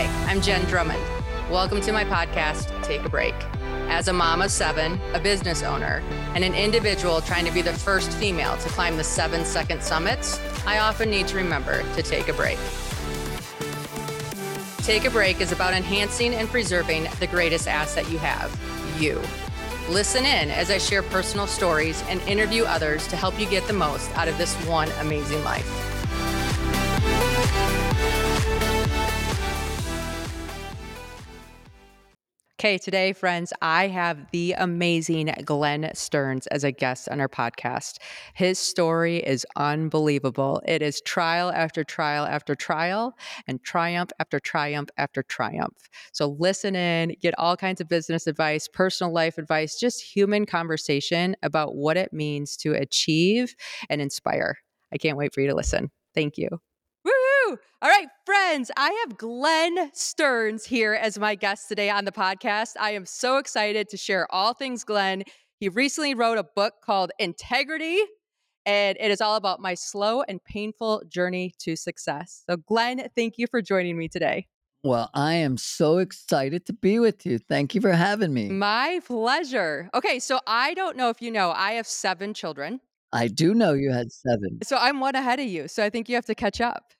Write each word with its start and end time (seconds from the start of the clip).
Hi, 0.00 0.32
I'm 0.32 0.40
Jen 0.40 0.64
Drummond. 0.64 1.02
Welcome 1.50 1.82
to 1.82 1.92
my 1.92 2.06
podcast, 2.06 2.72
Take 2.82 3.04
a 3.04 3.10
Break. 3.10 3.34
As 3.90 4.08
a 4.08 4.14
mom 4.14 4.40
of 4.40 4.50
seven, 4.50 4.98
a 5.12 5.20
business 5.20 5.62
owner, 5.62 6.02
and 6.34 6.42
an 6.42 6.54
individual 6.54 7.20
trying 7.20 7.44
to 7.44 7.52
be 7.52 7.60
the 7.60 7.74
first 7.74 8.10
female 8.12 8.56
to 8.56 8.68
climb 8.70 8.96
the 8.96 9.04
seven 9.04 9.44
second 9.44 9.82
summits, 9.82 10.40
I 10.66 10.78
often 10.78 11.10
need 11.10 11.28
to 11.28 11.36
remember 11.36 11.82
to 11.96 12.02
take 12.02 12.28
a 12.28 12.32
break. 12.32 12.58
Take 14.78 15.04
a 15.04 15.10
Break 15.10 15.42
is 15.42 15.52
about 15.52 15.74
enhancing 15.74 16.32
and 16.32 16.48
preserving 16.48 17.06
the 17.18 17.26
greatest 17.26 17.68
asset 17.68 18.10
you 18.10 18.16
have 18.20 18.58
you. 18.98 19.20
Listen 19.90 20.24
in 20.24 20.50
as 20.50 20.70
I 20.70 20.78
share 20.78 21.02
personal 21.02 21.46
stories 21.46 22.02
and 22.08 22.22
interview 22.22 22.64
others 22.64 23.06
to 23.08 23.16
help 23.16 23.38
you 23.38 23.44
get 23.44 23.66
the 23.66 23.74
most 23.74 24.10
out 24.16 24.28
of 24.28 24.38
this 24.38 24.54
one 24.64 24.88
amazing 25.00 25.44
life. 25.44 25.89
Okay, 32.60 32.76
today, 32.76 33.14
friends, 33.14 33.54
I 33.62 33.88
have 33.88 34.30
the 34.32 34.52
amazing 34.52 35.32
Glenn 35.46 35.90
Stearns 35.94 36.46
as 36.48 36.62
a 36.62 36.70
guest 36.70 37.08
on 37.08 37.18
our 37.18 37.26
podcast. 37.26 37.96
His 38.34 38.58
story 38.58 39.16
is 39.16 39.46
unbelievable. 39.56 40.60
It 40.66 40.82
is 40.82 41.00
trial 41.00 41.50
after 41.52 41.84
trial 41.84 42.26
after 42.26 42.54
trial 42.54 43.14
and 43.46 43.62
triumph 43.64 44.10
after 44.18 44.38
triumph 44.38 44.90
after 44.98 45.22
triumph. 45.22 45.88
So, 46.12 46.36
listen 46.38 46.76
in, 46.76 47.16
get 47.22 47.32
all 47.38 47.56
kinds 47.56 47.80
of 47.80 47.88
business 47.88 48.26
advice, 48.26 48.68
personal 48.68 49.10
life 49.10 49.38
advice, 49.38 49.80
just 49.80 50.02
human 50.02 50.44
conversation 50.44 51.36
about 51.42 51.76
what 51.76 51.96
it 51.96 52.12
means 52.12 52.58
to 52.58 52.74
achieve 52.74 53.54
and 53.88 54.02
inspire. 54.02 54.58
I 54.92 54.98
can't 54.98 55.16
wait 55.16 55.32
for 55.32 55.40
you 55.40 55.48
to 55.48 55.54
listen. 55.56 55.90
Thank 56.14 56.36
you. 56.36 56.60
Woo! 57.50 57.58
All 57.82 57.90
right, 57.90 58.06
friends, 58.26 58.70
I 58.76 59.04
have 59.04 59.18
Glenn 59.18 59.90
Stearns 59.92 60.66
here 60.66 60.94
as 60.94 61.18
my 61.18 61.34
guest 61.34 61.68
today 61.68 61.90
on 61.90 62.04
the 62.04 62.12
podcast. 62.12 62.74
I 62.78 62.92
am 62.92 63.04
so 63.04 63.38
excited 63.38 63.88
to 63.88 63.96
share 63.96 64.32
all 64.32 64.54
things 64.54 64.84
Glenn. 64.84 65.24
He 65.58 65.68
recently 65.68 66.14
wrote 66.14 66.38
a 66.38 66.44
book 66.44 66.74
called 66.84 67.10
Integrity, 67.18 67.98
and 68.64 68.96
it 69.00 69.10
is 69.10 69.20
all 69.20 69.34
about 69.34 69.58
my 69.58 69.74
slow 69.74 70.22
and 70.22 70.42
painful 70.44 71.02
journey 71.08 71.52
to 71.58 71.74
success. 71.74 72.44
So, 72.48 72.56
Glenn, 72.56 73.08
thank 73.16 73.36
you 73.36 73.48
for 73.50 73.60
joining 73.60 73.98
me 73.98 74.06
today. 74.06 74.46
Well, 74.84 75.10
I 75.12 75.34
am 75.34 75.56
so 75.56 75.98
excited 75.98 76.66
to 76.66 76.72
be 76.72 77.00
with 77.00 77.26
you. 77.26 77.38
Thank 77.38 77.74
you 77.74 77.80
for 77.80 77.92
having 77.92 78.32
me. 78.32 78.48
My 78.48 79.00
pleasure. 79.04 79.90
Okay, 79.92 80.20
so 80.20 80.38
I 80.46 80.74
don't 80.74 80.96
know 80.96 81.08
if 81.08 81.20
you 81.20 81.32
know, 81.32 81.50
I 81.50 81.72
have 81.72 81.88
seven 81.88 82.32
children. 82.32 82.80
I 83.12 83.26
do 83.26 83.54
know 83.54 83.72
you 83.72 83.90
had 83.90 84.12
seven. 84.12 84.60
So 84.62 84.76
I'm 84.76 85.00
one 85.00 85.16
ahead 85.16 85.40
of 85.40 85.46
you. 85.46 85.66
So 85.66 85.84
I 85.84 85.90
think 85.90 86.08
you 86.08 86.14
have 86.14 86.26
to 86.26 86.34
catch 86.36 86.60
up. 86.60 86.92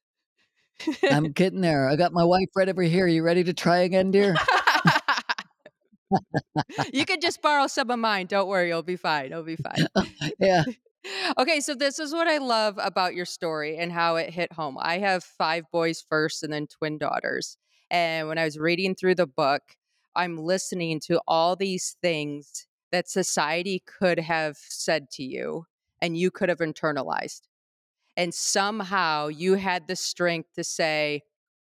I'm 1.10 1.24
getting 1.32 1.60
there. 1.60 1.88
I 1.88 1.96
got 1.96 2.12
my 2.12 2.24
wife 2.24 2.48
right 2.56 2.68
over 2.68 2.82
here. 2.82 3.04
Are 3.04 3.08
You 3.08 3.22
ready 3.22 3.44
to 3.44 3.52
try 3.52 3.78
again, 3.78 4.10
dear? 4.10 4.36
you 6.92 7.04
can 7.04 7.20
just 7.20 7.42
borrow 7.42 7.66
some 7.66 7.90
of 7.90 7.98
mine. 7.98 8.26
Don't 8.26 8.48
worry, 8.48 8.68
you'll 8.68 8.82
be 8.82 8.96
fine. 8.96 9.30
You'll 9.30 9.42
be 9.42 9.56
fine. 9.56 9.86
yeah. 10.40 10.64
Okay, 11.38 11.60
so 11.60 11.74
this 11.74 11.98
is 11.98 12.12
what 12.12 12.28
I 12.28 12.38
love 12.38 12.78
about 12.78 13.14
your 13.14 13.24
story 13.24 13.78
and 13.78 13.90
how 13.90 14.16
it 14.16 14.30
hit 14.30 14.52
home. 14.52 14.76
I 14.78 14.98
have 14.98 15.24
five 15.24 15.64
boys 15.72 16.04
first 16.06 16.42
and 16.42 16.52
then 16.52 16.66
twin 16.66 16.98
daughters. 16.98 17.56
And 17.90 18.28
when 18.28 18.38
I 18.38 18.44
was 18.44 18.58
reading 18.58 18.94
through 18.94 19.16
the 19.16 19.26
book, 19.26 19.62
I'm 20.14 20.36
listening 20.36 21.00
to 21.06 21.20
all 21.26 21.56
these 21.56 21.96
things 22.02 22.66
that 22.92 23.08
society 23.08 23.82
could 23.86 24.18
have 24.18 24.56
said 24.56 25.10
to 25.12 25.22
you 25.22 25.64
and 26.02 26.16
you 26.16 26.30
could 26.30 26.48
have 26.48 26.58
internalized. 26.58 27.42
And 28.16 28.34
somehow 28.34 29.28
you 29.28 29.54
had 29.54 29.88
the 29.88 29.96
strength 29.96 30.50
to 30.54 30.64
say, 30.64 31.22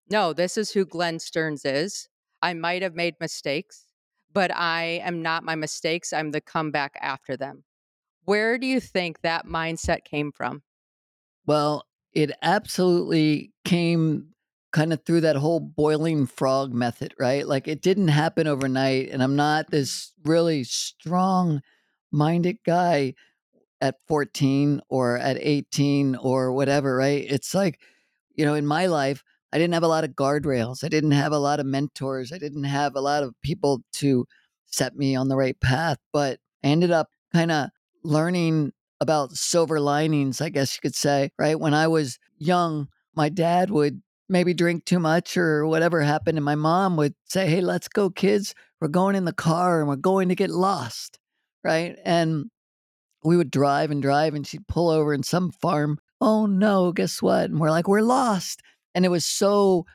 no, 0.10 0.34
this 0.34 0.58
is 0.58 0.72
who 0.72 0.86
Glenn 0.86 1.20
Stearns 1.20 1.66
is. 1.66 2.08
I 2.42 2.54
might 2.54 2.82
have 2.82 2.94
made 2.94 3.16
mistakes, 3.20 3.88
but 4.32 4.56
I 4.56 5.02
am 5.04 5.22
not 5.22 5.44
my 5.44 5.56
mistakes. 5.56 6.14
I'm 6.14 6.32
the 6.32 6.42
comeback 6.42 6.94
after 7.02 7.36
them. 7.36 7.64
Where 8.24 8.58
do 8.58 8.68
you 8.68 8.80
think 8.80 9.22
that 9.22 9.46
mindset 9.46 10.04
came 10.04 10.32
from? 10.32 10.64
Well, 11.46 11.86
it 12.14 12.32
absolutely 12.42 13.52
came 13.66 14.30
kind 14.72 14.92
of 14.92 15.04
through 15.06 15.22
that 15.22 15.38
whole 15.38 15.60
boiling 15.60 16.26
frog 16.26 16.74
method, 16.74 17.14
right? 17.20 17.48
Like 17.48 17.68
it 17.68 17.82
didn't 17.82 18.10
happen 18.10 18.48
overnight. 18.48 19.10
And 19.10 19.24
I'm 19.24 19.36
not 19.36 19.72
this 19.72 20.12
really 20.24 20.64
strong 20.64 21.62
minded 22.12 22.58
guy 22.66 23.14
at 23.82 23.96
14 24.08 24.82
or 24.90 25.18
at 25.18 25.38
18 25.40 26.16
or 26.16 26.52
whatever, 26.54 26.96
right? 26.96 27.26
It's 27.28 27.54
like, 27.54 27.80
you 28.36 28.46
know, 28.46 28.54
in 28.54 28.66
my 28.66 28.88
life, 28.88 29.24
I 29.54 29.58
didn't 29.58 29.74
have 29.74 29.84
a 29.84 29.88
lot 29.88 30.04
of 30.04 30.12
guardrails. 30.12 30.84
I 30.84 30.90
didn't 30.90 31.12
have 31.12 31.32
a 31.32 31.40
lot 31.40 31.60
of 31.60 31.66
mentors. 31.66 32.34
I 32.34 32.38
didn't 32.38 32.66
have 32.66 32.96
a 32.96 33.02
lot 33.02 33.24
of 33.24 33.34
people 33.42 33.82
to 33.94 34.26
set 34.66 34.96
me 34.96 35.16
on 35.16 35.30
the 35.30 35.38
right 35.38 35.60
path. 35.60 35.98
But 36.12 36.40
I 36.64 36.68
ended 36.68 36.92
up 36.92 37.10
kind 37.32 37.52
of 37.52 37.70
learning 38.04 38.72
about 39.02 39.32
silver 39.34 39.80
linings, 39.80 40.42
I 40.42 40.50
guess 40.50 40.76
you 40.76 40.82
could 40.82 40.96
say, 40.96 41.32
right? 41.38 41.60
When 41.60 41.74
I 41.74 41.88
was 41.88 42.18
young, 42.38 42.88
my 43.14 43.30
dad 43.30 43.70
would 43.70 44.02
maybe 44.28 44.54
drink 44.54 44.86
too 44.86 45.00
much 45.00 45.38
or 45.38 45.66
whatever 45.66 46.02
happened. 46.02 46.38
And 46.38 46.46
my 46.46 46.56
mom 46.56 46.98
would 46.98 47.14
say, 47.26 47.48
Hey, 47.48 47.62
let's 47.62 47.88
go, 47.88 48.10
kids. 48.10 48.54
We're 48.82 48.88
going 48.88 49.16
in 49.16 49.26
the 49.26 49.34
car 49.34 49.80
and 49.80 49.88
we're 49.88 49.96
going 49.96 50.30
to 50.30 50.36
get 50.36 50.50
lost. 50.50 51.20
Right. 51.64 51.96
And 52.04 52.52
we 53.26 53.38
would 53.38 53.52
drive 53.52 53.92
and 53.92 54.02
drive 54.02 54.36
and 54.36 54.46
she'd 54.46 54.68
pull 54.68 54.90
over 54.90 55.14
in 55.14 55.24
some 55.24 55.52
farm. 55.52 56.00
Oh 56.22 56.46
no, 56.46 56.92
guess 56.92 57.22
what? 57.22 57.50
And 57.50 57.60
we're 57.60 57.72
like, 57.72 57.88
we're 57.88 58.02
lost. 58.02 58.62
And 58.94 59.04
it 59.04 59.10
was 59.10 59.26
so 59.26 59.86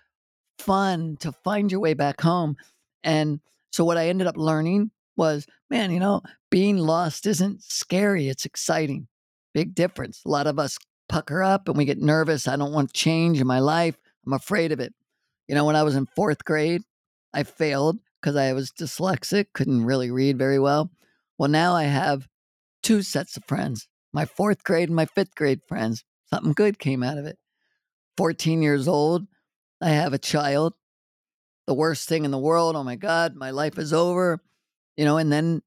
fun 0.58 1.16
to 1.20 1.32
find 1.32 1.70
your 1.70 1.80
way 1.80 1.94
back 1.94 2.20
home. 2.20 2.56
And 3.02 3.40
so 3.70 3.84
what 3.84 3.96
I 3.96 4.08
ended 4.08 4.26
up 4.26 4.36
learning 4.36 4.90
was, 5.16 5.46
man, 5.70 5.90
you 5.90 6.00
know, 6.00 6.22
being 6.50 6.76
lost 6.76 7.26
isn't 7.26 7.62
scary, 7.62 8.28
it's 8.28 8.44
exciting. 8.44 9.06
Big 9.54 9.74
difference. 9.74 10.22
A 10.24 10.28
lot 10.28 10.46
of 10.46 10.58
us 10.58 10.78
pucker 11.08 11.42
up 11.42 11.68
and 11.68 11.76
we 11.76 11.84
get 11.84 11.98
nervous. 11.98 12.46
I 12.46 12.56
don't 12.56 12.72
want 12.72 12.92
change 12.92 13.40
in 13.40 13.46
my 13.46 13.58
life. 13.60 13.96
I'm 14.26 14.32
afraid 14.32 14.72
of 14.72 14.80
it. 14.80 14.92
You 15.48 15.54
know, 15.54 15.64
when 15.64 15.76
I 15.76 15.82
was 15.82 15.96
in 15.96 16.06
fourth 16.14 16.44
grade, 16.44 16.82
I 17.32 17.42
failed 17.42 17.98
because 18.20 18.36
I 18.36 18.52
was 18.52 18.70
dyslexic, 18.70 19.46
couldn't 19.54 19.84
really 19.84 20.10
read 20.10 20.38
very 20.38 20.58
well. 20.58 20.90
Well, 21.38 21.48
now 21.48 21.74
I 21.74 21.84
have 21.84 22.28
two 22.82 23.02
sets 23.02 23.36
of 23.36 23.44
friends 23.46 23.88
my 24.12 24.24
fourth 24.24 24.64
grade 24.64 24.88
and 24.88 24.96
my 24.96 25.06
fifth 25.06 25.34
grade 25.34 25.60
friends. 25.66 26.04
Something 26.26 26.52
good 26.52 26.78
came 26.78 27.02
out 27.02 27.18
of 27.18 27.26
it. 27.26 27.38
14 28.16 28.62
years 28.62 28.88
old. 28.88 29.26
I 29.80 29.90
have 29.90 30.12
a 30.12 30.18
child. 30.18 30.74
The 31.66 31.74
worst 31.74 32.08
thing 32.08 32.24
in 32.24 32.30
the 32.30 32.38
world. 32.38 32.76
Oh 32.76 32.84
my 32.84 32.96
God, 32.96 33.34
my 33.34 33.50
life 33.50 33.78
is 33.78 33.92
over. 33.92 34.40
You 34.96 35.04
know, 35.04 35.16
and 35.16 35.32
then 35.32 35.62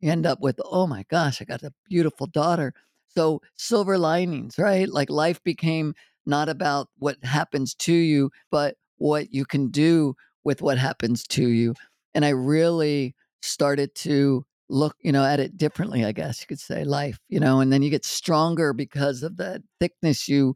you 0.00 0.10
end 0.10 0.26
up 0.26 0.40
with, 0.40 0.60
oh 0.64 0.86
my 0.86 1.04
gosh, 1.08 1.40
I 1.40 1.44
got 1.44 1.62
a 1.62 1.72
beautiful 1.88 2.26
daughter. 2.26 2.74
So, 3.08 3.40
silver 3.56 3.96
linings, 3.96 4.58
right? 4.58 4.88
Like 4.88 5.10
life 5.10 5.42
became 5.42 5.94
not 6.26 6.48
about 6.48 6.88
what 6.98 7.16
happens 7.24 7.74
to 7.74 7.92
you, 7.92 8.30
but 8.50 8.76
what 8.98 9.32
you 9.32 9.44
can 9.44 9.70
do 9.70 10.14
with 10.44 10.60
what 10.60 10.78
happens 10.78 11.24
to 11.28 11.48
you. 11.48 11.74
And 12.14 12.24
I 12.24 12.30
really 12.30 13.14
started 13.40 13.94
to 13.96 14.44
look, 14.68 14.96
you 15.00 15.12
know, 15.12 15.24
at 15.24 15.40
it 15.40 15.56
differently, 15.56 16.04
I 16.04 16.12
guess 16.12 16.40
you 16.40 16.46
could 16.46 16.60
say, 16.60 16.84
life, 16.84 17.18
you 17.28 17.40
know, 17.40 17.60
and 17.60 17.72
then 17.72 17.82
you 17.82 17.90
get 17.90 18.04
stronger 18.04 18.72
because 18.72 19.22
of 19.22 19.36
the 19.36 19.62
thickness 19.80 20.28
you 20.28 20.54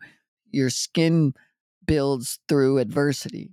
your 0.50 0.70
skin 0.70 1.34
builds 1.86 2.38
through 2.48 2.78
adversity. 2.78 3.50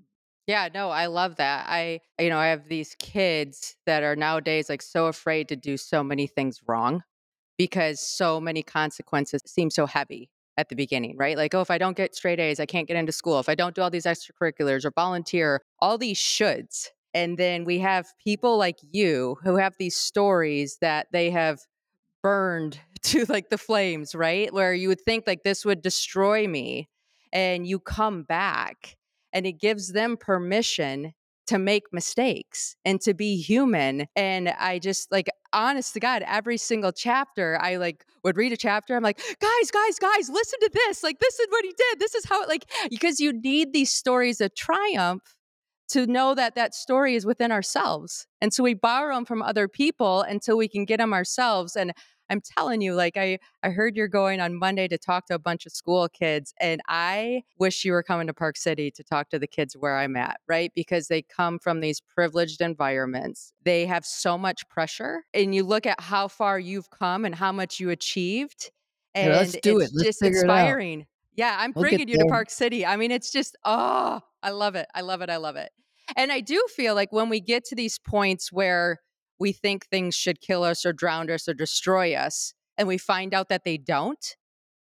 Yeah, 0.48 0.68
no, 0.74 0.90
I 0.90 1.06
love 1.06 1.36
that. 1.38 1.68
I 1.70 2.02
you 2.20 2.30
know, 2.30 2.40
I 2.40 2.48
have 2.48 2.68
these 2.68 2.96
kids 3.00 3.76
that 3.86 4.04
are 4.04 4.16
nowadays 4.16 4.70
like 4.70 4.82
so 4.82 5.06
afraid 5.06 5.48
to 5.50 5.56
do 5.56 5.78
so 5.78 6.04
many 6.04 6.28
things 6.28 6.60
wrong 6.68 7.04
because 7.58 8.00
so 8.00 8.40
many 8.40 8.64
consequences 8.64 9.42
seem 9.46 9.70
so 9.70 9.86
heavy 9.86 10.30
at 10.58 10.70
the 10.70 10.76
beginning, 10.76 11.16
right? 11.18 11.38
Like, 11.38 11.54
oh, 11.56 11.62
if 11.62 11.72
I 11.72 11.78
don't 11.78 11.96
get 11.96 12.16
straight 12.16 12.40
A's, 12.40 12.60
I 12.60 12.66
can't 12.66 12.88
get 12.88 12.98
into 12.98 13.12
school. 13.12 13.40
If 13.40 13.48
I 13.48 13.56
don't 13.56 13.76
do 13.76 13.82
all 13.82 13.90
these 13.90 14.06
extracurriculars 14.06 14.84
or 14.86 14.92
volunteer, 14.92 15.62
all 15.80 15.98
these 15.98 16.18
shoulds 16.18 16.90
and 17.14 17.38
then 17.38 17.66
we 17.66 17.80
have 17.80 18.08
people 18.24 18.58
like 18.58 18.78
you 18.92 19.38
who 19.44 19.58
have 19.58 19.76
these 19.80 19.96
stories 19.96 20.78
that 20.82 21.08
they 21.12 21.32
have 21.32 21.60
burned 22.22 22.80
to 23.02 23.26
like 23.30 23.50
the 23.50 23.58
flames, 23.58 24.14
right? 24.14 24.54
Where 24.54 24.74
you 24.74 24.90
would 24.90 25.02
think 25.02 25.26
like 25.26 25.44
this 25.44 25.66
would 25.66 25.82
destroy 25.82 26.48
me. 26.48 26.90
And 27.32 27.68
you 27.68 27.80
come 27.80 28.24
back 28.24 28.98
and 29.32 29.46
it 29.46 29.60
gives 29.60 29.94
them 29.94 30.18
permission 30.18 31.14
to 31.46 31.60
make 31.60 31.84
mistakes 31.92 32.76
and 32.86 33.00
to 33.02 33.14
be 33.14 33.40
human. 33.40 34.08
And 34.16 34.50
I 34.50 34.80
just 34.80 35.12
like, 35.12 35.30
honest 35.54 35.94
to 35.94 36.00
God, 36.00 36.24
every 36.28 36.58
single 36.58 36.92
chapter, 36.92 37.58
I 37.62 37.78
like 37.78 38.06
would 38.24 38.36
read 38.36 38.52
a 38.52 38.58
chapter. 38.58 38.96
I'm 38.96 39.04
like, 39.04 39.20
guys, 39.40 39.72
guys, 39.72 40.00
guys, 40.00 40.30
listen 40.30 40.60
to 40.60 40.70
this. 40.74 41.04
Like, 41.04 41.20
this 41.20 41.40
is 41.40 41.48
what 41.50 41.66
he 41.66 41.74
did. 41.76 42.00
This 42.00 42.16
is 42.16 42.26
how 42.26 42.48
like, 42.48 42.66
because 42.90 43.20
you 43.20 43.32
need 43.32 43.74
these 43.74 43.92
stories 43.92 44.42
of 44.42 44.56
triumph 44.56 45.36
to 45.90 46.08
know 46.08 46.36
that 46.36 46.56
that 46.56 46.74
story 46.76 47.16
is 47.16 47.26
within 47.26 47.52
ourselves. 47.52 48.28
And 48.42 48.54
so 48.54 48.64
we 48.64 48.74
borrow 48.74 49.16
them 49.16 49.26
from 49.26 49.42
other 49.42 49.68
people 49.68 50.22
until 50.22 50.58
we 50.58 50.68
can 50.68 50.86
get 50.86 50.98
them 50.98 51.14
ourselves. 51.14 51.76
And 51.76 51.94
I'm 52.30 52.42
telling 52.42 52.82
you, 52.82 52.94
like 52.94 53.18
I 53.18 53.40
I 53.64 53.70
heard 53.72 53.96
you're 53.98 54.08
going 54.08 54.40
on 54.40 54.56
Monday 54.56 54.88
to 54.88 54.98
talk 55.00 55.26
to 55.28 55.34
a 55.36 55.40
bunch 55.40 55.66
of 55.66 55.72
school 55.72 56.08
kids, 56.10 56.54
and 56.60 56.80
I 56.88 57.42
wish 57.58 57.84
you 57.84 57.92
were 57.92 58.04
coming 58.04 58.28
to 58.28 58.34
Park 58.34 58.56
City 58.58 58.92
to 58.92 59.04
talk 59.04 59.30
to 59.30 59.40
the 59.40 59.48
kids 59.48 59.76
where 59.76 59.98
I'm 59.98 60.16
at, 60.16 60.40
right? 60.48 60.72
Because 60.76 61.08
they 61.08 61.24
come 61.24 61.58
from 61.60 61.80
these 61.82 62.02
privileged 62.02 62.62
environments. 62.62 63.52
They 63.64 63.86
have 63.88 64.06
so 64.06 64.38
much 64.38 64.68
pressure, 64.70 65.24
and 65.34 65.56
you 65.56 65.64
look 65.64 65.88
at 65.88 66.00
how 66.00 66.28
far 66.28 66.60
you've 66.60 66.92
come 66.92 67.26
and 67.26 67.34
how 67.34 67.52
much 67.52 67.80
you 67.80 67.90
achieved, 67.90 68.72
Yeah, 69.22 69.30
let's 69.30 69.56
and 69.56 69.62
do 69.62 69.80
it. 69.80 69.90
it's 69.90 69.94
Let's 69.94 70.12
just 70.12 70.20
figure 70.20 70.46
it 70.46 70.48
inspiring. 70.48 71.08
Yeah, 71.36 71.56
I'm 71.58 71.72
We'll 71.76 71.84
bringing 71.84 72.10
you 72.10 72.18
to. 72.18 72.26
Park 72.26 72.50
City. 72.50 72.86
I 72.86 72.98
mean, 72.98 73.12
it's 73.12 73.32
just, 73.32 73.58
oh, 73.66 74.20
I 74.44 74.50
love 74.52 74.76
it. 74.76 74.88
I 74.94 75.02
love 75.02 75.22
it. 75.22 75.30
I 75.30 75.38
love 75.38 75.56
it. 75.56 75.72
And 76.18 76.32
I 76.32 76.42
do 76.42 76.64
feel 76.76 76.96
like 76.96 77.12
when 77.12 77.30
we 77.30 77.40
get 77.40 77.66
to 77.66 77.76
these 77.76 78.00
points 78.00 78.52
where 78.52 79.00
we 79.40 79.52
think 79.52 79.86
things 79.86 80.16
should 80.16 80.42
kill 80.42 80.64
us 80.64 80.86
or 80.86 80.92
drown 80.92 81.30
us 81.30 81.48
or 81.48 81.54
destroy 81.54 82.14
us, 82.14 82.54
and 82.78 82.88
we 82.88 82.98
find 82.98 83.34
out 83.34 83.50
that 83.50 83.64
they 83.64 83.78
don't, 83.78 84.36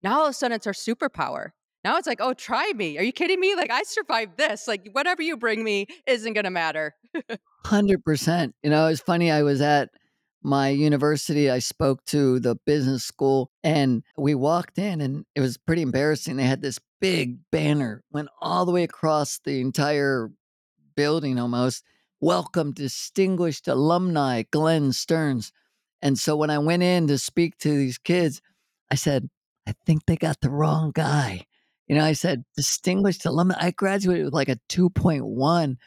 now 0.03 0.19
all 0.19 0.25
of 0.25 0.31
a 0.31 0.33
sudden 0.33 0.55
it's 0.55 0.67
our 0.67 0.73
superpower. 0.73 1.49
Now 1.83 1.97
it's 1.97 2.07
like, 2.07 2.19
oh, 2.19 2.33
try 2.33 2.71
me. 2.75 2.97
Are 2.97 3.03
you 3.03 3.11
kidding 3.11 3.39
me? 3.39 3.55
Like, 3.55 3.69
I 3.69 3.83
survived 3.83 4.37
this. 4.37 4.67
Like, 4.67 4.89
whatever 4.93 5.21
you 5.21 5.37
bring 5.37 5.63
me 5.63 5.85
isn't 6.07 6.33
going 6.33 6.45
to 6.45 6.49
matter. 6.49 6.95
100%. 7.65 8.53
You 8.63 8.69
know, 8.71 8.87
it's 8.87 9.01
funny, 9.01 9.29
I 9.29 9.43
was 9.43 9.61
at 9.61 9.89
my 10.45 10.69
university, 10.69 11.49
I 11.49 11.59
spoke 11.59 12.05
to 12.05 12.39
the 12.39 12.55
business 12.65 13.03
school, 13.03 13.49
and 13.63 14.03
we 14.15 14.35
walked 14.35 14.77
in, 14.77 15.01
and 15.01 15.25
it 15.33 15.41
was 15.41 15.57
pretty 15.57 15.81
embarrassing. 15.81 16.35
They 16.35 16.43
had 16.43 16.61
this 16.61 16.79
big 17.01 17.39
banner, 17.51 18.03
went 18.11 18.29
all 18.39 18.65
the 18.65 18.71
way 18.71 18.83
across 18.83 19.39
the 19.39 19.59
entire 19.59 20.29
building 20.95 21.39
almost. 21.39 21.83
Welcome, 22.21 22.73
distinguished 22.73 23.67
alumni, 23.67 24.43
Glenn 24.51 24.91
Stearns. 24.93 25.51
And 26.01 26.17
so 26.19 26.35
when 26.35 26.51
I 26.51 26.59
went 26.59 26.83
in 26.83 27.07
to 27.07 27.17
speak 27.17 27.57
to 27.59 27.69
these 27.69 27.97
kids, 27.97 28.41
I 28.91 28.95
said, 28.95 29.29
I 29.67 29.73
think 29.85 30.05
they 30.05 30.15
got 30.15 30.41
the 30.41 30.51
wrong 30.51 30.91
guy. 30.93 31.47
You 31.87 31.95
know, 31.95 32.05
I 32.05 32.13
said, 32.13 32.45
distinguished 32.55 33.25
alumni. 33.25 33.55
I 33.59 33.71
graduated 33.71 34.25
with 34.25 34.33
like 34.33 34.49
a 34.49 34.59
2.1. 34.69 35.77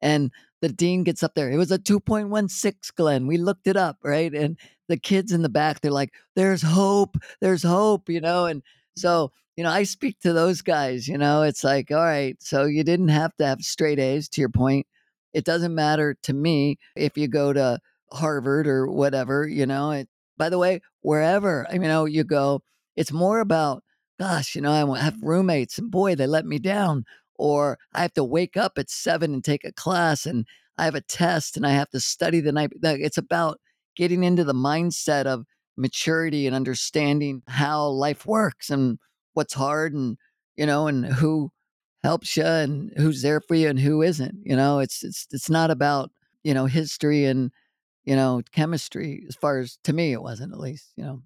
And 0.00 0.30
the 0.60 0.68
dean 0.68 1.04
gets 1.04 1.22
up 1.22 1.34
there. 1.34 1.50
It 1.50 1.56
was 1.56 1.72
a 1.72 1.78
2.16, 1.78 2.94
Glenn. 2.94 3.26
We 3.26 3.36
looked 3.36 3.66
it 3.66 3.76
up, 3.76 3.98
right? 4.02 4.32
And 4.32 4.58
the 4.88 4.96
kids 4.96 5.32
in 5.32 5.42
the 5.42 5.48
back, 5.48 5.80
they're 5.80 5.90
like, 5.90 6.12
there's 6.36 6.62
hope. 6.62 7.16
There's 7.40 7.62
hope, 7.62 8.08
you 8.08 8.20
know? 8.20 8.46
And 8.46 8.62
so, 8.96 9.32
you 9.58 9.64
know, 9.64 9.70
I 9.70 9.82
speak 9.82 10.20
to 10.20 10.32
those 10.32 10.62
guys, 10.62 11.08
you 11.08 11.18
know, 11.18 11.42
it's 11.42 11.64
like, 11.64 11.90
all 11.90 11.96
right, 11.96 12.36
so 12.40 12.64
you 12.64 12.84
didn't 12.84 13.08
have 13.08 13.34
to 13.38 13.46
have 13.46 13.60
straight 13.60 13.98
A's 13.98 14.28
to 14.28 14.40
your 14.40 14.50
point. 14.50 14.86
It 15.32 15.44
doesn't 15.44 15.74
matter 15.74 16.16
to 16.22 16.32
me 16.32 16.78
if 16.94 17.18
you 17.18 17.26
go 17.26 17.52
to 17.52 17.80
Harvard 18.12 18.68
or 18.68 18.86
whatever, 18.86 19.48
you 19.48 19.66
know. 19.66 19.90
It, 19.90 20.08
by 20.36 20.48
the 20.48 20.58
way, 20.58 20.80
wherever 21.00 21.66
you 21.72 21.80
know 21.80 22.04
you 22.04 22.22
go, 22.22 22.62
it's 22.94 23.12
more 23.12 23.40
about, 23.40 23.82
gosh, 24.20 24.54
you 24.54 24.62
know, 24.62 24.72
I 24.72 25.00
have 25.00 25.20
roommates 25.22 25.76
and 25.76 25.90
boy, 25.90 26.14
they 26.14 26.28
let 26.28 26.46
me 26.46 26.60
down, 26.60 27.04
or 27.38 27.78
I 27.94 28.02
have 28.02 28.14
to 28.14 28.24
wake 28.24 28.56
up 28.56 28.72
at 28.76 28.90
seven 28.90 29.32
and 29.32 29.44
take 29.44 29.64
a 29.64 29.72
class, 29.72 30.26
and 30.26 30.46
I 30.76 30.84
have 30.84 30.94
a 30.94 31.00
test 31.00 31.56
and 31.56 31.66
I 31.66 31.70
have 31.70 31.90
to 31.90 32.00
study 32.00 32.40
the 32.40 32.52
night. 32.52 32.70
It's 32.82 33.18
about 33.18 33.60
getting 33.96 34.24
into 34.24 34.44
the 34.44 34.54
mindset 34.54 35.26
of 35.26 35.44
maturity 35.76 36.46
and 36.46 36.54
understanding 36.54 37.42
how 37.46 37.86
life 37.88 38.26
works 38.26 38.68
and 38.68 38.98
what's 39.34 39.54
hard 39.54 39.94
and 39.94 40.18
you 40.56 40.66
know 40.66 40.88
and 40.88 41.06
who 41.06 41.50
helps 42.02 42.36
you 42.36 42.44
and 42.44 42.92
who's 42.96 43.22
there 43.22 43.40
for 43.40 43.54
you 43.54 43.68
and 43.68 43.78
who 43.78 44.02
isn't 44.02 44.34
you 44.44 44.56
know 44.56 44.80
it's 44.80 45.04
it's 45.04 45.26
it's 45.30 45.48
not 45.48 45.70
about 45.70 46.10
you 46.42 46.52
know 46.52 46.66
history 46.66 47.24
and 47.24 47.52
you 48.04 48.16
know 48.16 48.42
chemistry 48.52 49.24
as 49.28 49.36
far 49.36 49.60
as 49.60 49.78
to 49.84 49.92
me 49.92 50.12
it 50.12 50.20
wasn't 50.22 50.52
at 50.52 50.58
least 50.58 50.92
you 50.96 51.04
know 51.04 51.22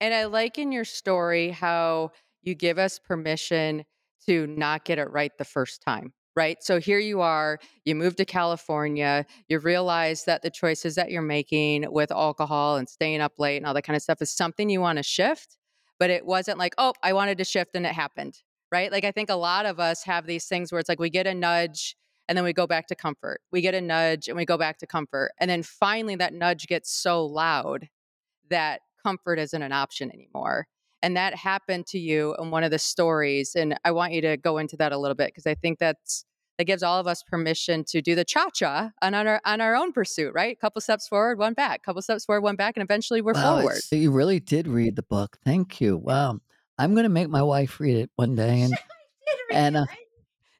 And 0.00 0.14
I 0.14 0.26
like 0.26 0.58
in 0.58 0.70
your 0.70 0.84
story 0.84 1.50
how 1.50 2.12
you 2.42 2.54
give 2.54 2.78
us 2.78 3.00
permission 3.00 3.84
to 4.26 4.46
not 4.46 4.84
get 4.84 4.98
it 4.98 5.10
right 5.10 5.32
the 5.38 5.44
first 5.44 5.82
time, 5.82 6.12
right? 6.36 6.58
So 6.62 6.80
here 6.80 6.98
you 6.98 7.20
are, 7.20 7.58
you 7.84 7.94
move 7.94 8.16
to 8.16 8.24
California, 8.24 9.26
you 9.48 9.58
realize 9.58 10.24
that 10.24 10.42
the 10.42 10.50
choices 10.50 10.94
that 10.96 11.10
you're 11.10 11.22
making 11.22 11.86
with 11.90 12.10
alcohol 12.10 12.76
and 12.76 12.88
staying 12.88 13.20
up 13.20 13.32
late 13.38 13.58
and 13.58 13.66
all 13.66 13.74
that 13.74 13.82
kind 13.82 13.96
of 13.96 14.02
stuff 14.02 14.22
is 14.22 14.30
something 14.30 14.68
you 14.68 14.80
want 14.80 14.98
to 14.98 15.02
shift, 15.02 15.56
but 15.98 16.10
it 16.10 16.24
wasn't 16.26 16.58
like, 16.58 16.74
oh, 16.78 16.92
I 17.02 17.12
wanted 17.12 17.38
to 17.38 17.44
shift 17.44 17.74
and 17.74 17.86
it 17.86 17.92
happened, 17.92 18.42
right? 18.70 18.92
Like 18.92 19.04
I 19.04 19.12
think 19.12 19.30
a 19.30 19.34
lot 19.34 19.66
of 19.66 19.80
us 19.80 20.04
have 20.04 20.26
these 20.26 20.46
things 20.46 20.70
where 20.70 20.78
it's 20.78 20.88
like 20.88 21.00
we 21.00 21.10
get 21.10 21.26
a 21.26 21.34
nudge 21.34 21.96
and 22.28 22.36
then 22.36 22.44
we 22.44 22.52
go 22.52 22.66
back 22.66 22.86
to 22.88 22.94
comfort. 22.94 23.40
We 23.50 23.62
get 23.62 23.74
a 23.74 23.80
nudge 23.80 24.28
and 24.28 24.36
we 24.36 24.44
go 24.44 24.58
back 24.58 24.78
to 24.78 24.86
comfort. 24.86 25.32
And 25.38 25.50
then 25.50 25.62
finally 25.62 26.14
that 26.16 26.34
nudge 26.34 26.66
gets 26.66 26.92
so 26.92 27.24
loud 27.24 27.88
that 28.50 28.80
comfort 29.02 29.38
isn't 29.38 29.62
an 29.62 29.72
option 29.72 30.12
anymore. 30.12 30.66
And 31.02 31.16
that 31.16 31.34
happened 31.34 31.86
to 31.88 31.98
you 31.98 32.34
in 32.40 32.50
one 32.50 32.64
of 32.64 32.70
the 32.70 32.78
stories. 32.78 33.54
And 33.54 33.78
I 33.84 33.92
want 33.92 34.12
you 34.12 34.20
to 34.22 34.36
go 34.36 34.58
into 34.58 34.76
that 34.78 34.92
a 34.92 34.98
little 34.98 35.14
bit 35.14 35.28
because 35.28 35.46
I 35.46 35.54
think 35.54 35.78
that's 35.78 36.24
that 36.58 36.64
gives 36.64 36.82
all 36.82 36.98
of 36.98 37.06
us 37.06 37.22
permission 37.22 37.84
to 37.84 38.02
do 38.02 38.16
the 38.16 38.24
cha-cha 38.24 38.90
on 39.00 39.14
our 39.14 39.40
on 39.44 39.60
our 39.60 39.76
own 39.76 39.92
pursuit, 39.92 40.32
right? 40.34 40.58
Couple 40.60 40.80
steps 40.80 41.06
forward, 41.06 41.38
one 41.38 41.54
back. 41.54 41.84
Couple 41.84 42.02
steps 42.02 42.24
forward, 42.24 42.42
one 42.42 42.56
back, 42.56 42.76
and 42.76 42.82
eventually 42.82 43.20
we're 43.20 43.34
wow 43.34 43.58
forward. 43.58 43.76
So 43.76 43.94
you 43.94 44.10
really 44.10 44.40
did 44.40 44.66
read 44.66 44.96
the 44.96 45.02
book 45.02 45.38
thank 45.44 45.80
you 45.80 45.96
wow 45.96 46.38
i'm 46.78 46.94
gonna 46.94 47.08
make 47.08 47.28
my 47.28 47.42
wife 47.42 47.80
read 47.80 47.96
it 47.96 48.10
one 48.16 48.34
day 48.34 48.62
and 48.62 48.74
and 49.52 49.76
uh, 49.76 49.86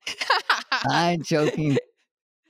i'm 0.90 1.23
joking 1.23 1.76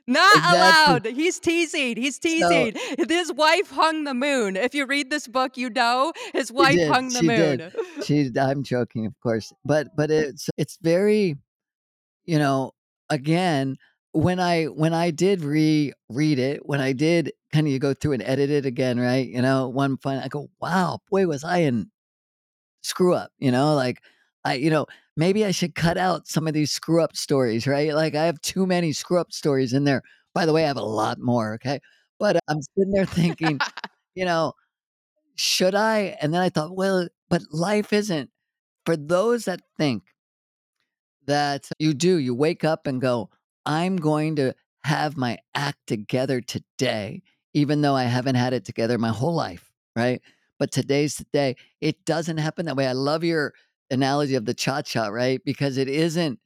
Not 0.09 0.37
exactly 0.37 0.59
allowed. 0.59 1.07
He's 1.17 1.39
teasing. 1.39 1.97
He's 1.97 2.17
so 2.17 2.29
teasing. 2.29 2.75
His 3.09 3.33
wife 3.33 3.71
hung 3.71 4.05
the 4.05 4.15
moon. 4.15 4.57
If 4.57 4.75
you 4.75 4.87
read 4.87 5.11
this 5.11 5.29
book, 5.29 5.57
you 5.57 5.71
know 5.71 6.13
his 6.33 6.51
wife 6.51 6.75
did 6.75 6.91
hung 6.91 7.09
the 7.11 7.21
she 7.21 7.27
did 7.27 7.61
moon. 7.61 7.73
she 8.03 8.31
i'm 8.41 8.63
joking 8.63 9.07
of 9.07 9.15
course 9.21 9.53
but 9.65 9.89
but 9.97 10.11
it's 10.11 10.49
it's 10.57 10.79
very 10.83 11.37
you 12.29 12.39
know, 12.39 12.73
again, 13.09 13.79
when 14.13 14.39
I 14.39 14.67
when 14.67 14.93
I 14.93 15.11
did 15.11 15.43
reread 15.43 16.39
it, 16.39 16.61
when 16.67 16.81
I 16.81 16.93
did 16.93 17.33
kind 17.55 17.67
of 17.67 17.73
you 17.73 17.79
go 17.79 17.95
through 17.95 18.13
and 18.13 18.23
edit 18.23 18.51
it 18.51 18.67
again, 18.67 19.01
right? 19.01 19.27
You 19.27 19.41
know, 19.41 19.69
one 19.69 19.97
fine, 19.97 20.19
I 20.19 20.29
go, 20.29 20.51
wow, 20.61 20.99
boy, 21.11 21.27
was 21.27 21.43
I 21.43 21.59
in 21.61 21.91
screw 22.83 23.15
up, 23.15 23.31
you 23.39 23.51
know, 23.51 23.75
like 23.75 24.03
I, 24.45 24.55
you 24.55 24.69
know, 24.69 24.87
maybe 25.19 25.45
I 25.45 25.51
should 25.51 25.75
cut 25.75 25.99
out 25.99 26.29
some 26.29 26.47
of 26.47 26.55
these 26.55 26.71
screw 26.71 27.03
up 27.03 27.17
stories, 27.17 27.67
right? 27.67 27.93
Like 27.93 28.15
I 28.15 28.25
have 28.27 28.41
too 28.41 28.67
many 28.67 28.93
screw 28.93 29.19
up 29.19 29.33
stories 29.33 29.73
in 29.73 29.83
there. 29.83 30.03
By 30.33 30.47
the 30.47 30.53
way, 30.53 30.63
I 30.65 30.69
have 30.69 30.77
a 30.77 30.83
lot 30.83 31.19
more, 31.19 31.55
okay? 31.55 31.81
But 32.21 32.39
I'm 32.49 32.63
sitting 32.63 32.93
there 32.93 33.05
thinking, 33.05 33.59
you 34.15 34.25
know, 34.25 34.53
should 35.35 35.75
I? 35.75 36.17
And 36.23 36.33
then 36.33 36.41
I 36.41 36.51
thought, 36.51 36.77
well, 36.77 37.09
but 37.29 37.43
life 37.51 37.93
isn't 37.93 38.31
for 38.87 38.97
those 38.97 39.47
that 39.47 39.61
think 39.77 40.05
that 41.27 41.69
you 41.81 41.95
do. 41.95 42.17
You 42.17 42.33
wake 42.35 42.63
up 42.63 42.87
and 42.87 43.01
go, 43.01 43.29
I'm 43.67 43.97
going 43.97 44.37
to 44.37 44.55
have 44.85 45.17
my 45.17 45.39
act 45.53 45.79
together 45.89 46.41
today, 46.41 47.23
even 47.55 47.83
though 47.83 47.97
I 47.97 48.05
haven't 48.05 48.37
had 48.37 48.53
it 48.53 48.65
together 48.65 48.99
my 48.99 49.11
whole 49.11 49.35
life, 49.35 49.73
right? 49.97 50.23
But 50.61 50.71
today's 50.71 51.17
the 51.17 51.27
day. 51.33 51.57
It 51.81 52.05
doesn't 52.05 52.39
happen 52.39 52.67
that 52.67 52.77
way. 52.77 52.87
I 52.87 52.93
love 52.93 53.25
your 53.25 53.53
analogy 53.91 54.35
of 54.35 54.45
the 54.45 54.55
cha 54.55 54.83
cha, 54.83 55.09
right? 55.09 55.41
Because 55.45 55.77
it 55.77 55.89
isn't 55.89 56.39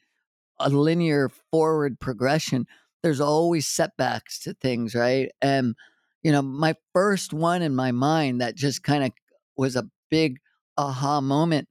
a 0.59 0.69
linear 0.69 1.31
forward 1.51 1.99
progression. 2.01 2.67
There's 3.03 3.21
always 3.21 3.67
setbacks 3.67 4.41
to 4.41 4.55
things, 4.55 4.95
right? 4.95 5.31
And, 5.41 5.75
you 6.23 6.31
know, 6.31 6.43
my 6.43 6.75
first 6.93 7.33
one 7.33 7.63
in 7.63 7.75
my 7.75 7.91
mind 7.93 8.41
that 8.41 8.55
just 8.55 8.83
kind 8.83 9.05
of 9.05 9.11
was 9.57 9.77
a 9.77 9.89
big 10.11 10.39
aha 10.79 11.21
moment 11.21 11.69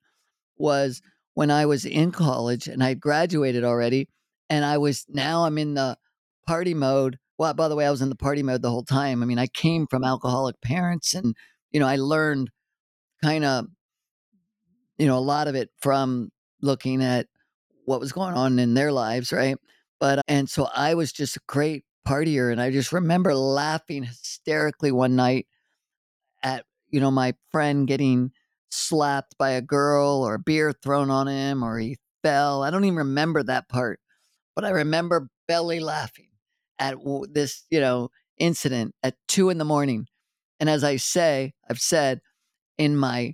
was 0.57 1.01
when 1.33 1.49
I 1.49 1.65
was 1.65 1.85
in 1.85 2.11
college 2.11 2.67
and 2.67 2.83
I 2.83 2.93
graduated 2.93 3.63
already, 3.63 4.09
and 4.49 4.65
I 4.65 4.77
was 4.77 5.05
now 5.07 5.45
I'm 5.45 5.57
in 5.57 5.75
the 5.75 5.97
party 6.45 6.73
mode. 6.73 7.17
Well, 7.37 7.53
by 7.53 7.69
the 7.69 7.75
way, 7.75 7.85
I 7.85 7.91
was 7.91 8.01
in 8.01 8.09
the 8.09 8.15
party 8.15 8.43
mode 8.43 8.61
the 8.61 8.69
whole 8.69 8.83
time. 8.83 9.23
I 9.23 9.25
mean, 9.25 9.39
I 9.39 9.47
came 9.47 9.87
from 9.87 10.03
alcoholic 10.03 10.59
parents, 10.61 11.13
and 11.13 11.35
you 11.71 11.79
know, 11.79 11.87
I 11.87 11.95
learned 11.95 12.51
kind 13.23 13.45
of 13.45 13.67
you 15.01 15.07
know 15.07 15.17
a 15.17 15.19
lot 15.19 15.47
of 15.47 15.55
it 15.55 15.71
from 15.81 16.29
looking 16.61 17.01
at 17.01 17.25
what 17.85 17.99
was 17.99 18.11
going 18.11 18.35
on 18.35 18.59
in 18.59 18.75
their 18.75 18.91
lives, 18.91 19.31
right? 19.31 19.57
But 19.99 20.21
and 20.27 20.47
so 20.47 20.69
I 20.75 20.93
was 20.93 21.11
just 21.11 21.37
a 21.37 21.41
great 21.47 21.85
partier, 22.07 22.51
and 22.51 22.61
I 22.61 22.69
just 22.69 22.91
remember 22.91 23.33
laughing 23.33 24.03
hysterically 24.03 24.91
one 24.91 25.15
night 25.15 25.47
at 26.43 26.65
you 26.91 26.99
know 26.99 27.09
my 27.09 27.33
friend 27.51 27.87
getting 27.87 28.31
slapped 28.69 29.35
by 29.39 29.49
a 29.49 29.61
girl 29.61 30.21
or 30.23 30.35
a 30.35 30.39
beer 30.39 30.71
thrown 30.71 31.09
on 31.09 31.27
him 31.27 31.63
or 31.63 31.79
he 31.79 31.97
fell. 32.21 32.61
I 32.61 32.69
don't 32.69 32.85
even 32.85 32.97
remember 32.97 33.41
that 33.41 33.69
part, 33.69 33.99
but 34.55 34.65
I 34.65 34.69
remember 34.69 35.29
belly 35.47 35.79
laughing 35.79 36.29
at 36.77 36.95
this, 37.31 37.65
you 37.71 37.79
know, 37.79 38.09
incident 38.37 38.93
at 39.01 39.15
two 39.27 39.49
in 39.49 39.57
the 39.57 39.65
morning. 39.65 40.05
And 40.59 40.69
as 40.69 40.83
I 40.83 40.97
say, 40.97 41.53
I've 41.67 41.81
said 41.81 42.21
in 42.77 42.95
my 42.95 43.33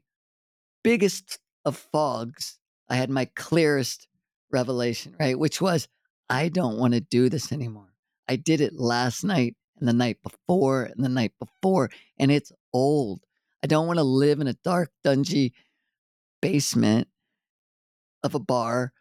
biggest 0.82 1.40
of 1.68 1.78
fogs, 1.78 2.58
I 2.90 2.96
had 2.96 3.10
my 3.10 3.26
clearest 3.36 4.08
revelation, 4.52 5.16
right? 5.20 5.38
Which 5.38 5.62
was, 5.62 5.88
I 6.30 6.50
don't 6.50 6.78
want 6.78 6.94
to 6.94 7.02
do 7.02 7.30
this 7.30 7.52
anymore. 7.52 7.94
I 8.28 8.38
did 8.38 8.62
it 8.62 8.74
last 8.74 9.24
night 9.24 9.56
and 9.80 9.88
the 9.88 9.94
night 9.94 10.18
before 10.24 10.84
and 10.84 11.04
the 11.04 11.10
night 11.10 11.34
before, 11.40 11.90
and 12.18 12.32
it's 12.32 12.52
old. 12.74 13.22
I 13.64 13.68
don't 13.68 13.88
wanna 13.88 14.04
live 14.04 14.40
in 14.40 14.48
a 14.48 14.54
dark, 14.64 14.92
dungy 15.06 15.52
basement 16.42 17.08
of 18.24 18.36
a 18.36 18.40
bar 18.40 18.94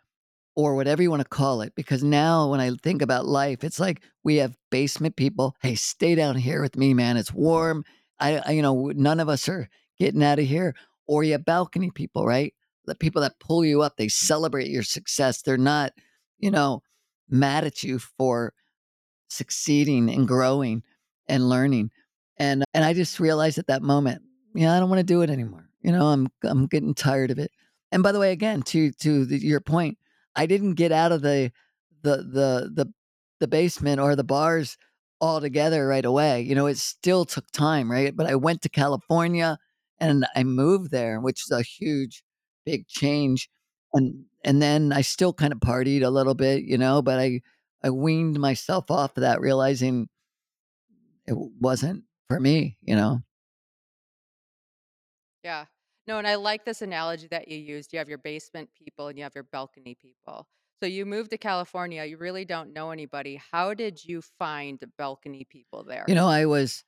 or 0.54 0.74
whatever 0.74 1.02
you 1.02 1.10
wanna 1.10 1.24
call 1.24 1.60
it, 1.62 1.74
because 1.74 2.02
now 2.02 2.50
when 2.50 2.60
I 2.60 2.70
think 2.82 3.02
about 3.02 3.26
life, 3.26 3.64
it's 3.64 3.80
like 3.80 4.02
we 4.24 4.36
have 4.36 4.56
basement 4.70 5.16
people, 5.16 5.56
"Hey, 5.60 5.74
stay 5.74 6.14
down 6.14 6.36
here 6.36 6.62
with 6.62 6.76
me, 6.76 6.94
man, 6.94 7.16
it's 7.16 7.32
warm." 7.32 7.84
I 8.18 8.38
I 8.38 8.50
you 8.52 8.62
know, 8.62 8.92
none 8.94 9.20
of 9.20 9.28
us 9.28 9.48
are 9.48 9.68
getting 9.98 10.22
out 10.22 10.38
of 10.38 10.46
here. 10.46 10.74
Or 11.06 11.24
you 11.24 11.32
have 11.32 11.44
balcony 11.44 11.90
people, 11.90 12.26
right? 12.26 12.52
The 12.86 12.94
people 12.94 13.22
that 13.22 13.38
pull 13.40 13.64
you 13.64 13.82
up, 13.82 13.96
they 13.96 14.08
celebrate 14.08 14.68
your 14.68 14.82
success. 14.82 15.42
They're 15.42 15.56
not, 15.56 15.92
you 16.38 16.50
know, 16.50 16.82
mad 17.28 17.64
at 17.64 17.82
you 17.82 17.98
for 17.98 18.52
succeeding 19.28 20.08
and 20.08 20.26
growing 20.26 20.82
and 21.28 21.48
learning. 21.48 21.90
And 22.38 22.64
and 22.74 22.84
I 22.84 22.92
just 22.92 23.18
realized 23.18 23.58
at 23.58 23.66
that 23.68 23.82
moment, 23.82 24.22
yeah, 24.54 24.74
I 24.74 24.80
don't 24.80 24.90
wanna 24.90 25.02
do 25.02 25.22
it 25.22 25.30
anymore. 25.30 25.68
You 25.82 25.92
know, 25.92 26.08
I'm 26.08 26.28
I'm 26.44 26.66
getting 26.66 26.94
tired 26.94 27.30
of 27.30 27.38
it. 27.38 27.50
And 27.92 28.02
by 28.02 28.12
the 28.12 28.18
way, 28.18 28.32
again, 28.32 28.62
to 28.62 28.92
to 28.92 29.24
the 29.24 29.38
your 29.38 29.60
point, 29.60 29.98
I 30.34 30.46
didn't 30.46 30.74
get 30.74 30.92
out 30.92 31.12
of 31.12 31.22
the 31.22 31.50
the 32.02 32.16
the 32.18 32.70
the 32.74 32.92
the 33.40 33.48
basement 33.48 34.00
or 34.00 34.16
the 34.16 34.24
bars 34.24 34.76
altogether 35.20 35.86
right 35.86 36.04
away. 36.04 36.42
You 36.42 36.54
know, 36.54 36.66
it 36.66 36.78
still 36.78 37.24
took 37.24 37.50
time, 37.52 37.90
right? 37.90 38.14
But 38.14 38.26
I 38.26 38.34
went 38.34 38.62
to 38.62 38.68
California 38.68 39.58
and 40.00 40.26
I 40.34 40.44
moved 40.44 40.90
there, 40.90 41.20
which 41.20 41.42
is 41.44 41.50
a 41.50 41.62
huge, 41.62 42.22
big 42.64 42.86
change. 42.88 43.48
And 43.92 44.24
and 44.44 44.60
then 44.62 44.92
I 44.92 45.00
still 45.02 45.32
kind 45.32 45.52
of 45.52 45.60
partied 45.60 46.02
a 46.02 46.10
little 46.10 46.34
bit, 46.34 46.64
you 46.64 46.78
know, 46.78 47.02
but 47.02 47.18
I 47.18 47.40
I 47.82 47.90
weaned 47.90 48.38
myself 48.40 48.90
off 48.90 49.16
of 49.16 49.22
that, 49.22 49.40
realizing 49.40 50.08
it 51.26 51.36
wasn't 51.60 52.04
for 52.28 52.40
me, 52.40 52.78
you 52.82 52.96
know? 52.96 53.20
Yeah. 55.44 55.66
No, 56.06 56.18
and 56.18 56.26
I 56.26 56.36
like 56.36 56.64
this 56.64 56.82
analogy 56.82 57.26
that 57.28 57.48
you 57.48 57.58
used. 57.58 57.92
You 57.92 57.98
have 57.98 58.08
your 58.08 58.18
basement 58.18 58.70
people 58.76 59.08
and 59.08 59.18
you 59.18 59.24
have 59.24 59.34
your 59.34 59.44
balcony 59.44 59.96
people. 60.00 60.46
So 60.82 60.86
you 60.86 61.06
moved 61.06 61.30
to 61.30 61.38
California, 61.38 62.04
you 62.04 62.18
really 62.18 62.44
don't 62.44 62.72
know 62.72 62.90
anybody. 62.90 63.40
How 63.50 63.72
did 63.74 64.04
you 64.04 64.20
find 64.20 64.78
balcony 64.98 65.46
people 65.48 65.84
there? 65.84 66.04
You 66.06 66.14
know, 66.14 66.28
I 66.28 66.44
was 66.44 66.84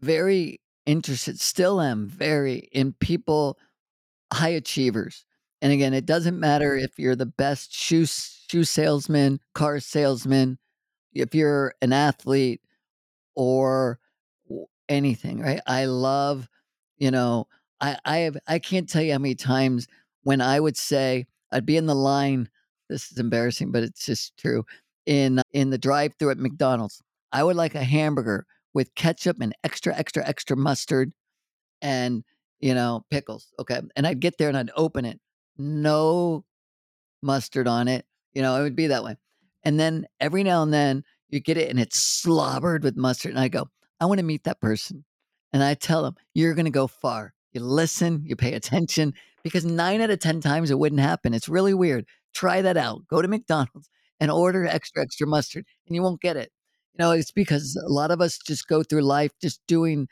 very 0.00 0.60
interested, 0.86 1.40
still 1.40 1.80
am 1.80 2.08
very, 2.08 2.68
in 2.72 2.92
people 2.94 3.58
high 4.32 4.50
achievers. 4.50 5.24
And 5.62 5.72
again, 5.72 5.94
it 5.94 6.06
doesn't 6.06 6.38
matter 6.38 6.76
if 6.76 6.98
you're 6.98 7.16
the 7.16 7.26
best 7.26 7.74
shoe 7.74 8.06
shoe 8.06 8.64
salesman, 8.64 9.40
car 9.54 9.80
salesman, 9.80 10.58
if 11.14 11.34
you're 11.34 11.74
an 11.82 11.92
athlete 11.92 12.60
or 13.36 13.98
anything, 14.88 15.40
right? 15.40 15.60
I 15.66 15.86
love, 15.86 16.48
you 16.98 17.10
know, 17.10 17.46
I 17.80 17.98
I 18.04 18.18
have 18.18 18.36
I 18.48 18.58
can't 18.58 18.88
tell 18.88 19.02
you 19.02 19.12
how 19.12 19.18
many 19.18 19.34
times 19.34 19.88
when 20.22 20.40
I 20.40 20.60
would 20.60 20.76
say 20.76 21.26
I'd 21.52 21.66
be 21.66 21.76
in 21.76 21.86
the 21.86 21.94
line, 21.94 22.48
this 22.90 23.10
is 23.10 23.18
embarrassing, 23.18 23.72
but 23.72 23.82
it's 23.84 24.04
just 24.06 24.36
true, 24.36 24.64
in 25.06 25.40
in 25.52 25.70
the 25.70 25.78
drive-through 25.78 26.30
at 26.30 26.38
McDonald's. 26.38 27.02
I 27.32 27.42
would 27.44 27.56
like 27.56 27.74
a 27.74 27.84
hamburger 27.84 28.46
with 28.74 28.94
ketchup 28.96 29.38
and 29.40 29.54
extra, 29.64 29.94
extra, 29.96 30.26
extra 30.26 30.56
mustard 30.56 31.12
and, 31.82 32.24
you 32.60 32.74
know, 32.74 33.04
pickles, 33.10 33.52
okay? 33.60 33.80
And 33.96 34.06
I'd 34.06 34.20
get 34.20 34.38
there 34.38 34.48
and 34.48 34.56
I'd 34.58 34.70
open 34.76 35.04
it, 35.06 35.20
no 35.58 36.44
mustard 37.22 37.68
on 37.68 37.88
it, 37.88 38.06
you 38.34 38.42
know, 38.42 38.56
it 38.60 38.62
would 38.64 38.76
be 38.76 38.88
that 38.88 39.04
way. 39.04 39.16
And 39.64 39.80
then 39.80 40.06
every 40.20 40.42
now 40.44 40.62
and 40.62 40.72
then 40.72 41.04
you 41.30 41.40
get 41.40 41.56
it 41.58 41.70
and 41.70 41.80
it's 41.80 41.98
slobbered 41.98 42.84
with 42.84 42.96
mustard, 42.96 43.32
and 43.32 43.40
I 43.40 43.48
go, 43.48 43.68
"I 44.00 44.06
wanna 44.06 44.22
meet 44.24 44.44
that 44.44 44.60
person." 44.60 45.04
And 45.52 45.62
I 45.62 45.74
tell 45.74 46.02
them, 46.02 46.14
"You're 46.34 46.54
gonna 46.54 46.70
go 46.70 46.86
far. 46.86 47.34
You 47.52 47.60
listen, 47.62 48.24
you 48.26 48.36
pay 48.36 48.54
attention," 48.54 49.14
because 49.44 49.64
9 49.64 50.00
out 50.02 50.10
of 50.10 50.20
10 50.20 50.40
times 50.40 50.70
it 50.70 50.78
wouldn't 50.78 51.00
happen. 51.00 51.34
It's 51.34 51.48
really 51.48 51.74
weird. 51.74 52.06
Try 52.34 52.62
that 52.62 52.76
out. 52.76 53.06
Go 53.08 53.22
to 53.22 53.28
McDonald's 53.28 53.88
and 54.20 54.30
order 54.30 54.66
extra, 54.66 55.02
extra 55.02 55.26
mustard, 55.26 55.66
and 55.86 55.96
you 55.96 56.02
won't 56.02 56.20
get 56.20 56.36
it. 56.36 56.52
You 56.94 57.04
know, 57.04 57.10
it's 57.12 57.32
because 57.32 57.76
a 57.76 57.88
lot 57.88 58.10
of 58.10 58.20
us 58.20 58.38
just 58.38 58.68
go 58.68 58.82
through 58.82 59.02
life 59.02 59.32
just 59.40 59.60
doing 59.66 60.08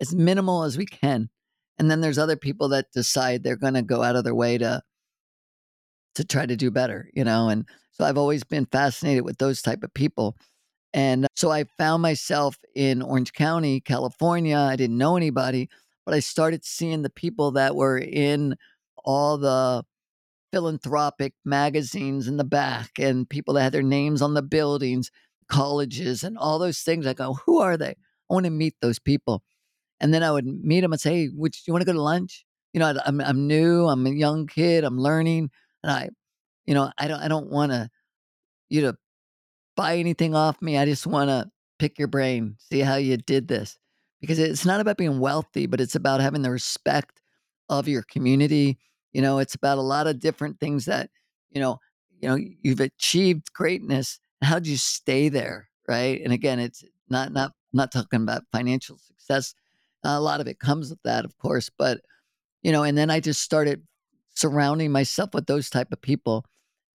as 0.00 0.14
minimal 0.14 0.64
as 0.64 0.76
we 0.76 0.86
can. 0.86 1.30
And 1.78 1.90
then 1.90 2.00
there's 2.00 2.18
other 2.18 2.36
people 2.36 2.68
that 2.70 2.92
decide 2.92 3.42
they're 3.42 3.56
gonna 3.56 3.82
go 3.82 4.02
out 4.02 4.16
of 4.16 4.24
their 4.24 4.34
way 4.34 4.58
to 4.58 4.82
to 6.14 6.24
try 6.24 6.46
to 6.46 6.56
do 6.56 6.70
better, 6.70 7.10
you 7.14 7.24
know? 7.24 7.48
And 7.48 7.66
so 7.92 8.04
I've 8.04 8.18
always 8.18 8.44
been 8.44 8.66
fascinated 8.66 9.24
with 9.24 9.38
those 9.38 9.62
type 9.62 9.82
of 9.82 9.92
people. 9.94 10.36
And 10.94 11.26
so 11.34 11.50
I 11.50 11.64
found 11.78 12.02
myself 12.02 12.56
in 12.74 13.02
Orange 13.02 13.32
County, 13.34 13.80
California. 13.80 14.56
I 14.56 14.76
didn't 14.76 14.98
know 14.98 15.16
anybody, 15.16 15.68
but 16.06 16.14
I 16.14 16.20
started 16.20 16.64
seeing 16.64 17.02
the 17.02 17.10
people 17.10 17.52
that 17.52 17.76
were 17.76 17.98
in 17.98 18.56
all 19.04 19.36
the 19.38 19.84
philanthropic 20.52 21.34
magazines 21.44 22.28
in 22.28 22.36
the 22.36 22.44
back 22.44 22.98
and 22.98 23.28
people 23.28 23.54
that 23.54 23.62
had 23.62 23.72
their 23.72 23.82
names 23.82 24.22
on 24.22 24.34
the 24.34 24.42
buildings, 24.42 25.10
colleges, 25.48 26.24
and 26.24 26.38
all 26.38 26.58
those 26.58 26.80
things. 26.80 27.06
I 27.06 27.14
go, 27.14 27.34
"Who 27.46 27.58
are 27.60 27.76
they? 27.76 27.90
I 27.90 28.34
wanna 28.34 28.50
meet 28.50 28.74
those 28.82 28.98
people." 28.98 29.42
And 30.00 30.14
then 30.14 30.22
I 30.24 30.32
would 30.32 30.46
meet 30.46 30.80
them 30.82 30.92
and 30.92 31.00
say, 31.00 31.14
"Hey, 31.26 31.30
would 31.34 31.54
you 31.66 31.72
wanna 31.74 31.84
go 31.86 31.92
to 31.94 32.02
lunch?" 32.02 32.44
You 32.74 32.80
know, 32.80 32.94
I'm 33.06 33.20
I'm 33.22 33.46
new, 33.48 33.86
I'm 33.88 34.06
a 34.06 34.10
young 34.10 34.46
kid, 34.48 34.84
I'm 34.84 34.98
learning, 35.00 35.50
and 35.84 35.92
I 35.92 36.10
you 36.66 36.74
know, 36.74 36.92
I 36.98 37.08
don't 37.08 37.20
I 37.22 37.28
don't 37.28 37.50
wanna 37.50 37.90
you 38.70 38.82
to 38.82 38.96
buy 39.76 39.96
anything 39.98 40.34
off 40.34 40.60
me, 40.62 40.78
I 40.78 40.86
just 40.86 41.06
wanna 41.06 41.50
pick 41.80 41.98
your 41.98 42.08
brain, 42.08 42.56
see 42.60 42.80
how 42.80 42.96
you 42.96 43.16
did 43.18 43.48
this. 43.48 43.78
Because 44.20 44.38
it's 44.40 44.64
not 44.66 44.80
about 44.80 44.98
being 44.98 45.20
wealthy, 45.20 45.66
but 45.66 45.80
it's 45.80 45.94
about 45.96 46.20
having 46.22 46.42
the 46.42 46.50
respect 46.52 47.20
of 47.70 47.88
your 47.88 48.02
community, 48.04 48.78
you 49.14 49.22
know, 49.22 49.38
it's 49.40 49.54
about 49.56 49.78
a 49.78 49.82
lot 49.82 50.06
of 50.08 50.20
different 50.20 50.60
things 50.60 50.86
that, 50.86 51.10
you 51.52 51.60
know 51.60 51.78
you 52.22 52.28
know, 52.30 52.38
you've 52.62 52.80
achieved 52.80 53.52
greatness, 53.54 54.18
how'd 54.42 54.66
you 54.66 54.76
stay 54.76 55.28
there, 55.28 55.68
right? 55.88 56.20
And 56.22 56.32
again, 56.32 56.58
it's 56.60 56.84
not 57.08 57.32
not 57.32 57.52
not 57.72 57.92
talking 57.92 58.22
about 58.22 58.44
financial 58.52 58.98
success. 58.98 59.54
A 60.04 60.20
lot 60.20 60.40
of 60.40 60.46
it 60.48 60.60
comes 60.60 60.90
with 60.90 61.02
that, 61.04 61.24
of 61.24 61.36
course, 61.38 61.70
but, 61.78 62.00
you 62.62 62.72
know, 62.72 62.84
and 62.84 62.96
then 62.98 63.10
I 63.10 63.20
just 63.20 63.42
started 63.42 63.82
surrounding 64.34 64.92
myself 64.92 65.30
with 65.34 65.46
those 65.46 65.70
type 65.70 65.88
of 65.92 66.00
people. 66.02 66.44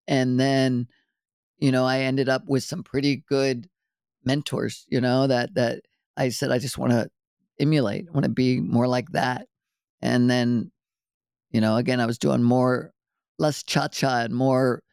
And 0.08 0.40
then, 0.40 0.88
you 1.60 1.72
know, 1.72 1.86
I 1.86 2.00
ended 2.02 2.30
up 2.30 2.44
with 2.48 2.64
some 2.64 2.84
pretty 2.84 3.18
good 3.30 3.70
mentors, 4.26 4.86
you 4.90 5.02
know, 5.02 5.28
that 5.28 5.56
that 5.56 5.84
I 6.18 6.30
said, 6.30 6.52
"I 6.52 6.60
just 6.60 6.78
wanna 6.78 7.08
emulate, 7.60 8.08
I 8.10 8.12
wanna 8.14 8.30
be 8.30 8.62
more 8.62 8.88
like 8.88 9.12
that." 9.14 9.48
And 10.02 10.30
then, 10.30 10.72
you 11.52 11.62
know, 11.62 11.78
again, 11.78 12.00
I 12.02 12.06
was 12.08 12.18
doing 12.20 12.44
more 12.44 12.94
less 13.40 13.64
cha-cha 13.64 14.22
and 14.24 14.36
more 14.36 14.84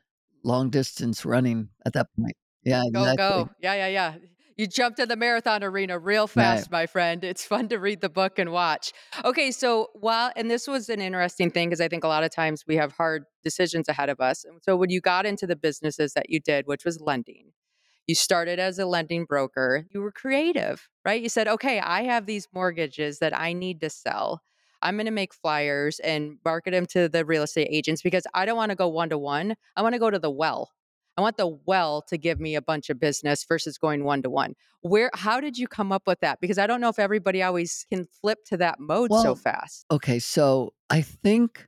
long 0.44 0.70
distance 0.70 1.24
running 1.24 1.70
at 1.84 1.92
that 1.94 2.08
point. 2.18 2.36
Yeah, 2.64 2.82
Go, 2.92 3.16
go. 3.16 3.50
Yeah, 3.60 3.74
yeah, 3.74 3.86
yeah. 3.88 4.14
You 4.56 4.66
jumped 4.66 4.98
in 4.98 5.08
the 5.08 5.14
marathon 5.16 5.62
arena 5.62 5.98
real 6.00 6.26
Right. 6.26 6.34
fast, 6.34 6.70
my 6.70 6.86
friend. 6.86 7.22
It's 7.22 7.44
fun 7.46 7.68
to 7.68 7.78
read 7.78 8.00
the 8.00 8.08
book 8.08 8.40
and 8.40 8.50
watch. 8.50 8.92
Okay, 9.24 9.52
so 9.52 9.88
while 9.94 10.32
and 10.34 10.50
this 10.50 10.66
was 10.66 10.88
an 10.88 11.00
interesting 11.00 11.50
thing 11.50 11.68
because 11.68 11.80
I 11.80 11.86
think 11.88 12.02
a 12.02 12.08
lot 12.08 12.24
of 12.24 12.30
times 12.32 12.64
we 12.66 12.74
have 12.76 12.92
hard 12.92 13.24
decisions 13.44 13.88
ahead 13.88 14.08
of 14.08 14.20
us. 14.20 14.44
And 14.44 14.60
so 14.62 14.74
when 14.76 14.90
you 14.90 15.00
got 15.00 15.26
into 15.26 15.46
the 15.46 15.54
businesses 15.54 16.12
that 16.14 16.28
you 16.28 16.40
did, 16.40 16.66
which 16.66 16.84
was 16.84 17.00
lending, 17.00 17.52
you 18.08 18.16
started 18.16 18.58
as 18.58 18.78
a 18.80 18.86
lending 18.86 19.26
broker, 19.26 19.84
you 19.90 20.00
were 20.00 20.10
creative, 20.12 20.88
right? 21.04 21.22
You 21.22 21.28
said, 21.28 21.46
"Okay, 21.46 21.78
I 21.78 22.02
have 22.04 22.26
these 22.26 22.48
mortgages 22.52 23.20
that 23.20 23.38
I 23.38 23.52
need 23.52 23.80
to 23.82 23.90
sell. 23.90 24.42
I'm 24.82 24.96
gonna 24.96 25.10
make 25.10 25.34
flyers 25.34 25.98
and 26.00 26.38
market 26.44 26.72
them 26.72 26.86
to 26.86 27.08
the 27.08 27.24
real 27.24 27.42
estate 27.42 27.68
agents 27.70 28.02
because 28.02 28.24
I 28.34 28.44
don't 28.46 28.56
wanna 28.56 28.76
go 28.76 28.88
one-to-one, 28.88 29.54
I 29.76 29.82
wanna 29.82 29.98
go 29.98 30.10
to 30.10 30.18
the 30.18 30.30
well. 30.30 30.72
I 31.16 31.20
want 31.20 31.36
the 31.36 31.48
well 31.66 32.02
to 32.02 32.16
give 32.16 32.38
me 32.40 32.54
a 32.54 32.62
bunch 32.62 32.90
of 32.90 33.00
business 33.00 33.44
versus 33.44 33.76
going 33.78 34.04
one-to-one." 34.04 34.54
Where 34.82 35.10
how 35.14 35.40
did 35.40 35.58
you 35.58 35.66
come 35.68 35.90
up 35.92 36.06
with 36.06 36.20
that? 36.20 36.40
Because 36.40 36.58
I 36.58 36.66
don't 36.68 36.80
know 36.80 36.88
if 36.88 36.98
everybody 36.98 37.42
always 37.42 37.84
can 37.88 38.04
flip 38.06 38.44
to 38.46 38.56
that 38.58 38.78
mode 38.80 39.14
so 39.14 39.34
fast. 39.34 39.86
okay, 39.90 40.18
so 40.18 40.74
I 40.90 41.02
think 41.02 41.66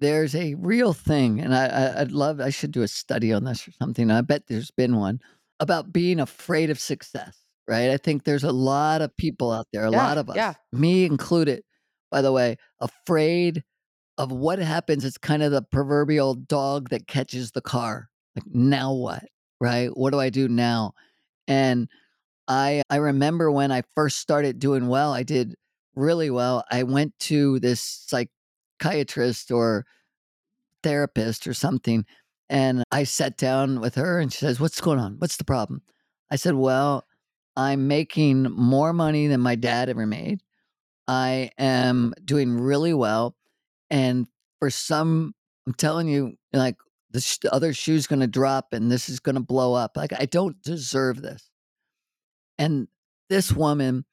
there's 0.00 0.34
a 0.34 0.54
real 0.56 0.92
thing, 0.92 1.40
and 1.40 1.54
I 1.54 1.66
I 1.66 2.00
I'd 2.02 2.12
love 2.12 2.40
I 2.40 2.50
should 2.50 2.72
do 2.72 2.82
a 2.82 2.88
study 2.88 3.32
on 3.32 3.44
this 3.44 3.66
or 3.68 3.72
something. 3.72 4.10
I 4.10 4.20
bet 4.22 4.48
there's 4.48 4.70
been 4.72 4.96
one 4.96 5.20
about 5.60 5.92
being 5.92 6.20
afraid 6.20 6.70
of 6.70 6.80
success, 6.80 7.38
right? 7.68 7.90
I 7.90 7.96
think 7.98 8.24
there's 8.24 8.44
a 8.44 8.52
lot 8.52 9.02
of 9.02 9.16
people 9.16 9.52
out 9.52 9.68
there, 9.72 9.84
a 9.84 9.90
Yeah, 9.90 9.98
lot 9.98 10.18
of 10.18 10.30
yeah. 10.32 10.54
us, 10.54 10.56
me 10.72 11.04
included, 11.06 11.64
by 12.14 12.22
the 12.22 12.30
way, 12.30 12.56
afraid 12.78 13.64
of 14.18 14.30
what 14.30 14.60
happens. 14.60 15.04
It's 15.04 15.18
kinda 15.18 15.50
the 15.50 15.62
proverbial 15.62 16.36
dog 16.36 16.90
that 16.90 17.08
catches 17.08 17.50
the 17.50 17.60
car. 17.60 18.08
Like, 18.36 18.46
"Now 18.46 18.92
what?" 18.94 19.24
Right? 19.60 19.90
"What 19.96 20.10
do 20.12 20.20
I 20.20 20.30
do 20.30 20.46
now?" 20.48 20.94
And 21.48 21.88
I 22.48 22.82
I 22.88 22.96
remember 22.98 23.50
when 23.50 23.72
I 23.72 23.82
first 23.96 24.18
started 24.18 24.60
doing 24.60 24.86
well, 24.88 25.12
I 25.12 25.24
did 25.24 25.56
really 25.96 26.30
well. 26.30 26.64
I 26.70 26.84
went 26.84 27.18
to 27.30 27.58
this 27.60 27.80
psychiatrist 28.80 29.50
or 29.50 29.84
therapist 30.84 31.48
or 31.48 31.54
something, 31.54 32.06
and 32.48 32.84
I 32.92 33.04
sat 33.04 33.36
down 33.36 33.80
with 33.80 33.96
her 33.96 34.20
and 34.20 34.32
she 34.32 34.38
says, 34.38 34.60
"What's 34.60 34.80
going 34.80 35.00
on? 35.00 35.16
What's 35.18 35.36
the 35.36 35.44
problem?" 35.44 35.82
I 36.30 36.36
said, 36.36 36.54
"Well, 36.54 37.04
I'm 37.56 37.88
making 37.88 38.44
more 38.52 38.92
money 38.92 39.26
than 39.26 39.40
my 39.40 39.56
dad 39.56 39.88
ever 39.88 40.06
made. 40.06 40.42
I 41.08 41.50
am 41.58 42.14
doing 42.24 42.58
really 42.58 42.94
well, 42.94 43.36
and 43.90 44.26
for 44.60 44.70
some 44.70 45.34
I'm 45.66 45.74
telling 45.74 46.08
you, 46.08 46.36
like, 46.52 46.76
the 47.10 47.48
other 47.52 47.72
shoe's 47.74 48.06
gonna 48.06 48.26
drop, 48.26 48.72
and 48.72 48.90
this 48.90 49.08
is 49.08 49.20
gonna 49.20 49.40
blow 49.40 49.74
up, 49.74 49.96
like, 49.96 50.12
I 50.12 50.26
don't 50.26 50.60
deserve 50.62 51.22
this. 51.22 51.48
And 52.58 52.88
this 53.28 53.52
woman 53.52 54.04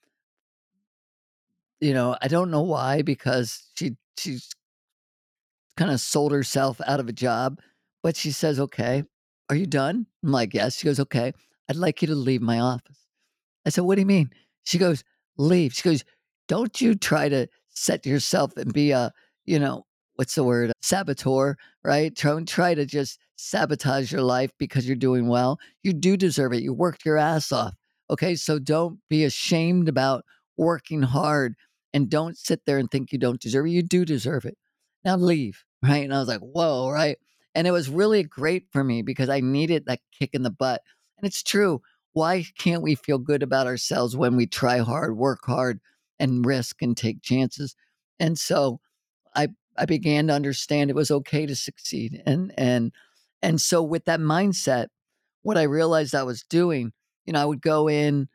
you 1.82 1.94
know, 1.94 2.16
I 2.22 2.28
don't 2.28 2.52
know 2.52 2.62
why 2.62 3.02
because 3.02 3.64
she 3.76 3.98
she's 4.18 4.52
kinda 5.78 5.98
sold 5.98 6.32
herself 6.32 6.82
out 6.86 7.00
of 7.00 7.08
a 7.08 7.14
job, 7.14 7.60
but 8.04 8.16
she 8.16 8.32
says, 8.32 8.60
"Okay, 8.60 9.04
are 9.50 9.56
you 9.56 9.66
done?" 9.66 10.06
I'm 10.24 10.32
like, 10.32 10.54
"Yes." 10.54 10.78
She 10.78 10.86
goes, 10.86 11.00
"Okay, 11.00 11.34
I'd 11.70 11.76
like 11.76 12.02
you 12.02 12.08
to 12.10 12.16
leave 12.16 12.42
my 12.42 12.60
office." 12.60 12.98
I 13.66 13.70
said, 13.72 13.82
"What 13.84 13.96
do 13.96 14.02
you 14.02 14.08
mean?" 14.08 14.32
She 14.64 14.78
goes, 14.80 15.04
"Leave." 15.38 15.74
She 15.74 15.84
goes, 15.84 16.04
"Don't 16.48 16.82
you 16.82 16.96
try 16.96 17.30
to 17.30 17.48
set 17.70 18.06
yourself 18.06 18.56
and 18.58 18.74
be 18.74 18.92
a, 18.92 19.12
you 19.46 19.60
know, 19.60 19.86
what's 20.16 20.36
the 20.36 20.44
word? 20.44 20.72
Saboteur, 20.82 21.56
right? 21.84 22.14
Don't 22.16 22.48
try 22.48 22.74
to 22.74 22.86
just 22.86 23.20
sabotage 23.36 24.12
your 24.12 24.22
life 24.22 24.52
because 24.58 24.86
you're 24.86 24.96
doing 24.96 25.28
well. 25.28 25.60
You 25.84 25.94
do 25.94 26.18
deserve 26.18 26.54
it. 26.54 26.64
You 26.64 26.74
worked 26.74 27.06
your 27.06 27.18
ass 27.18 27.52
off. 27.52 27.74
Okay, 28.10 28.36
so 28.36 28.60
don't 28.60 29.00
be 29.10 29.24
ashamed 29.24 29.88
about 29.88 30.26
working 30.58 31.02
hard 31.02 31.56
and 31.94 32.10
don't 32.10 32.38
sit 32.38 32.66
there 32.66 32.78
and 32.78 32.90
think 32.92 33.12
you 33.12 33.18
don't 33.18 33.42
deserve 33.42 33.66
it. 33.68 33.72
You 33.72 33.84
do 33.84 34.06
deserve 34.06 34.46
it. 34.46 34.58
Now 35.06 35.16
leave, 35.18 35.64
right?" 35.84 36.04
And 36.04 36.14
I 36.14 36.20
was 36.20 36.28
like, 36.28 36.42
"Whoa," 36.42 36.90
right? 36.90 37.18
And 37.56 37.68
it 37.68 37.72
was 37.72 37.90
really 37.90 38.24
great 38.24 38.68
for 38.72 38.84
me 38.84 39.02
because 39.02 39.30
I 39.30 39.42
needed 39.42 39.86
that 39.86 40.00
kick 40.18 40.32
in 40.34 40.44
the 40.44 40.52
butt. 40.52 40.82
And 41.18 41.28
it's 41.28 41.44
true 41.44 41.82
why 42.14 42.46
can't 42.58 42.82
we 42.84 42.96
feel 42.96 43.18
good 43.18 43.44
about 43.44 43.68
ourselves 43.68 44.16
when 44.18 44.36
we 44.36 44.46
try 44.46 44.80
hard, 44.80 45.16
work 45.18 45.46
hard, 45.46 45.80
and 46.22 46.46
risk 46.46 46.82
and 46.82 46.96
take 46.96 47.22
chances? 47.22 47.76
And 48.20 48.38
so 48.40 48.80
I 49.36 49.50
I 49.78 49.86
began 49.86 50.28
to 50.28 50.34
understand 50.34 50.90
it 50.90 50.96
was 50.96 51.12
okay 51.12 51.46
to 51.46 51.56
succeed. 51.56 52.22
And 52.26 52.54
and 52.58 52.92
and 53.42 53.60
so 53.60 53.82
with 53.82 54.06
that 54.06 54.20
mindset, 54.20 54.88
what 55.42 55.58
I 55.58 55.64
realized 55.64 56.16
I 56.16 56.24
was 56.24 56.44
doing, 56.44 56.92
you 57.26 57.34
know, 57.34 57.42
I 57.42 57.46
would 57.46 57.62
go 57.62 57.90
in 57.90 58.30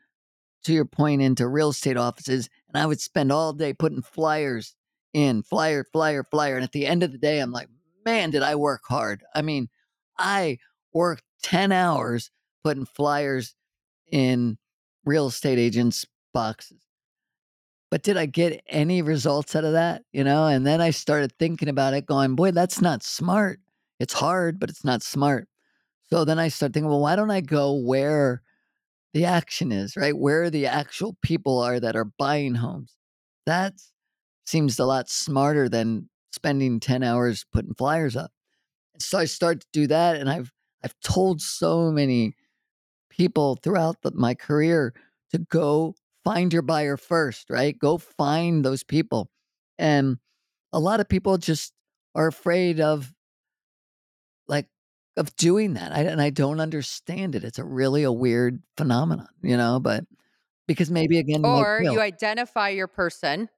to 0.65 0.73
your 0.73 0.85
point 0.85 1.21
into 1.21 1.47
real 1.47 1.69
estate 1.69 1.97
offices 1.97 2.49
and 2.67 2.77
I 2.77 2.85
would 2.85 2.99
spend 2.99 3.31
all 3.31 3.53
day 3.53 3.73
putting 3.73 4.01
flyers 4.01 4.75
in, 5.13 5.43
flyer, 5.43 5.85
flyer, 5.91 6.23
flyer. 6.23 6.55
And 6.55 6.63
at 6.63 6.73
the 6.73 6.85
end 6.85 7.03
of 7.03 7.11
the 7.11 7.17
day, 7.17 7.39
I'm 7.39 7.51
like, 7.51 7.69
man, 8.05 8.31
did 8.31 8.43
I 8.43 8.55
work 8.55 8.81
hard. 8.87 9.23
I 9.33 9.41
mean, 9.41 9.69
I 10.17 10.57
worked 10.93 11.23
10 11.43 11.71
hours 11.71 12.31
putting 12.63 12.85
flyers 12.85 13.55
in 14.11 14.57
real 15.05 15.27
estate 15.27 15.59
agents' 15.59 16.05
boxes. 16.33 16.79
But 17.89 18.03
did 18.03 18.17
I 18.17 18.25
get 18.25 18.61
any 18.67 19.01
results 19.01 19.55
out 19.55 19.63
of 19.63 19.73
that? 19.73 20.03
You 20.11 20.23
know, 20.23 20.45
and 20.47 20.65
then 20.65 20.81
I 20.81 20.89
started 20.89 21.33
thinking 21.39 21.69
about 21.69 21.93
it, 21.93 22.05
going, 22.05 22.35
boy, 22.35 22.51
that's 22.51 22.81
not 22.81 23.03
smart. 23.03 23.59
It's 23.99 24.13
hard, 24.13 24.59
but 24.59 24.69
it's 24.69 24.83
not 24.83 25.03
smart. 25.03 25.47
So 26.09 26.25
then 26.25 26.39
I 26.39 26.49
started 26.49 26.73
thinking, 26.73 26.89
well, 26.89 26.99
why 26.99 27.15
don't 27.15 27.31
I 27.31 27.41
go 27.41 27.73
where 27.73 28.41
the 29.13 29.25
action 29.25 29.71
is, 29.71 29.95
right? 29.95 30.17
Where 30.17 30.49
the 30.49 30.67
actual 30.67 31.17
people 31.21 31.59
are 31.59 31.79
that 31.79 31.95
are 31.95 32.05
buying 32.05 32.55
homes. 32.55 32.95
That 33.45 33.73
seems 34.45 34.79
a 34.79 34.85
lot 34.85 35.09
smarter 35.09 35.69
than 35.69 36.09
spending 36.31 36.79
10 36.79 37.03
hours 37.03 37.45
putting 37.51 37.73
flyers 37.73 38.15
up. 38.15 38.31
So 38.99 39.17
I 39.17 39.25
started 39.25 39.61
to 39.61 39.67
do 39.73 39.87
that. 39.87 40.17
And 40.17 40.29
I've 40.29 40.51
I've 40.83 40.95
told 41.03 41.41
so 41.41 41.91
many 41.91 42.35
people 43.09 43.57
throughout 43.63 44.01
the, 44.03 44.11
my 44.11 44.35
career 44.35 44.93
to 45.31 45.39
go 45.39 45.95
find 46.27 46.51
your 46.51 46.61
buyer 46.61 46.97
first, 46.97 47.49
right? 47.49 47.77
Go 47.77 47.97
find 47.97 48.63
those 48.63 48.83
people. 48.83 49.29
And 49.77 50.17
a 50.73 50.79
lot 50.79 50.99
of 50.99 51.07
people 51.07 51.37
just 51.37 51.73
are 52.15 52.27
afraid 52.27 52.79
of 52.79 53.13
like 54.47 54.67
of 55.15 55.35
doing 55.35 55.73
that. 55.75 55.91
I, 55.91 56.01
and 56.01 56.21
I 56.21 56.29
don't 56.29 56.59
understand 56.59 57.35
it. 57.35 57.43
It's 57.43 57.59
a 57.59 57.63
really 57.63 58.03
a 58.03 58.11
weird 58.11 58.61
phenomenon, 58.75 59.29
you 59.41 59.57
know, 59.57 59.79
but 59.79 60.03
because 60.67 60.91
maybe 60.91 61.17
again 61.17 61.43
Or 61.43 61.81
feel 61.81 61.93
you 61.93 62.01
identify 62.01 62.69
your 62.69 62.87
person 62.87 63.49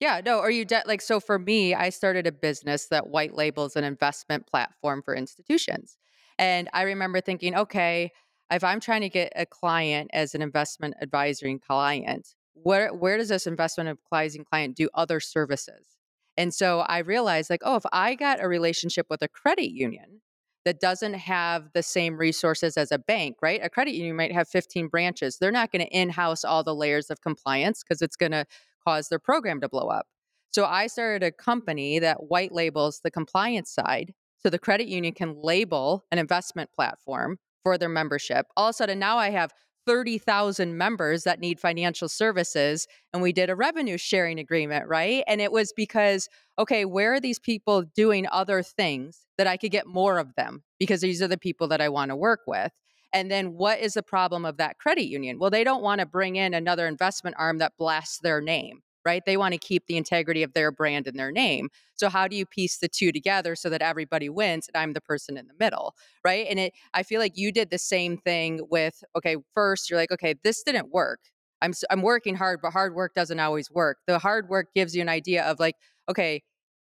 Yeah, 0.00 0.20
no, 0.24 0.38
or 0.38 0.50
you 0.50 0.64
de 0.64 0.82
like, 0.86 1.00
so 1.00 1.18
for 1.18 1.38
me, 1.38 1.74
I 1.74 1.90
started 1.90 2.26
a 2.26 2.32
business 2.32 2.86
that 2.86 3.08
white 3.08 3.34
labels 3.34 3.74
an 3.74 3.82
investment 3.82 4.46
platform 4.46 5.02
for 5.02 5.14
institutions. 5.14 5.98
And 6.38 6.68
I 6.72 6.82
remember 6.82 7.20
thinking, 7.20 7.56
okay, 7.56 8.12
if 8.50 8.64
I'm 8.64 8.80
trying 8.80 9.02
to 9.02 9.08
get 9.08 9.32
a 9.36 9.46
client 9.46 10.10
as 10.12 10.34
an 10.34 10.42
investment 10.42 10.94
advisory 11.00 11.58
client, 11.58 12.34
where 12.54 12.92
where 12.94 13.16
does 13.16 13.28
this 13.28 13.46
investment 13.46 13.88
advising 13.88 14.44
client 14.44 14.76
do 14.76 14.88
other 14.94 15.20
services? 15.20 15.96
And 16.36 16.54
so 16.54 16.80
I 16.80 16.98
realized 16.98 17.50
like, 17.50 17.62
oh, 17.64 17.76
if 17.76 17.84
I 17.92 18.14
got 18.14 18.42
a 18.42 18.48
relationship 18.48 19.06
with 19.10 19.22
a 19.22 19.28
credit 19.28 19.72
union 19.72 20.20
that 20.64 20.80
doesn't 20.80 21.14
have 21.14 21.70
the 21.74 21.82
same 21.82 22.16
resources 22.16 22.76
as 22.76 22.92
a 22.92 22.98
bank, 22.98 23.36
right? 23.42 23.60
A 23.62 23.70
credit 23.70 23.94
union 23.94 24.16
might 24.16 24.32
have 24.32 24.48
15 24.48 24.88
branches. 24.88 25.38
They're 25.38 25.50
not 25.50 25.72
going 25.72 25.84
to 25.84 25.90
in-house 25.90 26.44
all 26.44 26.62
the 26.62 26.74
layers 26.74 27.10
of 27.10 27.20
compliance 27.22 27.82
because 27.82 28.02
it's 28.02 28.16
going 28.16 28.32
to 28.32 28.44
cause 28.86 29.08
their 29.08 29.18
program 29.18 29.60
to 29.62 29.68
blow 29.68 29.88
up. 29.88 30.06
So 30.50 30.64
I 30.64 30.86
started 30.86 31.26
a 31.26 31.32
company 31.32 31.98
that 31.98 32.24
white 32.24 32.52
labels 32.52 33.00
the 33.02 33.10
compliance 33.10 33.70
side 33.70 34.14
so 34.38 34.50
the 34.50 34.58
credit 34.58 34.88
union 34.88 35.14
can 35.14 35.40
label 35.42 36.04
an 36.12 36.18
investment 36.18 36.70
platform 36.72 37.38
for 37.62 37.78
their 37.78 37.88
membership. 37.88 38.46
All 38.56 38.68
of 38.68 38.70
a 38.70 38.74
sudden, 38.74 38.98
now 38.98 39.18
I 39.18 39.30
have 39.30 39.52
30,000 39.88 40.76
members 40.76 41.24
that 41.24 41.40
need 41.40 41.58
financial 41.58 42.10
services. 42.10 42.86
And 43.14 43.22
we 43.22 43.32
did 43.32 43.48
a 43.48 43.56
revenue 43.56 43.96
sharing 43.96 44.38
agreement, 44.38 44.86
right? 44.86 45.24
And 45.26 45.40
it 45.40 45.50
was 45.50 45.72
because, 45.74 46.28
okay, 46.58 46.84
where 46.84 47.14
are 47.14 47.20
these 47.20 47.38
people 47.38 47.84
doing 47.96 48.26
other 48.30 48.62
things 48.62 49.24
that 49.38 49.46
I 49.46 49.56
could 49.56 49.70
get 49.70 49.86
more 49.86 50.18
of 50.18 50.34
them? 50.34 50.62
Because 50.78 51.00
these 51.00 51.22
are 51.22 51.28
the 51.28 51.38
people 51.38 51.68
that 51.68 51.80
I 51.80 51.88
want 51.88 52.10
to 52.10 52.16
work 52.16 52.40
with. 52.46 52.70
And 53.14 53.30
then 53.30 53.54
what 53.54 53.80
is 53.80 53.94
the 53.94 54.02
problem 54.02 54.44
of 54.44 54.58
that 54.58 54.76
credit 54.76 55.06
union? 55.06 55.38
Well, 55.38 55.48
they 55.48 55.64
don't 55.64 55.82
want 55.82 56.00
to 56.00 56.06
bring 56.06 56.36
in 56.36 56.52
another 56.52 56.86
investment 56.86 57.36
arm 57.38 57.56
that 57.56 57.72
blasts 57.78 58.18
their 58.18 58.42
name, 58.42 58.82
right? 59.08 59.22
They 59.24 59.38
want 59.38 59.54
to 59.54 59.58
keep 59.58 59.86
the 59.86 59.96
integrity 59.96 60.42
of 60.42 60.52
their 60.52 60.70
brand 60.70 61.06
and 61.06 61.18
their 61.18 61.32
name. 61.32 61.70
So 61.94 62.10
how 62.10 62.28
do 62.28 62.36
you 62.36 62.44
piece 62.44 62.76
the 62.76 62.88
two 62.88 63.10
together 63.10 63.56
so 63.56 63.70
that 63.70 63.80
everybody 63.80 64.28
wins 64.28 64.68
and 64.68 64.78
I'm 64.78 64.92
the 64.92 65.00
person 65.00 65.38
in 65.38 65.46
the 65.46 65.54
middle, 65.58 65.94
right? 66.22 66.46
And 66.48 66.58
it 66.58 66.74
I 66.92 67.02
feel 67.02 67.18
like 67.18 67.32
you 67.38 67.50
did 67.50 67.70
the 67.70 67.78
same 67.78 68.18
thing 68.18 68.60
with 68.70 69.02
okay, 69.16 69.36
first 69.54 69.88
you're 69.88 69.98
like, 69.98 70.12
okay, 70.12 70.34
this 70.44 70.62
didn't 70.62 70.92
work. 70.92 71.20
I'm 71.62 71.72
I'm 71.90 72.02
working 72.02 72.34
hard, 72.34 72.60
but 72.62 72.72
hard 72.72 72.94
work 72.94 73.14
doesn't 73.14 73.40
always 73.40 73.70
work. 73.70 73.96
The 74.06 74.18
hard 74.18 74.50
work 74.50 74.68
gives 74.74 74.94
you 74.94 75.00
an 75.00 75.08
idea 75.08 75.42
of 75.44 75.58
like, 75.58 75.76
okay, 76.10 76.42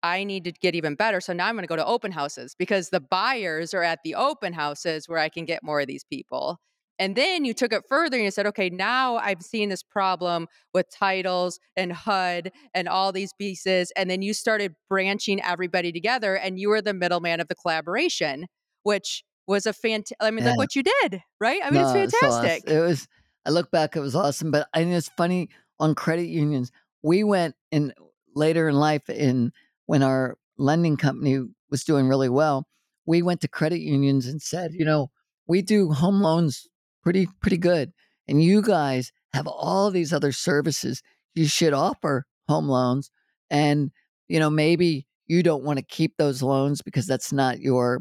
I 0.02 0.24
need 0.24 0.46
to 0.46 0.52
get 0.52 0.76
even 0.76 0.96
better. 0.96 1.22
So 1.22 1.34
now 1.34 1.48
I'm 1.48 1.56
going 1.56 1.64
to 1.64 1.68
go 1.68 1.76
to 1.76 1.86
open 1.86 2.12
houses 2.12 2.56
because 2.58 2.90
the 2.90 3.02
buyers 3.02 3.74
are 3.76 3.84
at 3.84 4.00
the 4.04 4.16
open 4.16 4.54
houses 4.54 5.08
where 5.08 5.20
I 5.20 5.30
can 5.30 5.46
get 5.46 5.64
more 5.64 5.82
of 5.82 5.88
these 5.88 6.06
people. 6.06 6.60
And 7.00 7.16
then 7.16 7.46
you 7.46 7.54
took 7.54 7.72
it 7.72 7.84
further 7.88 8.18
and 8.18 8.26
you 8.26 8.32
said, 8.32 8.46
okay, 8.48 8.70
now 8.70 9.18
I'm 9.18 9.40
seeing 9.40 9.70
this 9.70 9.82
problem 9.82 10.48
with 10.74 10.88
titles 10.94 11.60
and 11.78 11.94
HUD 11.94 12.52
and 12.74 12.90
all 12.90 13.14
these 13.14 13.32
pieces. 13.34 13.92
And 13.96 14.10
then 14.10 14.22
you 14.22 14.34
started 14.34 14.76
branching 14.90 15.42
everybody 15.42 15.94
together 15.94 16.36
and 16.36 16.60
you 16.60 16.68
were 16.70 16.82
the 16.82 16.94
middleman 16.94 17.40
of 17.40 17.48
the 17.48 17.56
collaboration, 17.56 18.48
which 18.84 19.24
was 19.48 19.66
a 19.66 19.72
fantastic, 19.72 20.18
I 20.20 20.30
mean, 20.30 20.44
yeah. 20.44 20.52
look 20.52 20.58
what 20.58 20.76
you 20.76 20.84
did, 20.84 21.22
right? 21.40 21.62
I 21.64 21.72
mean, 21.72 21.82
it's 21.82 21.94
No, 21.94 22.02
it's 22.02 22.20
fantastic. 22.20 22.70
it 22.70 22.82
was 22.82 23.08
I 23.46 23.52
look 23.52 23.72
back, 23.72 23.96
it 23.96 24.02
was 24.02 24.16
awesome, 24.16 24.52
but 24.52 24.68
I 24.74 24.80
think 24.80 24.94
it's 24.94 25.10
funny 25.10 25.50
on 25.80 25.96
credit 25.96 26.28
unions, 26.28 26.72
we 27.02 27.24
went 27.24 27.56
in 27.72 27.94
later 28.36 28.68
in 28.68 28.76
life 28.76 29.10
in 29.10 29.54
when 29.86 30.04
our 30.04 30.38
lending 30.58 30.98
company 30.98 31.40
was 31.72 31.86
doing 31.86 32.08
really 32.08 32.30
well, 32.30 32.68
we 33.06 33.22
went 33.22 33.42
to 33.42 33.48
credit 33.48 33.80
unions 33.80 34.28
and 34.28 34.42
said, 34.42 34.74
"You 34.74 34.86
know, 34.86 35.10
we 35.48 35.62
do 35.62 35.92
home 35.94 36.22
loans 36.22 36.68
pretty 37.04 37.28
pretty 37.42 37.58
good, 37.58 37.92
and 38.28 38.44
you 38.44 38.62
guys 38.62 39.12
have 39.34 39.48
all 39.48 39.92
these 39.92 40.12
other 40.14 40.32
services. 40.32 41.02
You 41.36 41.48
should 41.48 41.74
offer 41.74 42.26
home 42.48 42.68
loans, 42.68 43.12
and, 43.50 43.92
you 44.28 44.40
know, 44.40 44.50
maybe 44.50 45.06
you 45.28 45.44
don't 45.44 45.64
wanna 45.64 45.84
keep 45.84 46.18
those 46.18 46.42
loans 46.42 46.82
because 46.82 47.06
that's 47.06 47.32
not 47.32 47.60
your 47.60 48.00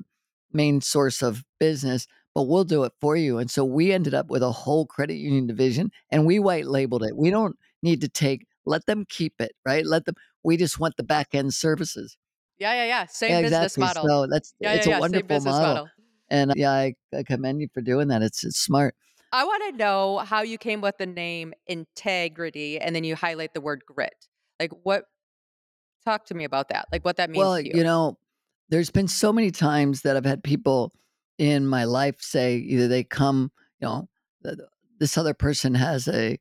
main 0.52 0.80
source 0.80 1.22
of 1.22 1.44
business, 1.60 2.06
but 2.34 2.44
we'll 2.44 2.64
do 2.64 2.84
it 2.84 2.92
for 3.00 3.16
you. 3.16 3.38
And 3.38 3.50
so 3.50 3.64
we 3.64 3.92
ended 3.92 4.14
up 4.14 4.30
with 4.30 4.42
a 4.42 4.50
whole 4.52 4.86
credit 4.86 5.16
union 5.16 5.46
division 5.46 5.90
and 6.10 6.24
we 6.24 6.38
white 6.38 6.66
labeled 6.66 7.02
it. 7.02 7.14
We 7.16 7.30
don't 7.30 7.56
need 7.82 8.00
to 8.00 8.08
take, 8.08 8.46
let 8.64 8.86
them 8.86 9.04
keep 9.08 9.34
it, 9.40 9.52
right? 9.66 9.84
Let 9.84 10.06
them, 10.06 10.14
we 10.42 10.56
just 10.56 10.80
want 10.80 10.96
the 10.96 11.02
back 11.02 11.34
end 11.34 11.52
services. 11.52 12.16
Yeah, 12.58 12.72
yeah, 12.72 12.84
yeah. 12.84 12.86
Yeah, 12.86 13.06
Same 13.06 13.42
business 13.42 13.76
model. 13.76 14.04
So 14.06 14.26
that's, 14.30 14.54
Yeah, 14.58 14.72
yeah, 14.72 14.74
a 14.74 14.76
yeah. 14.78 14.82
Same 14.82 15.00
wonderful 15.00 15.28
business 15.28 15.52
model. 15.52 15.68
model. 15.74 15.88
And 16.30 16.50
uh, 16.50 16.54
yeah, 16.56 16.72
I, 16.72 16.94
I 17.14 17.22
commend 17.22 17.60
you 17.60 17.68
for 17.72 17.80
doing 17.80 18.08
that. 18.08 18.22
It's, 18.22 18.44
it's 18.44 18.58
smart. 18.58 18.94
I 19.32 19.44
want 19.44 19.62
to 19.70 19.76
know 19.76 20.18
how 20.18 20.42
you 20.42 20.56
came 20.56 20.80
with 20.80 20.96
the 20.98 21.06
name 21.06 21.52
integrity 21.66 22.80
and 22.80 22.94
then 22.94 23.04
you 23.04 23.14
highlight 23.14 23.52
the 23.54 23.60
word 23.60 23.82
grit. 23.86 24.26
Like 24.58 24.72
what 24.82 25.04
talk 26.04 26.24
to 26.26 26.34
me 26.34 26.44
about 26.44 26.70
that. 26.70 26.86
Like 26.90 27.04
what 27.04 27.16
that 27.16 27.30
means 27.30 27.44
Well, 27.44 27.56
to 27.56 27.66
you. 27.66 27.72
you 27.74 27.84
know, 27.84 28.18
there's 28.70 28.90
been 28.90 29.08
so 29.08 29.32
many 29.32 29.50
times 29.50 30.02
that 30.02 30.16
I've 30.16 30.24
had 30.24 30.42
people 30.42 30.92
in 31.38 31.66
my 31.66 31.84
life 31.84 32.16
say 32.20 32.56
either 32.56 32.88
they 32.88 33.04
come, 33.04 33.50
you 33.80 33.88
know, 33.88 34.08
th- 34.42 34.56
th- 34.56 34.68
this 34.98 35.16
other 35.16 35.34
person 35.34 35.74
has 35.74 36.08
a 36.08 36.38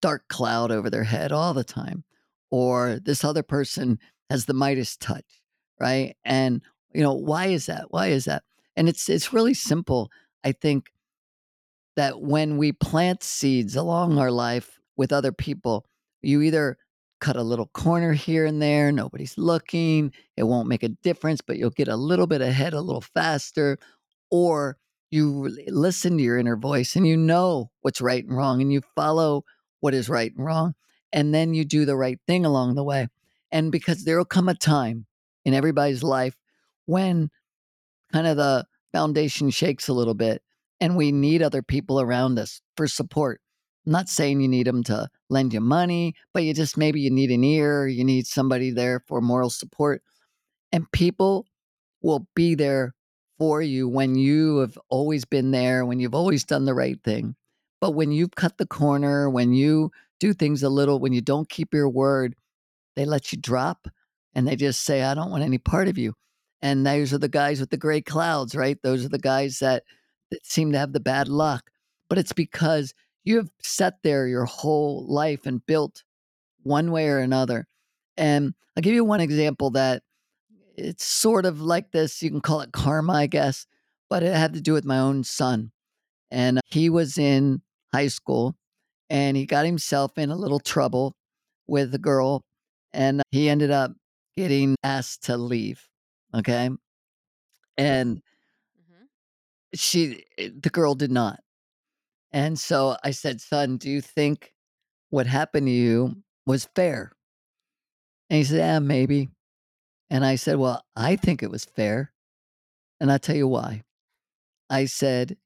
dark 0.00 0.26
cloud 0.28 0.70
over 0.70 0.90
their 0.90 1.04
head 1.04 1.32
all 1.32 1.54
the 1.54 1.64
time, 1.64 2.04
or 2.50 2.98
this 3.02 3.24
other 3.24 3.42
person 3.42 3.98
has 4.30 4.46
the 4.46 4.54
Midas 4.54 4.96
touch, 4.96 5.42
right? 5.80 6.16
And 6.24 6.62
you 6.92 7.02
know, 7.02 7.14
why 7.14 7.46
is 7.46 7.66
that? 7.66 7.86
Why 7.90 8.08
is 8.08 8.24
that? 8.24 8.42
And 8.78 8.88
it's 8.88 9.08
it's 9.08 9.32
really 9.32 9.54
simple. 9.54 10.08
I 10.44 10.52
think 10.52 10.92
that 11.96 12.22
when 12.22 12.58
we 12.58 12.70
plant 12.70 13.24
seeds 13.24 13.74
along 13.74 14.18
our 14.18 14.30
life 14.30 14.78
with 14.96 15.12
other 15.12 15.32
people, 15.32 15.84
you 16.22 16.42
either 16.42 16.78
cut 17.20 17.34
a 17.34 17.42
little 17.42 17.66
corner 17.66 18.12
here 18.12 18.46
and 18.46 18.62
there, 18.62 18.92
nobody's 18.92 19.36
looking, 19.36 20.12
it 20.36 20.44
won't 20.44 20.68
make 20.68 20.84
a 20.84 20.90
difference, 20.90 21.40
but 21.40 21.56
you'll 21.56 21.70
get 21.70 21.88
a 21.88 21.96
little 21.96 22.28
bit 22.28 22.40
ahead 22.40 22.72
a 22.72 22.80
little 22.80 23.00
faster, 23.00 23.78
or 24.30 24.76
you 25.10 25.50
listen 25.66 26.16
to 26.16 26.22
your 26.22 26.38
inner 26.38 26.56
voice 26.56 26.94
and 26.94 27.04
you 27.04 27.16
know 27.16 27.72
what's 27.80 28.00
right 28.00 28.24
and 28.24 28.36
wrong 28.36 28.62
and 28.62 28.72
you 28.72 28.80
follow 28.94 29.44
what 29.80 29.92
is 29.92 30.08
right 30.08 30.32
and 30.36 30.46
wrong, 30.46 30.76
and 31.12 31.34
then 31.34 31.52
you 31.52 31.64
do 31.64 31.84
the 31.84 31.96
right 31.96 32.20
thing 32.28 32.46
along 32.46 32.76
the 32.76 32.84
way. 32.84 33.08
And 33.50 33.72
because 33.72 34.04
there 34.04 34.18
will 34.18 34.24
come 34.24 34.48
a 34.48 34.54
time 34.54 35.06
in 35.44 35.52
everybody's 35.52 36.04
life 36.04 36.36
when 36.86 37.30
kind 38.12 38.26
of 38.26 38.36
the 38.36 38.66
foundation 38.92 39.50
shakes 39.50 39.88
a 39.88 39.92
little 39.92 40.14
bit 40.14 40.42
and 40.80 40.96
we 40.96 41.12
need 41.12 41.42
other 41.42 41.62
people 41.62 42.00
around 42.00 42.38
us 42.38 42.60
for 42.76 42.86
support. 42.86 43.40
I'm 43.86 43.92
not 43.92 44.08
saying 44.08 44.40
you 44.40 44.48
need 44.48 44.66
them 44.66 44.84
to 44.84 45.08
lend 45.30 45.52
you 45.54 45.60
money, 45.60 46.14
but 46.34 46.42
you 46.42 46.54
just 46.54 46.76
maybe 46.76 47.00
you 47.00 47.10
need 47.10 47.30
an 47.30 47.44
ear, 47.44 47.86
you 47.86 48.04
need 48.04 48.26
somebody 48.26 48.70
there 48.70 49.02
for 49.06 49.20
moral 49.20 49.50
support. 49.50 50.02
And 50.72 50.90
people 50.92 51.46
will 52.02 52.26
be 52.34 52.54
there 52.54 52.94
for 53.38 53.62
you 53.62 53.88
when 53.88 54.14
you 54.14 54.58
have 54.58 54.78
always 54.90 55.24
been 55.24 55.52
there, 55.52 55.86
when 55.86 56.00
you've 56.00 56.14
always 56.14 56.44
done 56.44 56.64
the 56.64 56.74
right 56.74 57.02
thing. 57.02 57.34
But 57.80 57.92
when 57.92 58.10
you've 58.12 58.34
cut 58.34 58.58
the 58.58 58.66
corner, 58.66 59.30
when 59.30 59.52
you 59.52 59.90
do 60.20 60.32
things 60.32 60.62
a 60.62 60.68
little, 60.68 60.98
when 60.98 61.12
you 61.12 61.20
don't 61.20 61.48
keep 61.48 61.72
your 61.72 61.88
word, 61.88 62.34
they 62.96 63.04
let 63.04 63.32
you 63.32 63.38
drop 63.38 63.88
and 64.34 64.46
they 64.46 64.56
just 64.56 64.84
say, 64.84 65.02
I 65.02 65.14
don't 65.14 65.30
want 65.30 65.44
any 65.44 65.58
part 65.58 65.88
of 65.88 65.96
you. 65.96 66.14
And 66.60 66.86
those 66.86 67.12
are 67.12 67.18
the 67.18 67.28
guys 67.28 67.60
with 67.60 67.70
the 67.70 67.76
gray 67.76 68.00
clouds, 68.00 68.54
right? 68.54 68.78
Those 68.82 69.04
are 69.04 69.08
the 69.08 69.18
guys 69.18 69.60
that, 69.60 69.84
that 70.30 70.44
seem 70.44 70.72
to 70.72 70.78
have 70.78 70.92
the 70.92 71.00
bad 71.00 71.28
luck. 71.28 71.70
But 72.08 72.18
it's 72.18 72.32
because 72.32 72.94
you 73.24 73.36
have 73.36 73.50
sat 73.62 73.98
there 74.02 74.26
your 74.26 74.44
whole 74.44 75.06
life 75.06 75.46
and 75.46 75.64
built 75.66 76.02
one 76.62 76.90
way 76.90 77.08
or 77.08 77.18
another. 77.18 77.66
And 78.16 78.54
I'll 78.76 78.82
give 78.82 78.94
you 78.94 79.04
one 79.04 79.20
example 79.20 79.70
that 79.70 80.02
it's 80.76 81.04
sort 81.04 81.44
of 81.44 81.60
like 81.60 81.92
this. 81.92 82.22
You 82.22 82.30
can 82.30 82.40
call 82.40 82.60
it 82.60 82.72
karma, 82.72 83.12
I 83.12 83.26
guess, 83.26 83.66
but 84.08 84.22
it 84.22 84.34
had 84.34 84.54
to 84.54 84.60
do 84.60 84.72
with 84.72 84.84
my 84.84 84.98
own 84.98 85.24
son. 85.24 85.72
And 86.30 86.60
he 86.66 86.90
was 86.90 87.18
in 87.18 87.62
high 87.92 88.08
school 88.08 88.56
and 89.10 89.36
he 89.36 89.46
got 89.46 89.64
himself 89.64 90.18
in 90.18 90.30
a 90.30 90.36
little 90.36 90.60
trouble 90.60 91.14
with 91.66 91.94
a 91.94 91.98
girl 91.98 92.44
and 92.92 93.22
he 93.30 93.48
ended 93.48 93.70
up 93.70 93.92
getting 94.36 94.76
asked 94.82 95.24
to 95.24 95.36
leave. 95.36 95.88
Okay. 96.34 96.70
And 97.76 98.22
hmm 98.76 99.04
she, 99.74 100.24
eh, 100.38 100.50
the 100.58 100.70
girl 100.70 100.94
did 100.94 101.10
not. 101.10 101.40
And 102.32 102.58
so 102.58 102.96
I 103.04 103.12
said, 103.12 103.40
son, 103.40 103.76
do 103.78 103.90
you 103.90 104.00
think 104.00 104.52
what 105.10 105.26
happened 105.26 105.66
to 105.68 105.72
you 105.72 106.22
was 106.46 106.68
fair? 106.74 107.12
And 108.30 108.38
he 108.38 108.44
said, 108.44 108.58
yeah, 108.58 108.78
maybe. 108.78 109.30
And 110.10 110.24
I 110.24 110.36
said, 110.36 110.56
well, 110.56 110.84
I 110.96 111.16
think 111.16 111.42
it 111.42 111.50
was 111.50 111.64
fair. 111.64 112.12
And 113.00 113.12
I'll 113.12 113.18
tell 113.18 113.36
you 113.36 113.48
why. 113.48 113.84
I 114.70 114.86
said, 114.86 115.36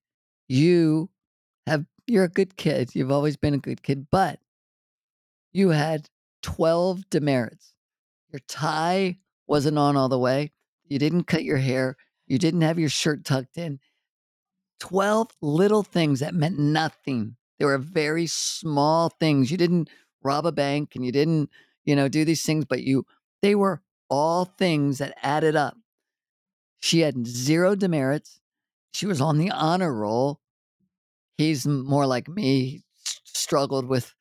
you 0.49 1.11
have, 1.67 1.87
you're 2.07 2.25
a 2.25 2.29
good 2.31 2.57
kid. 2.57 2.95
You've 2.95 3.13
always 3.13 3.37
been 3.37 3.55
a 3.55 3.59
good 3.59 3.83
kid, 3.83 4.09
but 4.11 4.41
you 5.53 5.71
had 5.71 6.09
12 6.43 7.09
demerits. 7.11 7.75
Your 8.33 8.41
tie 8.49 9.19
wasn't 9.47 9.79
on 9.79 9.97
all 9.97 10.09
the 10.09 10.19
way. 10.19 10.53
You 10.93 10.99
didn't 10.99 11.25
cut 11.25 11.43
your 11.43 11.57
hair. 11.57 11.97
You 12.27 12.39
didn't 12.39 12.61
have 12.61 12.79
your 12.79 12.91
shirt 12.91 13.25
tucked 13.25 13.57
in. 13.57 13.81
12 14.81 15.31
little 15.41 15.83
things 15.83 16.21
that 16.21 16.35
meant 16.35 16.59
nothing. 16.59 17.37
They 17.59 17.65
were 17.65 17.79
very 17.79 18.27
small 18.27 19.09
things. 19.09 19.51
You 19.51 19.57
didn't 19.57 19.89
rob 20.23 20.45
a 20.45 20.53
bank 20.53 20.95
and 20.95 21.03
you 21.03 21.11
didn't, 21.11 21.49
you 21.87 21.97
know, 21.97 22.09
do 22.09 22.27
these 22.27 22.43
things, 22.43 22.67
but 22.67 22.83
you, 22.83 23.07
they 23.41 23.55
were 23.55 23.81
all 24.11 24.45
things 24.45 24.99
that 24.99 25.17
added 25.23 25.57
up. 25.57 25.79
She 26.81 27.01
had 27.01 27.27
zero 27.27 27.75
demerits. 27.75 28.41
She 28.93 29.07
was 29.07 29.23
on 29.23 29.39
the 29.39 29.51
honor 29.51 29.95
roll. 29.95 30.41
He's 31.39 31.67
more 31.67 32.07
like 32.07 32.29
me, 32.29 32.83
struggled 33.25 33.87
with 33.87 34.15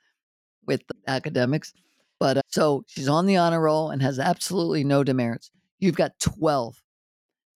with 0.66 0.84
academics. 1.06 1.74
But 2.18 2.38
uh, 2.38 2.42
so 2.48 2.86
she's 2.88 3.10
on 3.10 3.26
the 3.26 3.36
honor 3.36 3.60
roll 3.60 3.90
and 3.90 4.02
has 4.02 4.20
absolutely 4.20 4.86
no 4.86 5.04
demerits. 5.04 5.52
You've 5.82 5.96
got 5.96 6.20
12. 6.20 6.82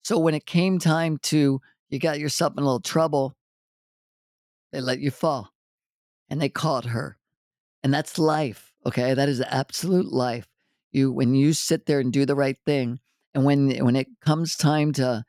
So 0.04 0.20
when 0.20 0.34
it 0.34 0.46
came 0.46 0.80
time 0.80 1.18
to, 1.24 1.62
you 1.90 2.00
got 2.00 2.20
yourself 2.20 2.54
in 2.58 2.64
a 2.64 2.66
little 2.66 2.82
trouble, 2.82 3.36
they 4.74 4.82
let 4.82 5.00
you 5.00 5.12
fall 5.12 5.52
and 6.30 6.42
they 6.42 6.50
caught 6.50 6.86
her. 6.86 7.18
And 7.84 7.94
that's 7.94 8.20
life. 8.20 8.74
Okay. 8.86 9.14
That 9.14 9.30
is 9.30 9.42
absolute 9.42 10.12
life. 10.12 10.48
You, 10.92 11.12
when 11.12 11.36
you 11.36 11.54
sit 11.54 11.86
there 11.86 12.00
and 12.00 12.12
do 12.12 12.26
the 12.26 12.36
right 12.36 12.58
thing, 12.66 13.00
and 13.34 13.46
when, 13.46 13.70
when 13.84 13.96
it 13.96 14.08
comes 14.22 14.56
time 14.56 14.92
to, 14.94 15.24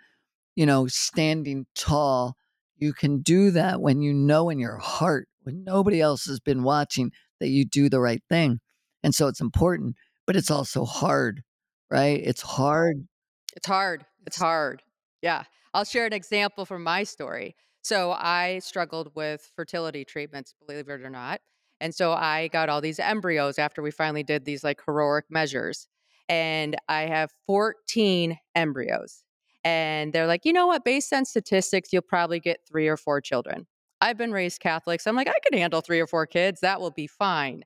you 0.54 0.64
know, 0.64 0.86
standing 0.86 1.66
tall, 1.74 2.36
you 2.76 2.92
can 2.92 3.20
do 3.20 3.50
that 3.50 3.80
when 3.80 4.00
you 4.00 4.14
know 4.14 4.48
in 4.48 4.58
your 4.58 4.78
heart, 4.78 5.28
when 5.42 5.64
nobody 5.64 6.00
else 6.00 6.26
has 6.26 6.40
been 6.40 6.62
watching, 6.62 7.12
that 7.40 7.48
you 7.48 7.64
do 7.64 7.88
the 7.88 8.00
right 8.00 8.22
thing. 8.28 8.60
And 9.02 9.14
so 9.14 9.28
it's 9.28 9.40
important, 9.40 9.96
but 10.26 10.36
it's 10.36 10.50
also 10.50 10.84
hard, 10.84 11.42
right? 11.90 12.20
It's 12.22 12.42
hard. 12.42 13.06
It's 13.54 13.66
hard. 13.66 14.04
It's 14.26 14.36
hard. 14.36 14.82
Yeah. 15.22 15.44
I'll 15.72 15.84
share 15.84 16.06
an 16.06 16.12
example 16.12 16.64
from 16.64 16.82
my 16.82 17.04
story. 17.04 17.54
So 17.82 18.12
I 18.12 18.60
struggled 18.60 19.12
with 19.14 19.50
fertility 19.54 20.04
treatments, 20.04 20.54
believe 20.66 20.88
it 20.88 21.02
or 21.02 21.10
not. 21.10 21.40
And 21.80 21.94
so 21.94 22.12
I 22.12 22.48
got 22.48 22.68
all 22.68 22.80
these 22.80 22.98
embryos 22.98 23.58
after 23.58 23.82
we 23.82 23.90
finally 23.90 24.22
did 24.22 24.44
these 24.44 24.64
like 24.64 24.80
heroic 24.84 25.26
measures. 25.30 25.88
And 26.28 26.76
I 26.88 27.02
have 27.02 27.30
14 27.46 28.38
embryos. 28.54 29.22
And 29.62 30.12
they're 30.12 30.26
like, 30.26 30.44
you 30.44 30.52
know 30.52 30.66
what? 30.66 30.84
Based 30.84 31.12
on 31.12 31.24
statistics, 31.24 31.92
you'll 31.92 32.02
probably 32.02 32.40
get 32.40 32.60
three 32.68 32.88
or 32.88 32.96
four 32.96 33.20
children. 33.20 33.66
I've 34.00 34.18
been 34.18 34.32
raised 34.32 34.60
Catholic. 34.60 35.00
So 35.00 35.10
I'm 35.10 35.16
like, 35.16 35.28
I 35.28 35.38
could 35.44 35.58
handle 35.58 35.80
three 35.80 36.00
or 36.00 36.06
four 36.06 36.26
kids. 36.26 36.60
That 36.60 36.80
will 36.80 36.90
be 36.90 37.06
fine. 37.06 37.64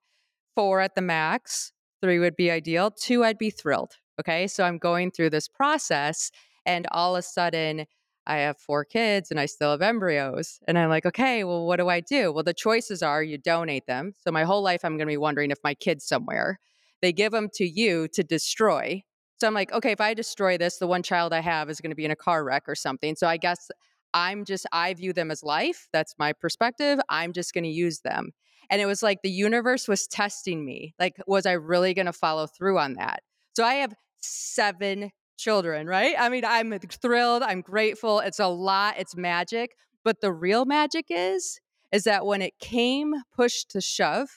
Four 0.55 0.81
at 0.81 0.95
the 0.95 1.03
max. 1.03 1.73
Three 2.03 2.19
would 2.19 2.37
be 2.37 2.51
ideal. 2.51 2.91
Two, 2.91 3.25
I'd 3.25 3.39
be 3.39 3.51
thrilled. 3.51 3.97
Okay. 4.21 4.47
So 4.47 4.65
I'm 4.65 4.79
going 4.79 5.11
through 5.11 5.31
this 5.31 5.49
process, 5.49 6.31
and 6.65 6.87
all 6.93 7.17
of 7.17 7.21
a 7.21 7.23
sudden, 7.23 7.87
I 8.27 8.37
have 8.37 8.59
four 8.59 8.85
kids 8.85 9.31
and 9.31 9.41
I 9.41 9.47
still 9.47 9.73
have 9.73 9.83
embryos. 9.83 10.61
And 10.69 10.79
I'm 10.79 10.89
like, 10.89 11.07
okay, 11.07 11.43
well, 11.43 11.67
what 11.67 11.77
do 11.77 11.89
I 11.89 12.01
do? 12.01 12.31
Well, 12.31 12.45
the 12.45 12.55
choices 12.55 13.03
are 13.03 13.23
you 13.23 13.39
donate 13.39 13.87
them. 13.87 14.15
So 14.19 14.31
my 14.31 14.45
whole 14.45 14.63
life, 14.63 14.85
I'm 14.85 14.93
going 14.93 15.07
to 15.09 15.13
be 15.13 15.17
wondering 15.17 15.51
if 15.51 15.59
my 15.65 15.75
kid's 15.75 16.07
somewhere. 16.07 16.61
They 17.03 17.13
give 17.13 17.33
them 17.33 17.49
to 17.55 17.67
you 17.67 18.09
to 18.09 18.23
destroy. 18.23 19.03
So 19.41 19.47
I'm 19.47 19.55
like, 19.55 19.73
okay, 19.73 19.91
if 19.91 20.03
I 20.03 20.15
destroy 20.15 20.59
this, 20.59 20.77
the 20.77 20.87
one 20.87 21.03
child 21.03 21.33
I 21.33 21.41
have 21.41 21.71
is 21.71 21.81
going 21.81 21.91
to 21.91 21.97
be 21.97 22.05
in 22.05 22.11
a 22.11 22.17
car 22.17 22.45
wreck 22.45 22.65
or 22.69 22.75
something. 22.75 23.17
So 23.17 23.27
I 23.27 23.39
guess 23.39 23.71
I'm 24.13 24.45
just, 24.45 24.67
I 24.71 24.93
view 24.95 25.13
them 25.13 25.31
as 25.31 25.43
life. 25.43 25.89
That's 25.93 26.15
my 26.19 26.33
perspective. 26.35 27.01
I'm 27.09 27.33
just 27.33 27.55
going 27.55 27.65
to 27.65 27.71
use 27.71 28.01
them. 28.01 28.33
And 28.69 28.83
it 28.83 28.87
was 28.87 29.03
like 29.03 29.23
the 29.23 29.31
universe 29.31 29.89
was 29.89 30.07
testing 30.07 30.65
me. 30.65 30.95
Like, 31.01 31.17
was 31.27 31.47
I 31.47 31.53
really 31.53 31.95
going 31.95 32.07
to 32.07 32.13
follow 32.13 32.47
through 32.47 32.79
on 32.79 32.95
that? 32.95 33.23
So 33.57 33.65
I 33.65 33.75
have 33.75 33.95
seven 34.21 35.11
children, 35.39 35.87
right? 35.87 36.15
I 36.19 36.29
mean, 36.29 36.45
I'm 36.45 36.79
thrilled. 36.79 37.43
I'm 37.43 37.61
grateful. 37.61 38.21
It's 38.21 38.39
a 38.41 38.49
lot. 38.49 38.95
It's 38.99 39.17
magic. 39.17 39.77
But 40.05 40.21
the 40.21 40.33
real 40.33 40.65
magic 40.65 41.07
is, 41.09 41.61
is 41.93 42.05
that 42.05 42.27
when 42.27 42.43
it 42.43 42.59
came 42.59 43.15
push 43.35 43.65
to 43.65 43.81
shove, 43.81 44.29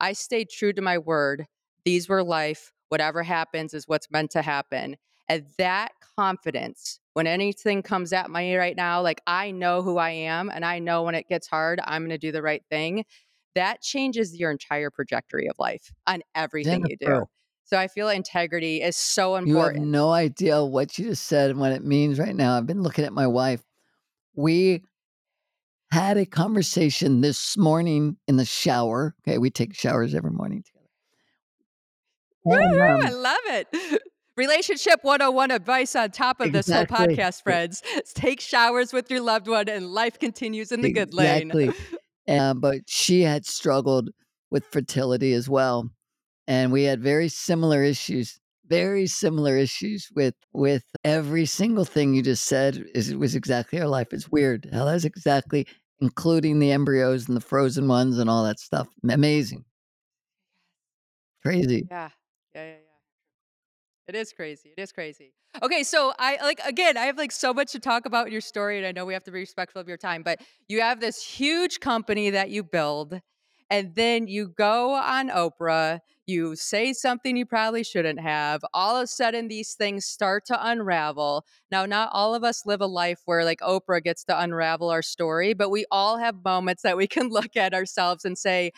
I 0.00 0.12
stayed 0.12 0.50
true 0.50 0.72
to 0.72 0.82
my 0.82 0.98
word. 0.98 1.46
These 1.84 2.08
were 2.08 2.22
life. 2.22 2.72
Whatever 2.88 3.22
happens 3.22 3.74
is 3.74 3.88
what's 3.88 4.10
meant 4.10 4.30
to 4.32 4.42
happen. 4.42 4.96
And 5.28 5.46
that 5.58 5.92
confidence, 6.16 7.00
when 7.14 7.26
anything 7.26 7.82
comes 7.82 8.12
at 8.12 8.30
me 8.30 8.56
right 8.56 8.76
now, 8.76 9.00
like 9.00 9.22
I 9.26 9.50
know 9.50 9.82
who 9.82 9.98
I 9.98 10.10
am 10.10 10.50
and 10.50 10.64
I 10.64 10.78
know 10.78 11.02
when 11.02 11.14
it 11.14 11.28
gets 11.28 11.46
hard, 11.46 11.80
I'm 11.82 12.02
going 12.02 12.10
to 12.10 12.18
do 12.18 12.32
the 12.32 12.42
right 12.42 12.62
thing. 12.70 13.04
That 13.54 13.80
changes 13.82 14.36
your 14.38 14.50
entire 14.50 14.90
trajectory 14.90 15.46
of 15.48 15.56
life 15.58 15.92
on 16.06 16.22
everything 16.34 16.84
you 16.86 16.96
do. 16.96 17.24
So 17.64 17.78
I 17.78 17.88
feel 17.88 18.08
integrity 18.08 18.82
is 18.82 18.96
so 18.96 19.36
important. 19.36 19.76
You 19.76 19.80
have 19.82 19.90
no 19.90 20.10
idea 20.10 20.62
what 20.62 20.98
you 20.98 21.06
just 21.06 21.26
said 21.26 21.50
and 21.50 21.58
what 21.58 21.72
it 21.72 21.84
means 21.84 22.18
right 22.18 22.36
now. 22.36 22.56
I've 22.56 22.66
been 22.66 22.82
looking 22.82 23.04
at 23.04 23.12
my 23.12 23.26
wife. 23.26 23.62
We 24.36 24.82
had 25.90 26.16
a 26.16 26.26
conversation 26.26 27.20
this 27.20 27.56
morning 27.56 28.16
in 28.28 28.36
the 28.36 28.44
shower. 28.44 29.14
Okay, 29.26 29.38
we 29.38 29.48
take 29.48 29.74
showers 29.74 30.14
every 30.14 30.30
morning 30.30 30.62
together. 30.62 30.84
And 32.44 32.74
Woo-hoo, 32.74 33.06
I 33.06 33.08
um, 33.08 33.22
love 33.22 33.38
it. 33.46 34.02
Relationship 34.36 34.98
101 35.02 35.52
advice 35.52 35.94
on 35.94 36.10
top 36.10 36.40
of 36.40 36.50
this 36.50 36.68
whole 36.68 36.86
podcast, 36.86 37.44
friends. 37.44 37.82
Take 38.14 38.40
showers 38.40 38.92
with 38.92 39.08
your 39.08 39.20
loved 39.20 39.46
one 39.46 39.68
and 39.68 39.86
life 39.86 40.18
continues 40.18 40.72
in 40.72 40.80
the 40.80 40.90
good 40.90 41.14
lane. 41.14 41.50
exactly. 41.50 41.70
Uh, 42.26 42.54
but 42.54 42.78
she 42.86 43.20
had 43.20 43.44
struggled 43.44 44.08
with 44.50 44.64
fertility 44.64 45.34
as 45.34 45.46
well, 45.46 45.90
and 46.46 46.72
we 46.72 46.84
had 46.84 47.02
very 47.02 47.28
similar 47.28 47.82
issues. 47.82 48.40
Very 48.66 49.06
similar 49.06 49.56
issues 49.58 50.08
with 50.14 50.34
with 50.54 50.84
every 51.04 51.44
single 51.44 51.84
thing 51.84 52.14
you 52.14 52.22
just 52.22 52.46
said 52.46 52.82
is 52.94 53.10
it 53.10 53.18
was 53.18 53.34
exactly 53.34 53.78
our 53.80 53.88
life. 53.88 54.08
It's 54.12 54.30
weird 54.30 54.68
how 54.72 54.86
that's 54.86 55.04
exactly 55.04 55.66
including 56.00 56.58
the 56.60 56.72
embryos 56.72 57.28
and 57.28 57.36
the 57.36 57.42
frozen 57.42 57.88
ones 57.88 58.18
and 58.18 58.30
all 58.30 58.42
that 58.44 58.58
stuff. 58.58 58.88
Amazing. 59.08 59.64
Crazy. 61.42 61.86
Yeah. 61.90 62.08
Yeah, 62.54 62.64
yeah, 62.64 62.70
yeah. 62.70 62.78
It 64.06 64.14
is 64.14 64.32
crazy. 64.32 64.74
It 64.76 64.80
is 64.80 64.92
crazy. 64.92 65.32
Okay, 65.62 65.82
so 65.82 66.12
I 66.18 66.36
like 66.42 66.60
again, 66.64 66.96
I 66.96 67.06
have 67.06 67.16
like 67.16 67.32
so 67.32 67.54
much 67.54 67.72
to 67.72 67.80
talk 67.80 68.06
about 68.06 68.26
in 68.26 68.32
your 68.32 68.40
story, 68.40 68.76
and 68.76 68.86
I 68.86 68.92
know 68.92 69.04
we 69.04 69.14
have 69.14 69.24
to 69.24 69.30
be 69.30 69.38
respectful 69.38 69.80
of 69.80 69.88
your 69.88 69.96
time, 69.96 70.22
but 70.22 70.40
you 70.68 70.80
have 70.80 71.00
this 71.00 71.24
huge 71.24 71.80
company 71.80 72.30
that 72.30 72.50
you 72.50 72.62
build, 72.62 73.20
and 73.74 73.92
then 73.96 74.28
you 74.28 74.54
go 74.56 74.94
on 74.94 75.30
Oprah, 75.30 75.98
you 76.28 76.54
say 76.54 76.92
something 76.92 77.36
you 77.36 77.44
probably 77.44 77.82
shouldn't 77.82 78.20
have. 78.20 78.64
All 78.72 78.94
of 78.94 79.02
a 79.02 79.06
sudden, 79.08 79.48
these 79.48 79.74
things 79.74 80.04
start 80.04 80.44
to 80.46 80.58
unravel. 80.64 81.44
Now, 81.72 81.84
not 81.84 82.10
all 82.12 82.36
of 82.36 82.44
us 82.44 82.64
live 82.64 82.80
a 82.80 82.86
life 82.86 83.22
where 83.24 83.44
like 83.44 83.58
Oprah 83.58 84.00
gets 84.00 84.22
to 84.26 84.40
unravel 84.40 84.90
our 84.90 85.02
story, 85.02 85.54
but 85.54 85.70
we 85.70 85.86
all 85.90 86.18
have 86.18 86.44
moments 86.44 86.82
that 86.82 86.96
we 86.96 87.06
can 87.14 87.30
look 87.30 87.56
at 87.56 87.74
ourselves 87.74 88.24
and 88.24 88.38
say, 88.38 88.70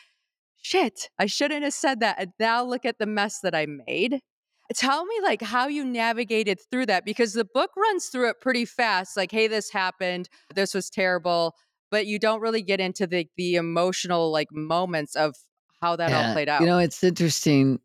shit, 0.62 1.10
I 1.18 1.26
shouldn't 1.26 1.64
have 1.64 1.74
said 1.74 2.00
that. 2.00 2.16
And 2.18 2.30
now 2.40 2.64
look 2.64 2.86
at 2.86 2.98
the 2.98 3.04
mess 3.04 3.40
that 3.40 3.54
I 3.54 3.66
made. 3.66 4.20
Tell 4.74 5.04
me 5.04 5.20
like 5.22 5.42
how 5.42 5.68
you 5.68 5.84
navigated 5.84 6.58
through 6.70 6.86
that 6.86 7.04
because 7.04 7.34
the 7.34 7.44
book 7.44 7.70
runs 7.76 8.06
through 8.06 8.30
it 8.30 8.40
pretty 8.40 8.64
fast. 8.64 9.14
Like, 9.14 9.30
hey, 9.30 9.46
this 9.46 9.70
happened. 9.70 10.30
This 10.54 10.72
was 10.72 10.88
terrible. 10.88 11.54
But 11.90 12.06
you 12.06 12.18
don't 12.18 12.40
really 12.40 12.62
get 12.62 12.80
into 12.80 13.06
the 13.06 13.28
the 13.36 13.56
emotional 13.56 14.30
like 14.30 14.48
moments 14.52 15.14
of 15.16 15.34
how 15.80 15.96
that 15.96 16.12
all 16.12 16.32
played 16.32 16.48
out. 16.48 16.60
You 16.60 16.66
know, 16.66 16.78
it's 16.78 17.02
interesting. 17.04 17.80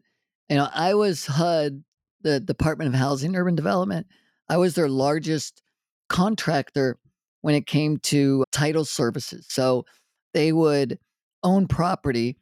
You 0.49 0.57
know, 0.57 0.67
I 0.73 0.93
was 0.95 1.25
HUD, 1.25 1.83
the 2.21 2.39
Department 2.39 2.89
of 2.89 2.99
Housing 2.99 3.29
and 3.29 3.37
Urban 3.37 3.55
Development. 3.55 4.07
I 4.49 4.57
was 4.57 4.75
their 4.75 4.89
largest 4.89 5.61
contractor 6.09 6.97
when 7.41 7.55
it 7.55 7.65
came 7.65 7.97
to 7.97 8.43
title 8.51 8.85
services. 8.85 9.45
So 9.49 9.85
they 10.33 10.51
would 10.51 10.99
own 11.43 11.67
property 11.67 12.37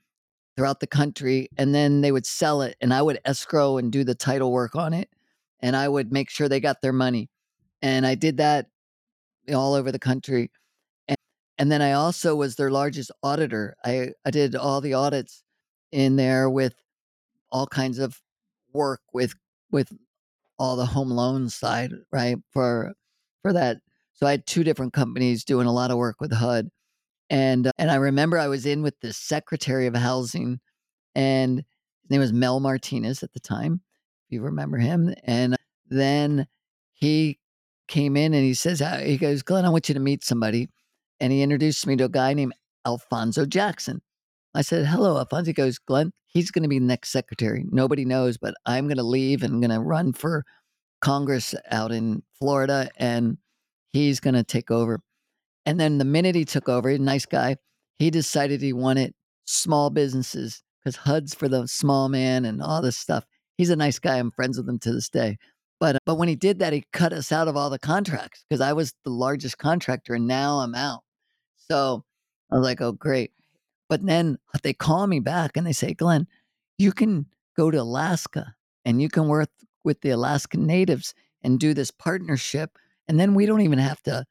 throughout 0.55 0.79
the 0.79 0.87
country 0.87 1.49
and 1.57 1.73
then 1.73 2.01
they 2.01 2.11
would 2.11 2.25
sell 2.25 2.61
it 2.61 2.75
and 2.81 2.93
I 2.93 3.01
would 3.01 3.19
escrow 3.23 3.77
and 3.77 3.91
do 3.91 4.03
the 4.03 4.15
title 4.15 4.51
work 4.51 4.75
on 4.75 4.93
it 4.93 5.09
and 5.61 5.75
I 5.75 5.87
would 5.87 6.11
make 6.11 6.29
sure 6.29 6.49
they 6.49 6.59
got 6.59 6.81
their 6.81 6.93
money. 6.93 7.29
And 7.81 8.05
I 8.05 8.15
did 8.15 8.37
that 8.37 8.67
all 9.53 9.73
over 9.73 9.91
the 9.91 9.99
country. 9.99 10.51
And, 11.59 11.71
then 11.71 11.81
I 11.81 11.91
also 11.91 12.35
was 12.35 12.55
their 12.55 12.71
largest 12.71 13.11
auditor. 13.21 13.75
I, 13.85 14.13
I 14.25 14.31
did 14.31 14.55
all 14.55 14.81
the 14.81 14.95
audits 14.95 15.43
in 15.91 16.15
there 16.15 16.49
with 16.49 16.73
all 17.51 17.67
kinds 17.67 17.99
of 17.99 18.19
work 18.73 19.01
with 19.13 19.33
with 19.71 19.91
all 20.57 20.75
the 20.75 20.85
home 20.85 21.09
loan 21.09 21.49
side, 21.49 21.91
right? 22.11 22.37
For 22.51 22.93
for 23.41 23.53
that. 23.53 23.77
So 24.13 24.27
I 24.27 24.31
had 24.31 24.45
two 24.45 24.63
different 24.63 24.93
companies 24.93 25.43
doing 25.43 25.67
a 25.67 25.71
lot 25.71 25.91
of 25.91 25.97
work 25.97 26.17
with 26.19 26.33
HUD. 26.33 26.69
And 27.29 27.67
uh, 27.67 27.71
and 27.77 27.91
I 27.91 27.95
remember 27.95 28.37
I 28.37 28.47
was 28.47 28.65
in 28.65 28.81
with 28.81 28.99
the 29.01 29.13
Secretary 29.13 29.87
of 29.87 29.95
Housing 29.95 30.59
and 31.15 31.57
his 31.57 32.09
name 32.09 32.21
was 32.21 32.33
Mel 32.33 32.59
Martinez 32.59 33.23
at 33.23 33.33
the 33.33 33.39
time, 33.39 33.81
if 34.27 34.33
you 34.33 34.41
remember 34.41 34.77
him. 34.77 35.13
And 35.23 35.55
then 35.89 36.47
he 36.93 37.39
came 37.87 38.15
in 38.15 38.33
and 38.33 38.43
he 38.43 38.53
says, 38.53 38.81
he 39.03 39.17
goes, 39.17 39.41
Glenn, 39.41 39.65
I 39.65 39.69
want 39.69 39.89
you 39.89 39.93
to 39.93 39.99
meet 39.99 40.23
somebody. 40.23 40.69
And 41.19 41.33
he 41.33 41.41
introduced 41.41 41.85
me 41.85 41.95
to 41.97 42.05
a 42.05 42.09
guy 42.09 42.33
named 42.33 42.53
Alphonso 42.85 43.45
Jackson. 43.45 44.01
I 44.53 44.61
said, 44.61 44.85
hello, 44.85 45.17
Alphonso. 45.17 45.49
He 45.49 45.53
goes, 45.53 45.77
Glenn, 45.77 46.11
he's 46.27 46.51
going 46.51 46.63
to 46.63 46.69
be 46.69 46.79
the 46.79 46.85
next 46.85 47.09
secretary. 47.11 47.65
Nobody 47.69 48.05
knows, 48.05 48.37
but 48.37 48.55
I'm 48.65 48.87
going 48.87 48.97
to 48.97 49.03
leave 49.03 49.43
and 49.43 49.53
I'm 49.53 49.61
going 49.61 49.71
to 49.71 49.79
run 49.79 50.13
for 50.13 50.43
Congress 51.01 51.53
out 51.71 51.91
in 51.91 52.23
Florida 52.39 52.89
and 52.97 53.37
he's 53.89 54.19
going 54.19 54.33
to 54.35 54.43
take 54.43 54.71
over. 54.71 54.99
And 55.65 55.79
then 55.79 55.97
the 55.97 56.05
minute 56.05 56.35
he 56.35 56.45
took 56.45 56.67
over, 56.67 56.89
he's 56.89 56.99
a 56.99 57.03
nice 57.03 57.25
guy, 57.25 57.57
he 57.97 58.09
decided 58.09 58.61
he 58.61 58.73
wanted 58.73 59.13
small 59.45 59.89
businesses 59.89 60.63
because 60.83 60.95
HUD's 60.95 61.33
for 61.33 61.47
the 61.47 61.67
small 61.67 62.09
man 62.09 62.45
and 62.45 62.61
all 62.61 62.81
this 62.81 62.97
stuff. 62.97 63.25
He's 63.57 63.69
a 63.69 63.75
nice 63.75 63.99
guy. 63.99 64.17
I'm 64.17 64.31
friends 64.31 64.57
with 64.57 64.69
him 64.69 64.79
to 64.79 64.93
this 64.93 65.09
day. 65.09 65.37
But 65.79 65.95
uh, 65.95 65.99
but 66.05 66.15
when 66.15 66.27
he 66.27 66.35
did 66.35 66.59
that, 66.59 66.73
he 66.73 66.83
cut 66.93 67.13
us 67.13 67.31
out 67.31 67.47
of 67.47 67.55
all 67.55 67.69
the 67.69 67.79
contracts 67.79 68.45
because 68.49 68.61
I 68.61 68.73
was 68.73 68.93
the 69.03 69.11
largest 69.11 69.57
contractor 69.57 70.13
and 70.13 70.27
now 70.27 70.59
I'm 70.59 70.75
out. 70.75 71.01
So 71.69 72.03
I 72.51 72.55
was 72.55 72.63
like, 72.63 72.81
oh 72.81 72.91
great. 72.91 73.31
But 73.89 74.05
then 74.05 74.37
uh, 74.53 74.59
they 74.61 74.73
call 74.73 75.07
me 75.07 75.19
back 75.19 75.57
and 75.57 75.65
they 75.65 75.73
say, 75.73 75.93
Glenn, 75.93 76.27
you 76.77 76.91
can 76.91 77.25
go 77.57 77.71
to 77.71 77.81
Alaska 77.81 78.55
and 78.85 79.01
you 79.01 79.09
can 79.09 79.27
work 79.27 79.49
with 79.83 80.01
the 80.01 80.11
Alaskan 80.11 80.65
natives 80.65 81.13
and 81.43 81.59
do 81.59 81.73
this 81.73 81.91
partnership. 81.91 82.77
And 83.07 83.19
then 83.19 83.33
we 83.33 83.45
don't 83.45 83.61
even 83.61 83.79
have 83.79 84.01
to, 84.03 84.25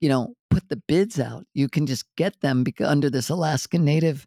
you 0.00 0.08
know, 0.08 0.34
put 0.50 0.68
the 0.68 0.82
bids 0.88 1.18
out. 1.18 1.46
You 1.54 1.68
can 1.68 1.86
just 1.86 2.04
get 2.16 2.40
them 2.40 2.64
under 2.84 3.10
this 3.10 3.28
Alaskan 3.28 3.84
native 3.84 4.26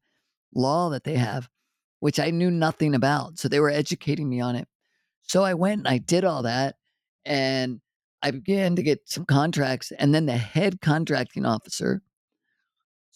law 0.53 0.89
that 0.89 1.03
they 1.03 1.15
have, 1.15 1.49
which 1.99 2.19
I 2.19 2.31
knew 2.31 2.51
nothing 2.51 2.95
about. 2.95 3.37
So 3.37 3.47
they 3.47 3.59
were 3.59 3.69
educating 3.69 4.29
me 4.29 4.39
on 4.39 4.55
it. 4.55 4.67
So 5.23 5.43
I 5.43 5.53
went 5.53 5.79
and 5.79 5.87
I 5.87 5.97
did 5.97 6.23
all 6.23 6.43
that 6.43 6.75
and 7.25 7.81
I 8.21 8.31
began 8.31 8.75
to 8.77 8.83
get 8.83 9.09
some 9.09 9.25
contracts. 9.25 9.91
And 9.91 10.15
then 10.15 10.25
the 10.25 10.37
head 10.37 10.81
contracting 10.81 11.45
officer 11.45 12.01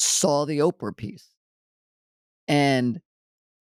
saw 0.02 0.46
the 0.46 0.60
Oprah 0.60 0.96
piece. 0.96 1.28
And 2.48 3.00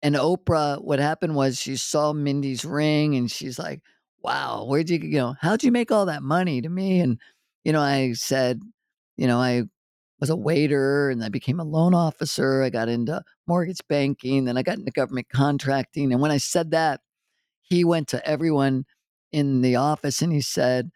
and 0.03 0.15
Oprah, 0.15 0.83
what 0.83 0.99
happened 0.99 1.35
was 1.35 1.61
she 1.61 1.77
saw 1.77 2.13
Mindy's 2.13 2.65
ring 2.65 3.17
and 3.17 3.31
she's 3.31 3.59
like, 3.59 3.83
Wow, 4.23 4.65
where'd 4.67 4.91
you, 4.91 4.99
you 4.99 5.19
know, 5.19 5.35
how'd 5.41 5.63
you 5.63 5.73
make 5.73 5.91
all 5.91 6.07
that 6.07 6.23
money 6.23 6.61
to 6.61 6.69
me? 6.69 7.01
And, 7.01 7.19
you 7.65 7.73
know, 7.73 7.81
I 7.81 8.13
said, 8.13 8.61
you 9.17 9.27
know, 9.27 9.39
I 9.39 9.65
was 10.21 10.31
a 10.31 10.37
waiter 10.37 11.11
and 11.11 11.25
I 11.25 11.31
became 11.31 11.61
a 11.61 11.65
loan 11.65 11.95
officer. 11.95 12.63
I 12.63 12.71
got 12.71 12.89
into 12.89 13.23
mortgage 13.47 13.81
banking, 13.89 14.45
then 14.45 14.59
I 14.59 14.63
got 14.63 14.79
into 14.79 14.91
government 14.91 15.29
contracting. 15.33 16.13
And 16.13 16.21
when 16.21 16.31
I 16.31 16.37
said 16.39 16.71
that, 16.73 17.01
he 17.63 17.85
went 17.85 18.09
to 18.09 18.27
everyone 18.29 18.85
in 19.33 19.63
the 19.63 19.77
office 19.77 20.23
and 20.23 20.33
he 20.33 20.41
said, 20.43 20.91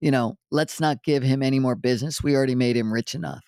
you 0.00 0.10
know, 0.10 0.36
let's 0.50 0.80
not 0.80 1.02
give 1.02 1.22
him 1.22 1.42
any 1.42 1.58
more 1.58 1.76
business. 1.76 2.22
We 2.22 2.36
already 2.36 2.54
made 2.54 2.76
him 2.76 2.92
rich 2.92 3.14
enough. 3.14 3.44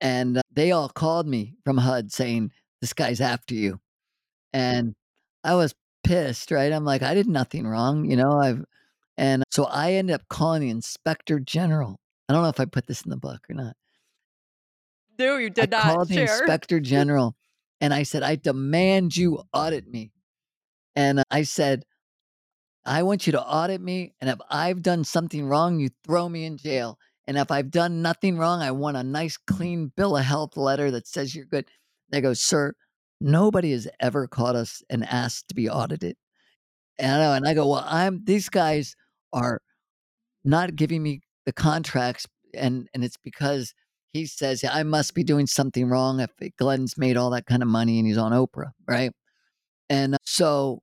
And 0.00 0.38
uh, 0.38 0.42
they 0.52 0.72
all 0.72 0.88
called 0.88 1.26
me 1.26 1.54
from 1.64 1.78
HUD 1.78 2.12
saying, 2.12 2.52
this 2.80 2.92
guy's 2.92 3.20
after 3.20 3.54
you. 3.54 3.80
And 4.52 4.94
I 5.42 5.54
was 5.54 5.74
pissed, 6.04 6.50
right? 6.50 6.72
I'm 6.72 6.84
like, 6.84 7.02
I 7.02 7.14
did 7.14 7.28
nothing 7.28 7.66
wrong, 7.66 8.04
you 8.04 8.16
know. 8.16 8.38
I've 8.40 8.64
and 9.18 9.42
so 9.50 9.64
I 9.64 9.94
ended 9.94 10.14
up 10.14 10.28
calling 10.28 10.60
the 10.60 10.70
inspector 10.70 11.40
general. 11.40 11.98
I 12.28 12.32
don't 12.32 12.42
know 12.42 12.48
if 12.48 12.60
I 12.60 12.66
put 12.66 12.86
this 12.86 13.02
in 13.02 13.10
the 13.10 13.16
book 13.16 13.46
or 13.48 13.54
not. 13.54 13.74
No, 15.18 15.36
you 15.36 15.46
I 15.46 15.50
did 15.50 15.70
not 15.70 15.82
called 15.82 16.08
the 16.08 16.20
inspector 16.20 16.80
general 16.80 17.34
and 17.80 17.94
I 17.94 18.02
said, 18.02 18.22
I 18.22 18.36
demand 18.36 19.16
you 19.16 19.42
audit 19.52 19.86
me. 19.88 20.12
And 20.94 21.20
uh, 21.20 21.24
I 21.30 21.42
said, 21.42 21.84
I 22.84 23.02
want 23.02 23.26
you 23.26 23.32
to 23.32 23.42
audit 23.42 23.80
me. 23.80 24.14
And 24.20 24.30
if 24.30 24.38
I've 24.50 24.82
done 24.82 25.04
something 25.04 25.46
wrong, 25.46 25.80
you 25.80 25.90
throw 26.04 26.28
me 26.28 26.44
in 26.44 26.56
jail. 26.56 26.98
And 27.26 27.36
if 27.36 27.50
I've 27.50 27.70
done 27.70 28.02
nothing 28.02 28.38
wrong, 28.38 28.62
I 28.62 28.70
want 28.70 28.96
a 28.96 29.02
nice, 29.02 29.36
clean 29.36 29.92
bill 29.96 30.16
of 30.16 30.24
health 30.24 30.56
letter 30.56 30.90
that 30.92 31.08
says 31.08 31.34
you're 31.34 31.44
good. 31.44 31.66
They 32.10 32.20
go, 32.20 32.34
Sir, 32.34 32.74
nobody 33.20 33.72
has 33.72 33.88
ever 34.00 34.28
caught 34.28 34.54
us 34.54 34.82
and 34.88 35.04
asked 35.04 35.48
to 35.48 35.54
be 35.54 35.68
audited. 35.68 36.16
And 36.98 37.12
I 37.12 37.18
know, 37.18 37.32
and 37.32 37.48
I 37.48 37.54
go, 37.54 37.68
Well, 37.68 37.84
I'm 37.86 38.22
these 38.24 38.48
guys 38.48 38.94
are 39.32 39.60
not 40.44 40.76
giving 40.76 41.02
me 41.02 41.20
the 41.44 41.52
contracts, 41.52 42.26
and 42.54 42.88
and 42.94 43.04
it's 43.04 43.18
because 43.18 43.74
he 44.12 44.26
says 44.26 44.64
I 44.64 44.82
must 44.82 45.14
be 45.14 45.24
doing 45.24 45.46
something 45.46 45.88
wrong 45.88 46.20
if 46.20 46.30
Glenn's 46.58 46.96
made 46.96 47.16
all 47.16 47.30
that 47.30 47.46
kind 47.46 47.62
of 47.62 47.68
money 47.68 47.98
and 47.98 48.06
he's 48.06 48.18
on 48.18 48.32
Oprah, 48.32 48.70
right? 48.88 49.12
And 49.90 50.14
uh, 50.14 50.18
so 50.24 50.80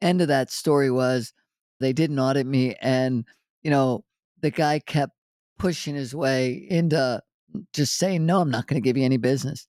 end 0.00 0.20
of 0.20 0.28
that 0.28 0.50
story 0.50 0.90
was 0.90 1.32
they 1.80 1.92
didn't 1.92 2.18
audit 2.18 2.46
me 2.46 2.74
and 2.80 3.24
you 3.62 3.70
know 3.70 4.04
the 4.40 4.50
guy 4.50 4.78
kept 4.78 5.12
pushing 5.62 5.94
his 5.94 6.14
way 6.14 6.66
into 6.70 7.22
just 7.72 7.96
saying 7.96 8.26
no 8.26 8.40
i'm 8.40 8.50
not 8.50 8.66
going 8.66 8.80
to 8.80 8.84
give 8.84 8.96
you 8.96 9.04
any 9.04 9.16
business 9.16 9.66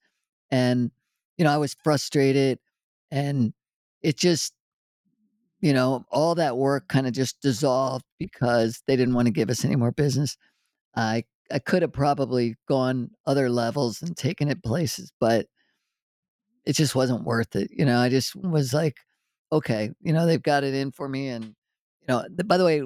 and 0.51 0.91
you 1.37 1.45
know 1.45 1.51
i 1.51 1.57
was 1.57 1.75
frustrated 1.83 2.57
and 3.11 3.53
it 4.01 4.17
just 4.17 4.53
you 5.61 5.73
know 5.73 6.03
all 6.11 6.35
that 6.35 6.57
work 6.57 6.87
kind 6.87 7.05
of 7.05 7.13
just 7.13 7.41
dissolved 7.41 8.05
because 8.19 8.81
they 8.87 8.95
didn't 8.95 9.13
want 9.13 9.27
to 9.27 9.31
give 9.31 9.49
us 9.49 9.63
any 9.63 9.75
more 9.75 9.91
business 9.91 10.35
i 10.95 11.23
i 11.51 11.59
could 11.59 11.81
have 11.81 11.93
probably 11.93 12.55
gone 12.67 13.11
other 13.25 13.49
levels 13.49 14.01
and 14.01 14.17
taken 14.17 14.49
it 14.49 14.63
places 14.63 15.11
but 15.19 15.45
it 16.65 16.73
just 16.75 16.95
wasn't 16.95 17.23
worth 17.23 17.55
it. 17.55 17.69
You 17.71 17.85
know, 17.85 17.99
I 17.99 18.09
just 18.09 18.35
was 18.35 18.73
like, 18.73 18.97
okay, 19.51 19.91
you 20.01 20.13
know, 20.13 20.25
they've 20.25 20.41
got 20.41 20.63
it 20.63 20.73
in 20.73 20.91
for 20.91 21.07
me. 21.07 21.27
And, 21.27 21.45
you 21.45 22.07
know, 22.07 22.25
by 22.45 22.57
the 22.57 22.65
way, 22.65 22.83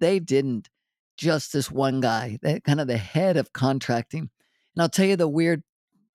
they 0.00 0.18
didn't 0.18 0.68
just 1.16 1.52
this 1.52 1.70
one 1.70 2.00
guy, 2.00 2.38
that 2.42 2.64
kind 2.64 2.80
of 2.80 2.86
the 2.86 2.96
head 2.96 3.36
of 3.36 3.52
contracting. 3.52 4.30
And 4.74 4.82
I'll 4.82 4.88
tell 4.88 5.06
you 5.06 5.16
the 5.16 5.28
weird, 5.28 5.62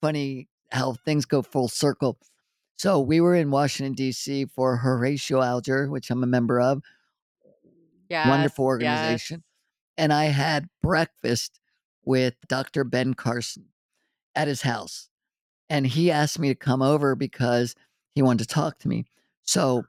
funny 0.02 0.48
how 0.72 0.94
things 0.94 1.26
go 1.26 1.42
full 1.42 1.68
circle. 1.68 2.18
So 2.78 3.00
we 3.00 3.22
were 3.22 3.36
in 3.36 3.52
Washington, 3.52 3.94
D.C. 3.94 4.46
for 4.46 4.78
Horatio 4.78 5.42
Alger, 5.42 5.90
which 5.90 6.10
I'm 6.10 6.24
a 6.24 6.28
member 6.28 6.60
of. 6.60 6.82
Yes, 8.10 8.28
Wonderful 8.28 8.66
yes. 8.66 8.68
organization. 8.68 9.44
And 9.98 10.12
I 10.12 10.26
had 10.26 10.68
breakfast 10.82 11.60
with 12.04 12.34
Dr. 12.48 12.84
Ben 12.84 13.14
Carson 13.14 13.66
at 14.36 14.48
his 14.48 14.64
house. 14.64 15.10
And 15.70 15.86
he 15.86 16.12
asked 16.12 16.40
me 16.40 16.50
to 16.50 16.56
come 16.56 16.82
over 16.82 17.16
because 17.16 17.76
he 18.14 18.22
wanted 18.22 18.48
to 18.48 18.54
talk 18.54 18.80
to 18.80 18.88
me. 18.88 19.06
So, 19.44 19.84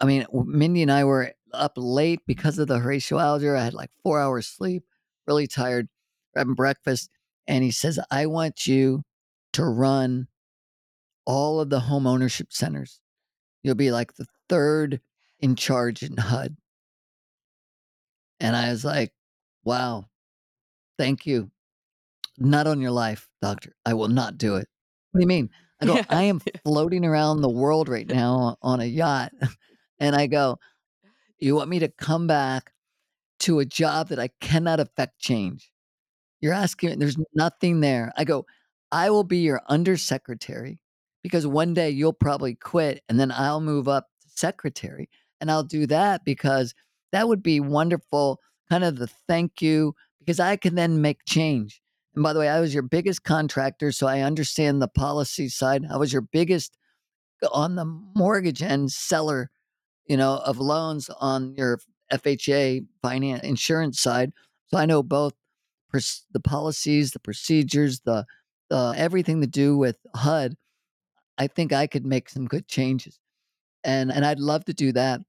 I 0.00 0.06
mean, 0.06 0.26
Mindy 0.32 0.82
and 0.82 0.90
I 0.90 1.04
were 1.04 1.32
up 1.52 1.72
late 1.76 2.20
because 2.26 2.58
of 2.58 2.68
the 2.68 2.78
Horatio 2.78 3.18
Alger. 3.18 3.56
I 3.56 3.64
had 3.64 3.74
like 3.74 3.90
four 4.02 4.20
hours 4.20 4.46
sleep, 4.46 4.84
really 5.26 5.46
tired, 5.46 5.88
having 6.36 6.54
breakfast. 6.54 7.10
And 7.46 7.64
he 7.64 7.70
says, 7.70 7.98
I 8.10 8.26
want 8.26 8.66
you 8.66 9.02
to 9.54 9.64
run 9.64 10.28
all 11.24 11.60
of 11.60 11.70
the 11.70 11.80
home 11.80 12.06
ownership 12.06 12.48
centers. 12.50 13.00
You'll 13.62 13.74
be 13.74 13.90
like 13.90 14.14
the 14.14 14.26
third 14.48 15.00
in 15.40 15.56
charge 15.56 16.02
in 16.02 16.16
HUD. 16.16 16.56
And 18.40 18.56
I 18.56 18.70
was 18.70 18.84
like, 18.84 19.12
wow, 19.64 20.06
thank 20.98 21.26
you. 21.26 21.50
Not 22.38 22.66
on 22.66 22.80
your 22.80 22.90
life, 22.90 23.28
doctor. 23.42 23.74
I 23.84 23.94
will 23.94 24.08
not 24.08 24.38
do 24.38 24.56
it. 24.56 24.66
What 25.10 25.18
do 25.18 25.22
you 25.22 25.26
mean? 25.26 25.50
I 25.80 25.86
go, 25.86 26.00
I 26.08 26.22
am 26.24 26.40
floating 26.64 27.04
around 27.04 27.40
the 27.40 27.50
world 27.50 27.88
right 27.88 28.06
now 28.06 28.56
on 28.62 28.80
a 28.80 28.86
yacht. 28.86 29.32
And 30.02 30.16
I 30.16 30.28
go, 30.28 30.58
you 31.40 31.54
want 31.54 31.70
me 31.70 31.78
to 31.80 31.88
come 31.88 32.26
back 32.26 32.72
to 33.40 33.58
a 33.58 33.64
job 33.64 34.08
that 34.08 34.18
I 34.18 34.30
cannot 34.40 34.80
affect 34.80 35.18
change? 35.18 35.70
You're 36.40 36.52
asking, 36.52 36.98
there's 36.98 37.16
nothing 37.34 37.80
there. 37.80 38.12
I 38.16 38.24
go, 38.24 38.46
I 38.92 39.10
will 39.10 39.24
be 39.24 39.38
your 39.38 39.62
undersecretary 39.68 40.80
because 41.22 41.46
one 41.46 41.74
day 41.74 41.90
you'll 41.90 42.12
probably 42.12 42.54
quit 42.54 43.02
and 43.08 43.20
then 43.20 43.30
I'll 43.30 43.60
move 43.60 43.88
up 43.88 44.06
to 44.22 44.28
secretary. 44.34 45.08
And 45.40 45.50
I'll 45.50 45.64
do 45.64 45.86
that 45.86 46.24
because 46.24 46.74
that 47.12 47.28
would 47.28 47.42
be 47.42 47.60
wonderful, 47.60 48.40
kind 48.68 48.84
of 48.84 48.96
the 48.96 49.06
thank 49.06 49.62
you, 49.62 49.94
because 50.18 50.38
I 50.38 50.56
can 50.56 50.74
then 50.74 51.00
make 51.00 51.24
change. 51.26 51.80
And 52.14 52.22
by 52.22 52.32
the 52.32 52.40
way, 52.40 52.48
I 52.48 52.60
was 52.60 52.74
your 52.74 52.82
biggest 52.82 53.24
contractor, 53.24 53.92
so 53.92 54.06
I 54.06 54.20
understand 54.20 54.82
the 54.82 54.88
policy 54.88 55.48
side. 55.48 55.84
I 55.90 55.96
was 55.96 56.12
your 56.12 56.22
biggest 56.22 56.76
on 57.52 57.76
the 57.76 57.84
mortgage 57.84 58.62
end 58.62 58.92
seller, 58.92 59.50
you 60.06 60.16
know, 60.16 60.36
of 60.44 60.58
loans 60.58 61.10
on 61.20 61.54
your 61.54 61.80
FHA 62.12 62.86
finance 63.02 63.44
insurance 63.44 64.00
side. 64.00 64.32
So 64.66 64.78
I 64.78 64.86
know 64.86 65.02
both 65.02 65.34
pers- 65.90 66.24
the 66.32 66.40
policies, 66.40 67.12
the 67.12 67.20
procedures, 67.20 68.00
the 68.00 68.24
the 68.68 68.94
everything 68.96 69.40
to 69.40 69.46
do 69.46 69.76
with 69.76 69.96
HUD. 70.14 70.54
I 71.38 71.46
think 71.48 71.72
I 71.72 71.86
could 71.86 72.06
make 72.06 72.28
some 72.28 72.46
good 72.46 72.68
changes, 72.68 73.18
and 73.84 74.12
and 74.12 74.24
I'd 74.24 74.40
love 74.40 74.64
to 74.66 74.74
do 74.74 74.92
that. 74.92 75.20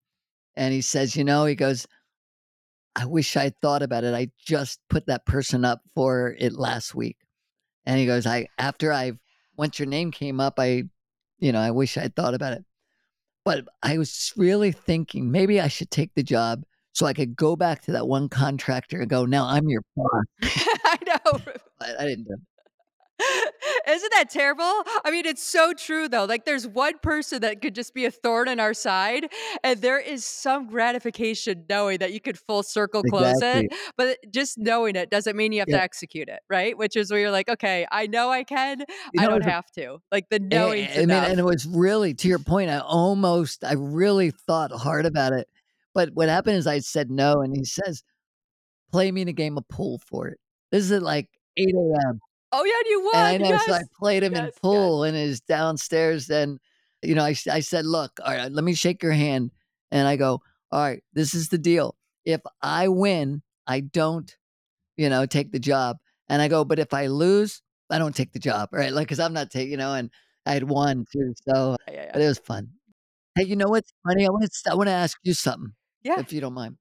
And 0.56 0.74
he 0.74 0.82
says, 0.82 1.16
you 1.16 1.24
know, 1.24 1.46
he 1.46 1.56
goes, 1.56 1.88
I 2.96 3.06
wish 3.06 3.38
I 3.38 3.54
thought 3.62 3.82
about 3.82 4.04
it. 4.04 4.14
I 4.14 4.30
just 4.38 4.80
put 4.90 5.06
that 5.08 5.26
person 5.26 5.64
up 5.64 5.82
for 5.96 6.36
it 6.38 6.54
last 6.54 6.94
week, 6.94 7.18
and 7.86 8.00
he 8.00 8.06
goes, 8.06 8.26
I 8.28 8.48
after 8.58 8.92
I've 8.92 9.18
once 9.58 9.80
your 9.80 9.88
name 9.88 10.12
came 10.12 10.40
up, 10.40 10.60
I, 10.60 10.84
you 11.40 11.52
know, 11.52 11.60
I 11.60 11.72
wish 11.72 11.98
I'd 11.98 12.16
thought 12.16 12.34
about 12.34 12.54
it. 12.54 12.64
But 13.44 13.66
I 13.82 13.98
was 13.98 14.34
really 14.36 14.72
thinking 14.72 15.32
maybe 15.32 15.60
I 15.60 15.68
should 15.68 15.90
take 15.92 16.14
the 16.14 16.24
job 16.24 16.64
so 16.94 17.06
I 17.06 17.14
could 17.14 17.36
go 17.36 17.56
back 17.56 17.82
to 17.84 17.92
that 17.94 18.08
one 18.08 18.30
contractor 18.30 19.02
and 19.02 19.10
go, 19.10 19.26
now 19.26 19.48
I'm 19.48 19.68
your 19.70 19.82
boss. 19.96 20.26
I 20.86 20.98
know. 21.08 21.40
I 22.00 22.06
didn't 22.06 22.26
do 22.26 22.34
it. 22.34 22.40
Isn't 23.88 24.14
that 24.14 24.30
terrible? 24.30 24.64
I 25.04 25.12
mean, 25.12 25.26
it's 25.26 25.44
so 25.44 25.74
true 25.74 26.08
though. 26.08 26.26
Like 26.26 26.46
there's 26.46 26.68
one 26.68 26.98
person 27.00 27.42
that 27.42 27.62
could 27.62 27.76
just 27.76 27.94
be 27.94 28.06
a 28.06 28.12
thorn 28.12 28.48
in 28.48 28.60
our 28.60 28.74
side, 28.74 29.28
and 29.64 29.82
there 29.82 30.00
is 30.00 30.26
some 30.26 30.68
gratification 30.68 31.66
knowing 31.70 32.00
that 32.00 32.14
you 32.14 32.20
could 32.20 32.38
full 32.38 32.64
circle 32.64 33.04
close 33.04 33.42
it. 33.42 33.72
But 33.98 34.18
just 34.32 34.58
knowing 34.58 34.96
it 34.96 35.10
doesn't 35.10 35.36
mean 35.36 35.52
you 35.52 35.60
have 35.60 35.68
to 35.68 35.82
execute 35.82 36.30
it, 36.30 36.40
right? 36.50 36.78
Which 36.78 36.96
is 36.96 37.12
where 37.12 37.20
you're 37.20 37.32
like, 37.32 37.50
okay, 37.50 37.86
I 37.92 38.08
know 38.08 38.30
I 38.30 38.44
can, 38.44 38.80
You 38.80 38.86
I 39.20 39.24
know, 39.26 39.32
don't 39.32 39.46
have 39.46 39.70
to. 39.72 40.00
Like 40.12 40.30
the 40.30 40.40
knowing. 40.40 40.88
I 40.88 41.02
I 41.02 41.06
mean, 41.06 41.12
and 41.12 41.40
it 41.40 41.46
was 41.46 41.66
really 41.66 42.14
to 42.16 42.28
your 42.28 42.40
point, 42.40 42.70
I 42.70 42.80
almost 42.80 43.64
I 43.64 43.74
really 43.74 44.32
thought 44.32 44.72
hard 44.72 45.06
about 45.06 45.34
it. 45.34 45.48
But 45.94 46.10
what 46.14 46.30
happened 46.30 46.58
is 46.58 46.68
I 46.68 46.80
said 46.80 47.12
no, 47.12 47.42
and 47.42 47.56
he 47.56 47.66
says, 47.66 48.04
"Play 48.92 49.12
me 49.12 49.22
in 49.22 49.28
a 49.28 49.34
game 49.34 49.58
of 49.58 49.68
pool 49.68 50.00
for 50.08 50.28
it." 50.30 50.40
This 50.72 50.90
is 50.90 51.02
like 51.02 51.28
8 51.58 51.68
AM. 51.68 52.20
Oh 52.54 52.64
yeah, 52.66 52.74
and 52.78 52.88
you 52.88 53.02
And 53.14 53.28
I 53.28 53.38
won. 53.38 53.38
know, 53.38 53.58
so 53.58 53.74
I 53.74 53.84
played 54.00 54.24
him 54.24 54.36
in 54.36 54.50
Yes. 54.50 54.60
Yes. 54.70 54.92
pool 54.92 55.04
in 55.04 55.14
his 55.16 55.42
downstairs, 55.42 56.30
and, 56.30 56.60
you 57.02 57.14
know, 57.16 57.24
I 57.26 57.36
I 57.50 57.60
said, 57.60 57.86
"Look, 57.86 58.20
alright, 58.22 58.52
let 58.52 58.64
me 58.64 58.74
shake 58.74 59.04
your 59.04 59.12
hand." 59.12 59.52
And 59.92 60.08
I 60.08 60.16
go, 60.16 60.42
"Alright, 60.74 61.04
this 61.14 61.34
is 61.34 61.50
the 61.50 61.58
deal. 61.58 61.98
If 62.26 62.42
I 62.62 62.88
win, 62.88 63.42
I 63.68 63.82
don't, 63.82 64.36
you 64.98 65.10
know, 65.10 65.26
take 65.28 65.52
the 65.54 65.60
job." 65.60 65.98
And 66.30 66.42
I 66.42 66.48
go, 66.50 66.66
"But 66.66 66.80
if 66.80 66.94
I 66.94 67.08
lose, 67.08 67.62
I 67.92 68.00
don't 68.00 68.16
take 68.16 68.34
the 68.34 68.40
job." 68.40 68.70
Right? 68.74 68.94
Like, 68.94 69.10
cause 69.10 69.20
I'm 69.22 69.34
not 69.34 69.52
taking 69.52 69.72
you 69.72 69.78
know, 69.78 69.94
and 69.96 70.12
I 70.48 70.54
had 70.54 70.66
won 70.70 71.06
too, 71.14 71.34
so 71.50 71.78
Yeah, 71.88 71.94
yeah, 71.94 72.04
yeah. 72.06 72.16
but 72.16 72.22
it 72.24 72.28
was 72.28 72.40
fun. 72.40 72.72
Hey, 73.36 73.44
you 73.46 73.56
know 73.58 73.70
what's 73.70 73.94
funny? 74.08 74.26
I 74.28 74.32
wanna 74.32 74.46
s 74.48 74.64
I 74.70 74.76
wanna 74.76 74.92
ask 74.92 75.18
you 75.24 75.34
something, 75.36 75.74
Yeah. 76.04 76.24
if 76.24 76.34
you 76.34 76.42
don't 76.42 76.54
mind. 76.56 76.78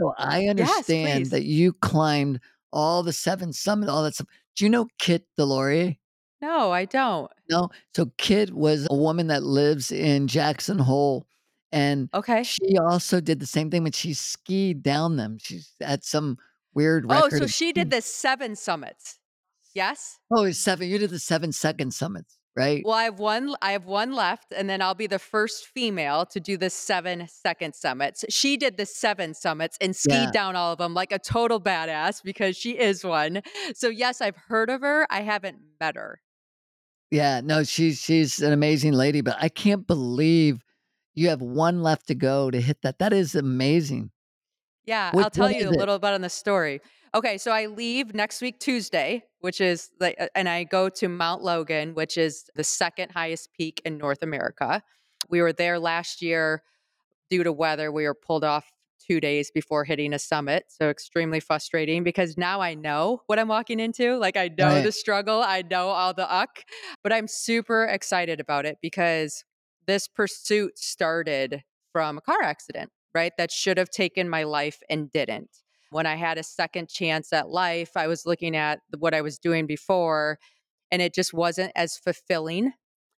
So 0.00 0.14
I 0.18 0.46
understand 0.48 1.30
please. 1.30 1.32
that 1.32 1.44
you 1.44 1.74
climbed 1.74 2.40
all 2.72 3.02
the 3.04 3.12
7 3.14 3.52
summit, 3.54 3.88
all 3.90 4.02
that 4.04 4.14
stuff. 4.16 4.28
Do 4.56 4.64
you 4.64 4.70
know 4.70 4.86
Kit 4.98 5.24
DesLauriers? 5.38 5.96
No, 6.40 6.72
I 6.72 6.84
don't. 6.86 7.30
No? 7.48 7.70
So 7.94 8.10
Kit 8.18 8.52
was 8.52 8.86
a 8.90 8.96
woman 8.96 9.28
that 9.28 9.42
lives 9.44 9.92
in 9.92 10.26
Jackson 10.26 10.78
Hole, 10.78 11.26
and 11.70 12.10
Okay. 12.12 12.42
she 12.42 12.76
also 12.78 13.20
did 13.20 13.38
the 13.38 13.46
same 13.46 13.70
thing, 13.70 13.84
but 13.84 13.94
she 13.94 14.12
skied 14.12 14.82
down 14.82 15.16
them. 15.16 15.38
She's 15.40 15.72
at 15.80 16.04
some 16.04 16.36
weird 16.74 17.06
oh, 17.08 17.14
record. 17.14 17.34
Oh, 17.34 17.38
so 17.38 17.46
she 17.46 17.72
did 17.72 17.90
the 17.90 18.02
7 18.02 18.56
summits. 18.56 19.18
Yes? 19.74 20.18
Oh, 20.30 20.50
seven. 20.50 20.88
you 20.88 20.98
did 20.98 21.10
the 21.10 21.18
7 21.18 21.52
second 21.52 21.94
summits, 21.94 22.36
right? 22.56 22.82
Well, 22.84 22.94
I 22.94 23.04
have 23.04 23.18
1 23.18 23.54
I 23.62 23.72
have 23.72 23.86
1 23.86 24.12
left, 24.12 24.52
and 24.56 24.68
then 24.68 24.82
I'll 24.82 24.94
be 24.94 25.06
the 25.06 25.18
first 25.18 25.66
female 25.66 26.26
to 26.26 26.40
do 26.40 26.56
the 26.56 26.70
7 26.70 27.28
second 27.28 27.74
summits. 27.74 28.24
She 28.28 28.56
did 28.56 28.76
the 28.76 28.86
7 28.86 29.34
summits 29.34 29.76
and 29.80 29.94
skied 29.94 30.10
Yeah. 30.12 30.30
down 30.32 30.56
all 30.56 30.72
of 30.72 30.78
them 30.78 30.94
like 30.94 31.12
a 31.12 31.18
total 31.18 31.60
badass 31.60 32.22
because 32.22 32.56
she 32.56 32.78
is 32.78 33.04
one. 33.04 33.42
So, 33.74 33.88
yes, 33.88 34.20
I've 34.20 34.36
heard 34.36 34.70
of 34.70 34.80
her, 34.82 35.06
I 35.10 35.22
haven't 35.22 35.58
met 35.80 35.96
her. 35.96 36.20
Yeah, 37.10 37.40
no, 37.42 37.62
she's 37.62 38.00
she's 38.00 38.40
an 38.40 38.52
amazing 38.52 38.92
lady, 38.94 39.20
but 39.20 39.36
I 39.38 39.48
can't 39.48 39.86
believe 39.86 40.64
you 41.14 41.28
have 41.28 41.42
1 41.42 41.82
left 41.82 42.06
to 42.08 42.14
go 42.14 42.50
to 42.50 42.60
hit 42.60 42.78
that. 42.82 42.98
That 42.98 43.12
is 43.12 43.34
amazing. 43.34 44.10
Yeah, 44.84 45.12
What 45.12 45.24
I'll 45.24 45.30
tell 45.30 45.50
you 45.50 45.68
a 45.68 45.72
it? 45.72 45.78
little 45.78 45.98
bit 45.98 46.10
on 46.12 46.22
the 46.22 46.30
story. 46.30 46.80
Okay, 47.14 47.38
so 47.38 47.50
I 47.52 47.66
leave 47.66 48.14
next 48.14 48.40
week 48.40 48.58
Tuesday, 48.58 49.22
which 49.42 49.60
is 49.60 49.90
like 50.00 50.18
and 50.34 50.48
I 50.48 50.64
go 50.64 50.88
to 50.90 51.08
Mount 51.08 51.42
Logan, 51.44 51.94
which 51.94 52.18
is 52.18 52.50
the 52.56 52.64
2nd 52.64 53.12
highest 53.12 53.52
peak 53.54 53.82
in 53.84 53.98
North 53.98 54.22
America. 54.24 54.82
We 55.30 55.42
were 55.42 55.52
there 55.54 55.78
last 55.80 56.22
year 56.22 56.64
due 57.30 57.44
to 57.44 57.52
weather. 57.52 57.92
We 57.92 58.04
were 58.06 58.14
pulled 58.14 58.44
off 58.44 58.70
2 59.00 59.20
days 59.20 59.50
before 59.50 59.84
hitting 59.84 60.12
a 60.14 60.18
summit, 60.18 60.66
so 60.68 60.90
extremely 60.90 61.40
frustrating 61.40 62.04
because 62.04 62.38
now 62.38 62.60
I 62.60 62.74
know 62.74 63.22
what 63.26 63.38
I'm 63.38 63.48
walking 63.48 63.80
into. 63.80 64.16
Like, 64.18 64.36
I 64.36 64.48
know 64.48 64.78
Right. 64.78 64.82
the 64.82 64.92
struggle, 64.92 65.42
I 65.42 65.62
know 65.62 65.88
all 65.88 66.14
the 66.14 66.30
uck, 66.32 66.64
but 67.02 67.12
I'm 67.12 67.28
super 67.28 67.84
excited 67.84 68.40
about 68.40 68.66
it 68.66 68.78
because 68.82 69.44
this 69.86 70.08
pursuit 70.08 70.78
started 70.78 71.64
from 71.92 72.18
a 72.18 72.22
car 72.22 72.42
accident, 72.42 72.92
right? 73.14 73.32
That 73.38 73.50
should 73.52 73.78
have 73.78 73.90
taken 73.90 74.28
my 74.28 74.44
life 74.44 74.80
and 74.90 75.10
didn't. 75.10 75.61
When 75.92 76.06
I 76.06 76.16
had 76.16 76.38
a 76.38 76.42
second 76.42 76.88
chance 76.88 77.32
at 77.32 77.48
life, 77.48 77.90
I 77.96 78.06
was 78.08 78.26
looking 78.26 78.56
at 78.56 78.80
what 78.98 79.14
I 79.14 79.20
was 79.20 79.38
doing 79.38 79.66
before, 79.66 80.38
and 80.90 81.00
it 81.00 81.14
just 81.14 81.32
wasn't 81.32 81.72
as 81.76 81.96
fulfilling. 81.96 82.72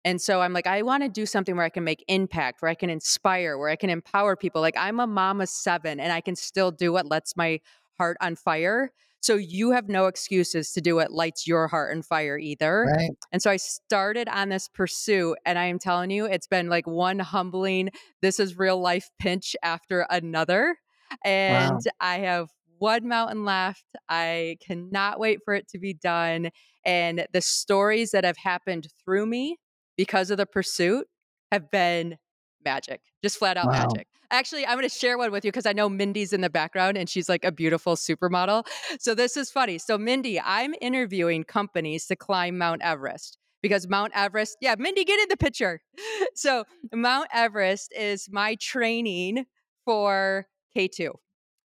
And 0.04 0.20
so 0.20 0.42
I'm 0.42 0.52
like, 0.52 0.66
I 0.66 0.82
wanna 0.82 1.08
do 1.08 1.24
something 1.24 1.56
where 1.56 1.64
I 1.64 1.70
can 1.70 1.84
make 1.84 2.04
impact, 2.08 2.60
where 2.60 2.70
I 2.70 2.74
can 2.74 2.90
inspire, 2.90 3.56
where 3.56 3.70
I 3.70 3.76
can 3.76 3.88
empower 3.88 4.36
people. 4.36 4.60
Like, 4.60 4.76
I'm 4.76 5.00
a 5.00 5.06
mom 5.06 5.40
of 5.40 5.48
7, 5.48 5.98
and 5.98 6.12
I 6.12 6.20
can 6.20 6.36
still 6.36 6.70
do 6.70 6.92
what 6.92 7.06
lets 7.06 7.36
my 7.36 7.60
heart 7.96 8.16
on 8.20 8.36
fire. 8.36 8.90
So 9.22 9.36
you 9.36 9.70
have 9.70 9.88
no 9.88 10.04
excuses 10.04 10.72
to 10.72 10.82
do 10.82 10.96
what 10.96 11.10
lights 11.10 11.46
your 11.46 11.66
heart 11.68 11.96
on 11.96 12.02
fire 12.02 12.36
either. 12.36 12.92
Right. 12.94 13.12
And 13.32 13.40
so 13.40 13.50
I 13.50 13.56
started 13.56 14.28
on 14.28 14.50
this 14.50 14.68
pursuit, 14.68 15.38
and 15.46 15.58
I 15.58 15.64
am 15.64 15.78
telling 15.78 16.10
you, 16.10 16.26
it's 16.26 16.46
been 16.46 16.68
like 16.68 16.86
one 16.86 17.20
humbling, 17.20 17.88
this 18.20 18.38
is 18.38 18.58
real 18.58 18.78
life 18.78 19.08
pinch 19.18 19.56
after 19.62 20.06
another. 20.10 20.76
And 21.24 21.76
Wow. 21.76 21.92
I 22.00 22.18
have 22.18 22.50
1 22.78 23.06
mountain 23.08 23.44
left. 23.44 23.84
I 24.08 24.56
cannot 24.60 25.18
wait 25.20 25.40
for 25.44 25.54
it 25.54 25.68
to 25.68 25.78
be 25.78 25.94
done. 25.94 26.50
And 26.84 27.26
the 27.32 27.40
stories 27.40 28.10
that 28.12 28.24
have 28.24 28.36
happened 28.36 28.88
through 29.04 29.26
me 29.26 29.58
because 29.96 30.30
of 30.30 30.38
the 30.38 30.46
pursuit 30.46 31.06
have 31.52 31.70
been 31.70 32.18
magic, 32.64 33.00
just 33.22 33.38
flat 33.38 33.56
out 33.56 33.70
Wow. 33.70 33.70
magic. 33.70 34.06
Actually, 34.30 34.66
I'm 34.66 34.76
gonna 34.76 34.88
share 34.88 35.18
one 35.18 35.30
with 35.30 35.44
you 35.44 35.52
because 35.52 35.66
I 35.66 35.72
know 35.72 35.88
Mindy's 35.88 36.32
in 36.32 36.40
the 36.40 36.50
background 36.50 36.96
and 36.96 37.08
she's 37.08 37.28
like 37.28 37.44
a 37.44 37.52
beautiful 37.52 37.94
supermodel. 37.94 38.66
So 38.98 39.14
this 39.14 39.36
is 39.36 39.50
funny. 39.50 39.78
So 39.78 39.98
Mindy, 39.98 40.40
I'm 40.40 40.74
interviewing 40.80 41.44
companies 41.44 42.06
to 42.06 42.16
climb 42.16 42.58
Mount 42.58 42.82
Everest 42.82 43.38
because 43.62 43.88
Mount 43.88 44.12
Everest, 44.14 44.56
yeah, 44.60 44.74
Mindy, 44.78 45.04
get 45.04 45.20
in 45.20 45.28
the 45.28 45.36
picture. 45.36 45.80
So, 46.36 46.64
Mount 46.92 47.28
Everest 47.32 47.92
is 47.96 48.28
my 48.30 48.56
training 48.56 49.46
for 49.84 50.46
K2. 50.76 51.12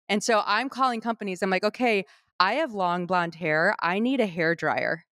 And 0.10 0.24
so 0.24 0.42
I'm 0.46 0.68
calling 0.68 1.00
companies. 1.00 1.42
I'm 1.42 1.50
like, 1.50 1.64
okay, 1.64 2.06
I 2.40 2.54
have 2.56 2.74
long 2.74 3.06
blonde 3.06 3.36
hair. 3.36 3.76
I 3.80 4.00
need 4.00 4.20
a 4.20 4.26
hair 4.26 4.56
dryer. 4.56 5.06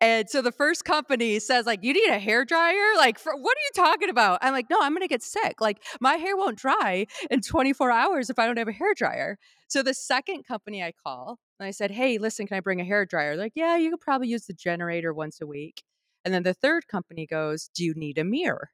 And 0.00 0.28
so 0.28 0.42
the 0.42 0.50
first 0.50 0.84
company 0.84 1.38
says, 1.38 1.64
like, 1.64 1.84
you 1.84 1.92
need 1.92 2.10
a 2.10 2.18
hair 2.18 2.44
dryer? 2.44 2.96
Like, 2.96 3.20
for, 3.20 3.36
what 3.36 3.56
are 3.56 3.60
you 3.60 3.84
talking 3.84 4.08
about? 4.08 4.40
I'm 4.42 4.52
like, 4.52 4.68
no, 4.68 4.76
I'm 4.82 4.90
going 4.90 5.02
to 5.02 5.08
get 5.08 5.22
sick. 5.22 5.60
Like, 5.60 5.80
my 6.00 6.14
hair 6.14 6.36
won't 6.36 6.58
dry 6.58 7.06
in 7.30 7.40
24 7.40 7.92
hours 7.92 8.28
if 8.28 8.36
I 8.36 8.46
don't 8.46 8.58
have 8.58 8.66
a 8.66 8.72
hair 8.72 8.94
dryer. 8.94 9.38
So 9.68 9.80
the 9.80 9.94
second 9.94 10.42
company 10.44 10.82
I 10.82 10.92
call, 10.92 11.38
and 11.60 11.68
I 11.68 11.70
said, 11.70 11.92
hey, 11.92 12.18
listen, 12.18 12.48
can 12.48 12.56
I 12.56 12.60
bring 12.60 12.80
a 12.80 12.84
hair 12.84 13.06
dryer? 13.06 13.36
Like, 13.36 13.52
yeah, 13.54 13.76
you 13.76 13.90
could 13.90 14.00
probably 14.00 14.26
use 14.26 14.46
the 14.46 14.54
generator 14.54 15.14
once 15.14 15.40
a 15.40 15.46
week. 15.46 15.84
And 16.24 16.34
then 16.34 16.42
the 16.42 16.52
third 16.52 16.88
company 16.88 17.24
goes, 17.24 17.70
do 17.72 17.84
you 17.84 17.94
need 17.94 18.18
a 18.18 18.24
mirror? 18.24 18.70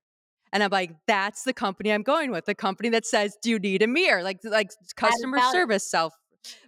And 0.53 0.63
I'm 0.63 0.71
like, 0.71 0.93
that's 1.07 1.43
the 1.45 1.53
company 1.53 1.93
I'm 1.93 2.03
going 2.03 2.31
with. 2.31 2.47
The 2.47 2.55
company 2.55 2.89
that 2.91 3.07
says, 3.07 3.37
"Do 3.43 3.51
you 3.51 3.59
need 3.59 3.83
a 3.83 3.87
mirror?" 3.87 4.23
Like 4.23 4.41
like 4.45 4.71
customer 4.97 5.39
service 5.53 5.89
self, 5.89 6.15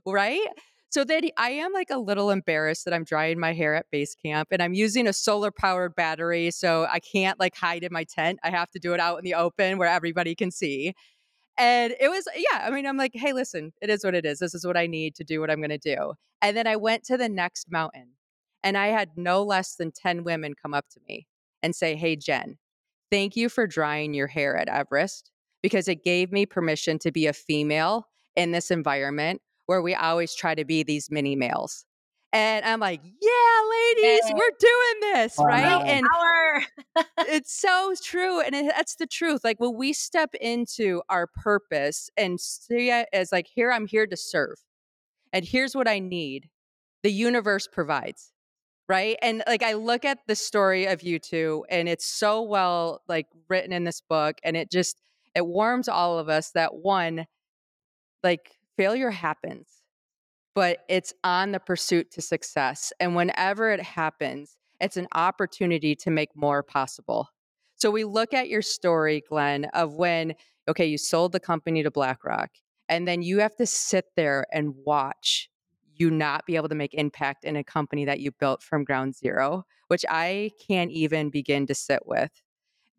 right? 0.06 0.46
So 0.90 1.04
then 1.04 1.22
I 1.36 1.50
am 1.50 1.72
like 1.72 1.90
a 1.90 1.98
little 1.98 2.30
embarrassed 2.30 2.84
that 2.84 2.92
I'm 2.92 3.04
drying 3.04 3.38
my 3.38 3.52
hair 3.52 3.76
at 3.76 3.86
base 3.92 4.16
camp 4.16 4.48
and 4.50 4.60
I'm 4.60 4.74
using 4.74 5.06
a 5.06 5.12
solar 5.12 5.52
powered 5.52 5.94
battery. 5.94 6.50
So 6.50 6.84
I 6.90 6.98
can't 6.98 7.38
like 7.38 7.54
hide 7.54 7.84
in 7.84 7.92
my 7.92 8.02
tent. 8.02 8.40
I 8.42 8.50
have 8.50 8.70
to 8.72 8.80
do 8.80 8.92
it 8.92 8.98
out 8.98 9.18
in 9.18 9.24
the 9.24 9.34
open 9.34 9.78
where 9.78 9.88
everybody 9.88 10.34
can 10.34 10.50
see. 10.50 10.94
And 11.56 11.94
it 12.00 12.08
was, 12.08 12.26
yeah, 12.34 12.66
I 12.66 12.70
mean, 12.70 12.86
I'm 12.86 12.96
like, 12.96 13.12
hey, 13.14 13.32
listen, 13.32 13.72
it 13.80 13.88
is 13.88 14.02
what 14.02 14.16
it 14.16 14.26
is. 14.26 14.40
This 14.40 14.52
is 14.52 14.66
what 14.66 14.76
I 14.76 14.88
need 14.88 15.14
to 15.16 15.24
do 15.24 15.40
what 15.40 15.50
I'm 15.50 15.60
going 15.60 15.70
to 15.70 15.78
do. 15.78 16.14
And 16.42 16.56
then 16.56 16.66
I 16.66 16.74
went 16.74 17.04
to 17.04 17.16
the 17.16 17.28
next 17.28 17.70
mountain 17.70 18.14
and 18.64 18.76
I 18.76 18.88
had 18.88 19.10
no 19.16 19.44
less 19.44 19.76
than 19.76 19.92
10 19.92 20.24
women 20.24 20.54
come 20.60 20.74
up 20.74 20.86
to 20.94 21.00
me 21.08 21.28
and 21.62 21.76
say, 21.76 21.94
hey, 21.94 22.16
Jen, 22.16 22.58
thank 23.10 23.36
you 23.36 23.48
for 23.48 23.66
drying 23.66 24.14
your 24.14 24.26
hair 24.26 24.56
at 24.56 24.68
Everest 24.68 25.30
because 25.62 25.88
it 25.88 26.04
gave 26.04 26.32
me 26.32 26.46
permission 26.46 26.98
to 27.00 27.12
be 27.12 27.26
a 27.26 27.32
female 27.32 28.06
in 28.36 28.52
this 28.52 28.70
environment 28.70 29.40
where 29.66 29.82
we 29.82 29.94
always 29.94 30.34
try 30.34 30.54
to 30.54 30.64
be 30.64 30.82
these 30.82 31.10
mini 31.10 31.36
males. 31.36 31.84
And 32.32 32.64
I'm 32.64 32.78
like, 32.78 33.00
yeah, 33.04 34.00
ladies, 34.02 34.22
we're 34.32 34.56
doing 34.58 35.14
this, 35.14 35.34
wow. 35.36 35.46
right? 35.46 35.86
And 35.86 36.06
it's 37.28 37.60
so 37.60 37.94
true. 38.02 38.40
And 38.40 38.54
it, 38.54 38.72
that's 38.76 38.96
the 38.96 39.06
truth. 39.06 39.42
Like 39.42 39.58
when 39.58 39.76
we 39.76 39.92
step 39.92 40.34
into 40.40 41.02
our 41.08 41.26
purpose 41.26 42.08
and 42.16 42.40
see 42.40 42.90
it 42.90 43.08
as 43.12 43.32
like, 43.32 43.48
here, 43.52 43.72
I'm 43.72 43.88
here 43.88 44.06
to 44.06 44.16
serve. 44.16 44.58
And 45.32 45.44
here's 45.44 45.74
what 45.74 45.88
I 45.88 45.98
need. 45.98 46.48
The 47.02 47.10
universe 47.10 47.66
provides 47.66 48.32
right? 48.90 49.16
And 49.22 49.44
like 49.46 49.62
i 49.62 49.74
look 49.74 50.04
at 50.04 50.18
the 50.26 50.34
story 50.34 50.86
of 50.86 51.02
you 51.02 51.20
two 51.20 51.64
and 51.70 51.88
it's 51.88 52.04
so 52.04 52.42
well 52.42 53.02
like 53.08 53.28
written 53.48 53.72
in 53.72 53.84
this 53.84 54.00
book 54.00 54.38
and 54.42 54.56
it 54.56 54.68
just 54.70 55.00
it 55.34 55.46
warms 55.46 55.88
all 55.88 56.18
of 56.18 56.28
us 56.28 56.50
that 56.50 56.74
one 56.74 57.26
like 58.24 58.58
failure 58.76 59.10
happens 59.10 59.68
but 60.56 60.78
it's 60.88 61.14
on 61.22 61.52
the 61.52 61.60
pursuit 61.60 62.10
to 62.10 62.20
success 62.20 62.92
and 62.98 63.14
whenever 63.14 63.70
it 63.70 63.80
happens 63.80 64.56
it's 64.80 64.96
an 64.96 65.08
opportunity 65.14 65.94
to 65.94 66.10
make 66.10 66.34
more 66.34 66.62
possible. 66.62 67.28
So 67.76 67.90
we 67.90 68.04
look 68.04 68.34
at 68.34 68.48
your 68.48 68.62
story 68.62 69.22
glenn 69.28 69.66
of 69.66 69.94
when 69.94 70.34
okay 70.68 70.86
you 70.86 70.98
sold 70.98 71.32
the 71.32 71.40
company 71.40 71.82
to 71.82 71.90
blackrock 71.90 72.50
and 72.88 73.06
then 73.06 73.22
you 73.22 73.38
have 73.38 73.54
to 73.56 73.66
sit 73.66 74.06
there 74.16 74.46
and 74.52 74.74
watch 74.84 75.49
you 76.00 76.10
not 76.10 76.46
be 76.46 76.56
able 76.56 76.68
to 76.68 76.74
make 76.74 76.94
impact 76.94 77.44
in 77.44 77.56
a 77.56 77.64
company 77.64 78.04
that 78.06 78.20
you 78.20 78.32
built 78.32 78.62
from 78.62 78.84
ground 78.84 79.14
zero, 79.16 79.64
which 79.88 80.04
I 80.08 80.52
can't 80.66 80.90
even 80.90 81.30
begin 81.30 81.66
to 81.66 81.74
sit 81.74 82.06
with 82.06 82.30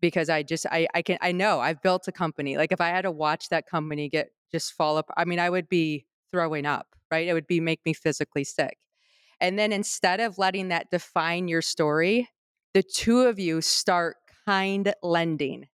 because 0.02 0.30
I 0.30 0.44
just 0.44 0.66
I 0.72 0.88
I 0.94 1.02
can 1.02 1.18
I 1.22 1.32
know 1.32 1.60
I've 1.60 1.82
built 1.82 2.08
a 2.08 2.12
company. 2.12 2.58
Like 2.58 2.72
if 2.72 2.82
I 2.82 2.90
had 2.90 3.04
to 3.04 3.12
watch 3.12 3.50
that 3.50 3.68
company 3.68 4.10
get 4.10 4.30
just 4.52 4.74
fall 4.74 4.98
up, 4.98 5.10
I 5.18 5.26
mean 5.26 5.40
I 5.40 5.50
would 5.50 5.70
be 5.70 6.06
throwing 6.32 6.66
up, 6.66 6.88
right? 7.12 7.28
It 7.28 7.34
would 7.34 7.48
be 7.48 7.60
make 7.60 7.82
me 7.86 7.94
physically 7.94 8.44
sick. 8.44 8.78
And 9.40 9.58
then 9.58 9.72
instead 9.72 10.20
of 10.20 10.38
letting 10.38 10.70
that 10.70 10.92
define 10.92 11.48
your 11.48 11.62
story, 11.62 12.30
the 12.74 12.84
two 12.84 13.22
of 13.22 13.40
you 13.40 13.62
start 13.62 14.18
kind 14.46 14.94
lending, 15.04 15.68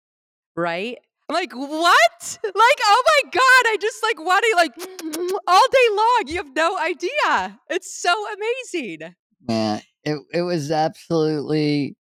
right? 0.55 0.99
I'm 1.29 1.33
like, 1.33 1.53
what? 1.53 2.39
Like, 2.43 2.53
oh 2.55 3.03
my 3.05 3.29
God, 3.31 3.41
I 3.41 3.77
just 3.79 4.01
like 4.01 4.19
want 4.19 4.43
to 4.43 4.55
like 4.55 4.71
all 5.47 5.67
day 5.71 5.87
long. 5.91 6.23
You 6.27 6.37
have 6.37 6.55
no 6.55 6.77
idea. 6.77 7.59
It's 7.69 8.01
so 8.01 8.13
amazing. 8.33 9.13
Yeah, 9.47 9.79
it 10.03 10.19
it 10.33 10.41
was 10.41 10.71
absolutely, 10.71 11.95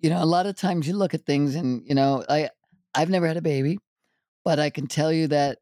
you 0.00 0.10
know, 0.10 0.22
a 0.22 0.26
lot 0.26 0.46
of 0.46 0.56
times 0.56 0.88
you 0.88 0.94
look 0.94 1.14
at 1.14 1.24
things 1.24 1.54
and, 1.54 1.82
you 1.86 1.94
know, 1.94 2.24
I 2.28 2.50
I've 2.94 3.10
never 3.10 3.26
had 3.26 3.36
a 3.36 3.42
baby, 3.42 3.78
but 4.44 4.58
I 4.58 4.70
can 4.70 4.86
tell 4.86 5.12
you 5.12 5.28
that 5.28 5.58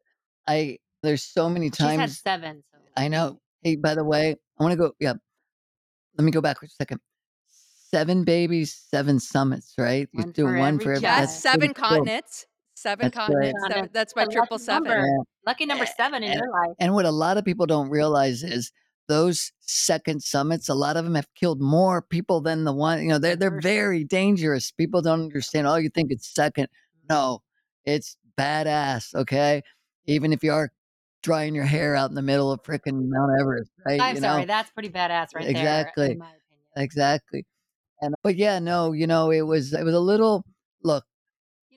I 0.47 0.77
there's 1.03 1.23
so 1.23 1.47
many 1.47 1.67
She's 1.67 1.79
had 1.79 1.97
times 1.99 2.19
seven. 2.19 2.63
So 2.71 2.79
I 2.97 3.07
know. 3.07 3.39
Hey, 3.61 3.75
by 3.75 3.95
the 3.95 4.03
way, 4.03 4.35
I 4.59 4.63
want 4.63 4.71
to 4.71 4.77
go. 4.77 4.91
Yeah, 4.99 5.13
let 6.17 6.25
me 6.25 6.31
go 6.31 6.41
back 6.41 6.59
for 6.59 6.65
a 6.65 6.69
second. 6.69 6.99
Seven 7.49 8.23
babies, 8.23 8.75
seven 8.89 9.19
summits, 9.19 9.73
right? 9.77 10.09
You 10.11 10.23
do 10.23 10.43
for 10.45 10.57
one 10.57 10.73
every 10.73 10.83
for 10.83 10.91
every. 10.93 11.01
child. 11.01 11.19
Yes, 11.21 11.41
seven 11.41 11.59
pretty 11.59 11.73
cool. 11.75 11.89
continents, 11.89 12.45
seven 12.85 13.05
That's 13.05 13.15
continents. 13.15 13.59
Continents. 13.61 13.75
Seven, 13.75 13.89
that's 13.93 14.15
my 14.15 14.23
A 14.23 14.27
triple 14.27 14.57
lucky 14.57 14.71
number. 14.71 14.97
Yeah. 14.99 15.23
Lucky 15.47 15.65
number 15.65 15.83
eh, 15.85 15.91
seven 15.97 16.23
in 16.23 16.31
And, 16.31 16.39
your 16.39 16.51
life. 16.51 16.75
and 16.79 16.93
what 16.93 17.05
a 17.05 17.11
lot 17.11 17.37
of 17.37 17.43
people 17.43 17.65
don't 17.65 17.89
realize 17.89 18.43
is 18.43 18.71
those 19.07 19.51
second 19.59 20.21
summits, 20.21 20.69
a 20.69 20.73
lot 20.75 20.97
of 20.97 21.03
them 21.03 21.15
have 21.15 21.27
killed 21.35 21.61
more 21.61 22.01
people 22.01 22.41
than 22.41 22.63
the 22.63 22.73
one, 22.73 23.01
you 23.01 23.09
know, 23.09 23.19
they're, 23.19 23.35
they're 23.35 23.59
very 23.61 24.03
dangerous. 24.03 24.71
People 24.71 25.01
don't 25.01 25.21
understand. 25.21 25.67
Oh, 25.67 25.75
you 25.75 25.89
think 25.89 26.11
it's 26.11 26.27
second. 26.33 26.65
Mm-hmm. 26.65 27.13
No, 27.13 27.41
it's 27.85 28.17
badass. 28.37 29.13
Okay. 29.15 29.61
Even 30.05 30.31
if 30.33 30.43
you 30.43 30.51
are 30.53 30.71
drying 31.23 31.55
your 31.55 31.65
hair 31.65 31.95
out 31.95 32.09
in 32.09 32.15
the 32.15 32.21
middle 32.21 32.51
of 32.51 32.61
freaking 32.61 33.09
Mount 33.09 33.31
Everest, 33.39 33.71
right? 33.85 33.99
I'm 33.99 34.15
you 34.15 34.21
sorry, 34.21 34.41
know, 34.41 34.47
that's 34.47 34.69
pretty 34.71 34.89
badass 34.89 35.27
right 35.33 35.43
there. 35.43 35.49
Exactly. 35.49 36.11
In 36.11 36.19
my 36.19 36.25
opinion. 36.25 36.67
exactly. 36.77 37.45
And, 38.01 38.13
but 38.21 38.35
yeah, 38.35 38.59
no, 38.59 38.91
you 38.91 39.07
know, 39.07 39.31
it 39.31 39.41
was, 39.41 39.73
it 39.73 39.83
was 39.83 39.95
a 39.95 39.99
little, 39.99 40.43
look, 40.83 41.03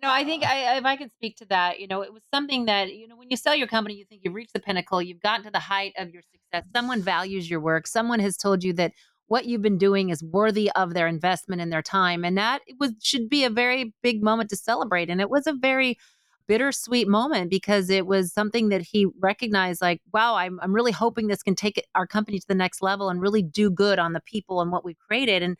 You 0.00 0.06
know, 0.06 0.14
I 0.14 0.22
think 0.22 0.44
I, 0.44 0.76
if 0.76 0.84
I 0.84 0.94
can 0.94 1.10
speak 1.10 1.38
to 1.38 1.44
that, 1.46 1.80
you 1.80 1.88
know, 1.88 2.02
it 2.02 2.12
was 2.12 2.22
something 2.32 2.66
that, 2.66 2.94
you 2.94 3.08
know, 3.08 3.16
when 3.16 3.30
you 3.30 3.36
sell 3.36 3.56
your 3.56 3.66
company, 3.66 3.96
you 3.96 4.04
think 4.04 4.22
you've 4.24 4.34
reached 4.34 4.52
the 4.52 4.60
pinnacle, 4.60 5.02
you've 5.02 5.20
gotten 5.20 5.44
to 5.44 5.50
the 5.50 5.58
height 5.58 5.92
of 5.98 6.10
your 6.10 6.22
success. 6.22 6.70
Someone 6.72 7.02
values 7.02 7.50
your 7.50 7.58
work. 7.58 7.88
Someone 7.88 8.20
has 8.20 8.36
told 8.36 8.62
you 8.62 8.72
that 8.74 8.92
what 9.26 9.46
you've 9.46 9.60
been 9.60 9.76
doing 9.76 10.10
is 10.10 10.22
worthy 10.22 10.70
of 10.76 10.94
their 10.94 11.08
investment 11.08 11.60
and 11.60 11.72
their 11.72 11.82
time. 11.82 12.24
And 12.24 12.38
that 12.38 12.62
was 12.78 12.92
should 13.02 13.28
be 13.28 13.42
a 13.42 13.50
very 13.50 13.92
big 14.00 14.22
moment 14.22 14.50
to 14.50 14.56
celebrate. 14.56 15.10
And 15.10 15.20
it 15.20 15.30
was 15.30 15.48
a 15.48 15.52
very 15.52 15.98
bittersweet 16.46 17.08
moment 17.08 17.50
because 17.50 17.90
it 17.90 18.06
was 18.06 18.32
something 18.32 18.68
that 18.68 18.82
he 18.82 19.08
recognized 19.20 19.82
like, 19.82 20.00
wow, 20.14 20.36
I'm, 20.36 20.60
I'm 20.62 20.72
really 20.72 20.92
hoping 20.92 21.26
this 21.26 21.42
can 21.42 21.56
take 21.56 21.84
our 21.96 22.06
company 22.06 22.38
to 22.38 22.46
the 22.46 22.54
next 22.54 22.82
level 22.82 23.08
and 23.08 23.20
really 23.20 23.42
do 23.42 23.68
good 23.68 23.98
on 23.98 24.12
the 24.12 24.20
people 24.20 24.60
and 24.60 24.70
what 24.70 24.84
we've 24.84 24.96
created. 24.98 25.42
And 25.42 25.56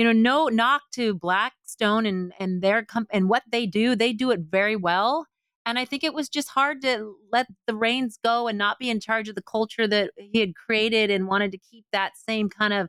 you 0.00 0.04
know, 0.04 0.12
no 0.12 0.48
knock 0.48 0.84
to 0.92 1.12
Blackstone 1.12 2.06
and 2.06 2.32
and 2.40 2.62
their 2.62 2.82
comp 2.82 3.10
and 3.12 3.28
what 3.28 3.42
they 3.52 3.66
do. 3.66 3.94
They 3.94 4.14
do 4.14 4.30
it 4.30 4.40
very 4.40 4.74
well. 4.74 5.26
And 5.66 5.78
I 5.78 5.84
think 5.84 6.02
it 6.02 6.14
was 6.14 6.30
just 6.30 6.48
hard 6.48 6.80
to 6.80 7.16
let 7.30 7.48
the 7.66 7.74
reins 7.74 8.18
go 8.24 8.48
and 8.48 8.56
not 8.56 8.78
be 8.78 8.88
in 8.88 8.98
charge 8.98 9.28
of 9.28 9.34
the 9.34 9.42
culture 9.42 9.86
that 9.86 10.12
he 10.16 10.40
had 10.40 10.54
created 10.54 11.10
and 11.10 11.28
wanted 11.28 11.52
to 11.52 11.58
keep 11.58 11.84
that 11.92 12.16
same 12.16 12.48
kind 12.48 12.72
of 12.72 12.88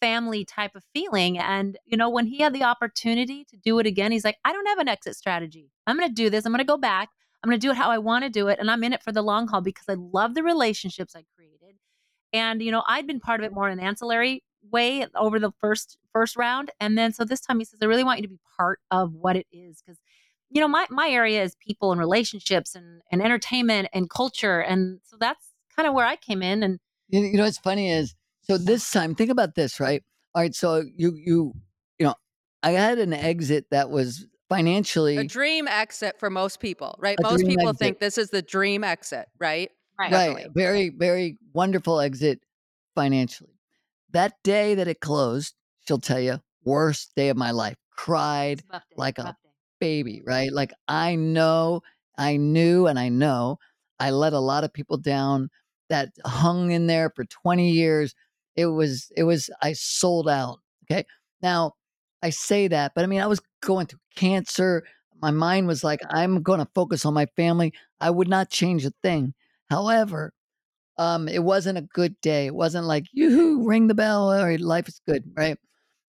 family 0.00 0.46
type 0.46 0.74
of 0.74 0.82
feeling. 0.94 1.38
And, 1.38 1.76
you 1.84 1.98
know, 1.98 2.08
when 2.08 2.24
he 2.24 2.38
had 2.38 2.54
the 2.54 2.64
opportunity 2.64 3.44
to 3.50 3.58
do 3.58 3.78
it 3.78 3.86
again, 3.86 4.10
he's 4.10 4.24
like, 4.24 4.38
I 4.42 4.54
don't 4.54 4.66
have 4.66 4.78
an 4.78 4.88
exit 4.88 5.14
strategy. 5.14 5.70
I'm 5.86 5.98
going 5.98 6.08
to 6.08 6.14
do 6.14 6.30
this. 6.30 6.46
I'm 6.46 6.52
going 6.52 6.64
to 6.64 6.64
go 6.64 6.78
back. 6.78 7.10
I'm 7.44 7.50
going 7.50 7.60
to 7.60 7.66
do 7.66 7.70
it 7.70 7.76
how 7.76 7.90
I 7.90 7.98
want 7.98 8.24
to 8.24 8.30
do 8.30 8.48
it. 8.48 8.58
And 8.58 8.70
I'm 8.70 8.82
in 8.82 8.94
it 8.94 9.02
for 9.02 9.12
the 9.12 9.20
long 9.20 9.46
haul 9.46 9.60
because 9.60 9.84
I 9.90 9.96
love 9.98 10.34
the 10.34 10.42
relationships 10.42 11.14
I 11.14 11.24
created. 11.36 11.76
And, 12.32 12.62
you 12.62 12.72
know, 12.72 12.82
I'd 12.88 13.06
been 13.06 13.20
part 13.20 13.40
of 13.40 13.44
it 13.44 13.52
more 13.52 13.68
in 13.68 13.78
an 13.78 13.84
ancillary 13.84 14.42
way 14.70 15.06
over 15.14 15.38
the 15.38 15.52
first 15.60 15.98
first 16.12 16.36
round. 16.36 16.70
And 16.80 16.96
then 16.96 17.12
so 17.12 17.24
this 17.24 17.40
time 17.40 17.58
he 17.58 17.64
says, 17.64 17.78
I 17.82 17.86
really 17.86 18.04
want 18.04 18.18
you 18.18 18.22
to 18.22 18.28
be 18.28 18.40
part 18.56 18.80
of 18.90 19.12
what 19.12 19.36
it 19.36 19.46
is. 19.52 19.82
Because, 19.82 19.98
you 20.50 20.60
know, 20.60 20.68
my 20.68 20.86
my 20.90 21.08
area 21.08 21.42
is 21.42 21.54
people 21.56 21.92
and 21.92 22.00
relationships 22.00 22.74
and, 22.74 23.02
and 23.10 23.22
entertainment 23.22 23.88
and 23.92 24.08
culture. 24.08 24.60
And 24.60 25.00
so 25.04 25.16
that's 25.18 25.52
kind 25.74 25.86
of 25.86 25.94
where 25.94 26.06
I 26.06 26.16
came 26.16 26.42
in. 26.42 26.62
And 26.62 26.78
You, 27.08 27.20
you 27.20 27.36
know 27.36 27.44
what's 27.44 27.58
funny 27.58 27.90
is 27.90 28.14
so 28.42 28.58
this 28.58 28.90
time 28.90 29.14
think 29.14 29.30
about 29.30 29.54
this, 29.54 29.80
right? 29.80 30.02
All 30.34 30.42
right, 30.42 30.54
so 30.54 30.82
you 30.96 31.14
you 31.16 31.54
you 31.98 32.06
know, 32.06 32.14
I 32.62 32.72
had 32.72 32.98
an 32.98 33.12
exit 33.12 33.66
that 33.70 33.90
was 33.90 34.26
financially 34.48 35.16
A 35.16 35.24
dream 35.24 35.66
exit 35.66 36.18
for 36.18 36.30
most 36.30 36.60
people, 36.60 36.96
right? 37.00 37.18
Most 37.20 37.46
people 37.46 37.70
exit. 37.70 37.78
think 37.78 37.98
this 37.98 38.18
is 38.18 38.30
the 38.30 38.42
dream 38.42 38.84
exit, 38.84 39.26
right? 39.38 39.70
right. 39.98 40.12
right, 40.12 40.46
very 40.54 40.90
very 40.90 41.38
wonderful 41.52 42.00
exit 42.00 42.40
financially. 42.94 43.55
That 44.16 44.32
day 44.42 44.74
that 44.76 44.88
it 44.88 45.00
closed, 45.00 45.54
she'll 45.86 45.98
tell 45.98 46.18
you, 46.18 46.40
worst 46.64 47.12
day 47.16 47.28
of 47.28 47.36
my 47.36 47.50
life. 47.50 47.76
Cried 47.94 48.62
like 48.96 49.18
a 49.18 49.36
baby, 49.78 50.22
right? 50.26 50.50
Like 50.50 50.72
I 50.88 51.16
know, 51.16 51.82
I 52.16 52.38
knew, 52.38 52.86
and 52.86 52.98
I 52.98 53.10
know 53.10 53.58
I 54.00 54.12
let 54.12 54.32
a 54.32 54.38
lot 54.38 54.64
of 54.64 54.72
people 54.72 54.96
down 54.96 55.50
that 55.90 56.12
hung 56.24 56.70
in 56.70 56.86
there 56.86 57.12
for 57.14 57.26
20 57.26 57.70
years. 57.70 58.14
It 58.56 58.64
was, 58.64 59.12
it 59.14 59.24
was, 59.24 59.50
I 59.60 59.74
sold 59.74 60.30
out. 60.30 60.60
Okay. 60.90 61.04
Now, 61.42 61.72
I 62.22 62.30
say 62.30 62.68
that, 62.68 62.92
but 62.94 63.04
I 63.04 63.08
mean, 63.08 63.20
I 63.20 63.26
was 63.26 63.42
going 63.60 63.86
through 63.86 64.00
cancer. 64.16 64.82
My 65.20 65.30
mind 65.30 65.66
was 65.66 65.84
like, 65.84 66.00
I'm 66.08 66.40
going 66.40 66.60
to 66.60 66.68
focus 66.74 67.04
on 67.04 67.12
my 67.12 67.26
family. 67.36 67.74
I 68.00 68.08
would 68.08 68.28
not 68.28 68.48
change 68.48 68.86
a 68.86 68.92
thing. 69.02 69.34
However, 69.68 70.32
um, 70.98 71.28
it 71.28 71.42
wasn't 71.42 71.78
a 71.78 71.82
good 71.82 72.14
day. 72.20 72.46
It 72.46 72.54
wasn't 72.54 72.86
like, 72.86 73.04
yoo 73.12 73.62
ring 73.66 73.86
the 73.86 73.94
bell, 73.94 74.32
or 74.32 74.56
life 74.58 74.88
is 74.88 75.00
good, 75.06 75.24
right? 75.36 75.58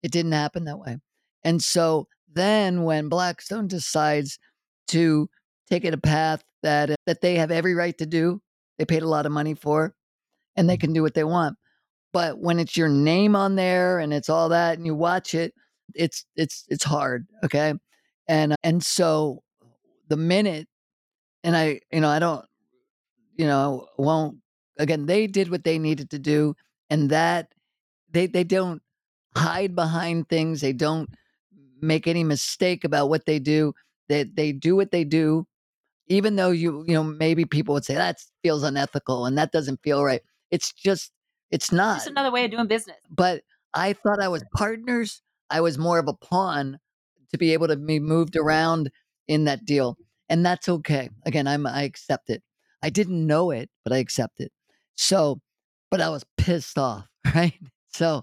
It 0.03 0.13
didn't 0.13 0.33
happen 0.33 0.65
that 0.65 0.79
way. 0.79 0.99
And 1.45 1.63
so 1.63 2.07
then 2.33 2.83
when 2.85 3.09
Blackstone 3.09 3.67
decides 3.69 4.39
to 4.89 5.29
take 5.69 5.85
it 5.85 5.95
a 5.95 5.99
path 5.99 6.43
that 6.63 6.95
that 7.07 7.21
they 7.21 7.37
have 7.37 7.51
every 7.51 7.75
right 7.75 7.97
to 7.99 8.07
do, 8.07 8.41
they 8.79 8.85
paid 8.85 9.03
a 9.03 9.09
lot 9.09 9.27
of 9.27 9.33
money 9.33 9.55
for, 9.55 9.95
and 10.57 10.69
they 10.69 10.77
can 10.77 10.93
do 10.93 11.03
what 11.03 11.15
they 11.15 11.25
want. 11.25 11.57
But 12.13 12.39
when 12.39 12.59
it's 12.59 12.77
your 12.77 12.89
name 12.89 13.37
on 13.37 13.57
there 13.57 13.99
and 13.99 14.13
it's 14.13 14.29
all 14.29 14.49
that, 14.51 14.77
and 14.79 14.87
you 14.87 14.95
watch 14.95 15.35
it, 15.35 15.55
it's 15.95 16.25
it's 16.37 16.65
it's 16.69 16.85
hard, 16.85 17.27
okay? 17.45 17.75
And 18.29 18.55
and 18.63 18.83
so 18.83 19.43
the 20.09 20.17
minute, 20.17 20.69
and 21.45 21.57
I, 21.57 21.81
you 21.93 22.01
know, 22.01 22.09
I 22.09 22.19
don't, 22.19 22.45
you 23.37 23.47
know, 23.47 23.87
won't. 23.99 24.39
Again, 24.79 25.07
they 25.07 25.27
did 25.27 25.51
what 25.51 25.65
they 25.65 25.79
needed 25.79 26.11
to 26.11 26.19
do, 26.19 26.55
and 26.91 27.11
that 27.11 27.53
they 28.11 28.27
they 28.27 28.45
don't 28.45 28.83
hide 29.37 29.75
behind 29.75 30.29
things. 30.29 30.61
They 30.61 30.73
don't 30.73 31.11
make 31.81 32.07
any 32.07 32.25
mistake 32.25 32.85
about 32.85 33.09
what 33.09 33.27
they 33.27 33.39
do. 33.39 33.75
They 34.09 34.25
they 34.25 34.53
do 34.53 34.77
what 34.77 34.91
they 34.91 35.05
do, 35.05 35.47
even 36.09 36.37
though 36.37 36.51
you 36.51 36.85
you 36.87 36.95
know 36.95 37.05
maybe 37.05 37.45
people 37.45 37.75
would 37.75 37.85
say 37.85 37.95
that 37.95 38.19
feels 38.43 38.63
unethical 38.63 39.27
and 39.27 39.37
that 39.39 39.53
doesn't 39.53 39.83
feel 39.83 40.05
right. 40.05 40.23
It's 40.51 40.73
just 40.73 41.13
it's 41.51 41.73
not. 41.73 41.99
Just 41.99 42.09
another 42.09 42.31
way 42.31 42.45
of 42.45 42.51
doing 42.51 42.67
business. 42.67 42.97
But 43.11 43.43
I 43.75 43.93
thought 43.93 44.23
I 44.23 44.29
was 44.29 44.45
partners. 44.55 45.23
I 45.51 45.61
was 45.61 45.79
more 45.79 45.99
of 45.99 46.09
a 46.09 46.15
pawn 46.15 46.79
to 47.33 47.39
be 47.39 47.53
able 47.53 47.69
to 47.69 47.77
be 47.77 48.01
moved 48.01 48.37
around 48.37 48.91
in 49.29 49.45
that 49.45 49.65
deal, 49.65 49.97
and 50.29 50.45
that's 50.45 50.69
okay. 50.69 51.11
Again, 51.25 51.47
I'm 51.47 51.67
I 51.67 51.83
accept 51.83 52.31
it. 52.31 52.43
I 52.83 52.91
didn't 52.91 53.27
know 53.27 53.51
it, 53.51 53.71
but 53.85 53.93
I 53.93 53.99
accept 53.99 54.41
it. 54.41 54.53
So, 54.97 55.41
but 55.91 56.01
I 56.01 56.09
was 56.09 56.25
pissed 56.37 56.79
off, 56.79 57.07
right? 57.35 57.59
So 57.89 58.23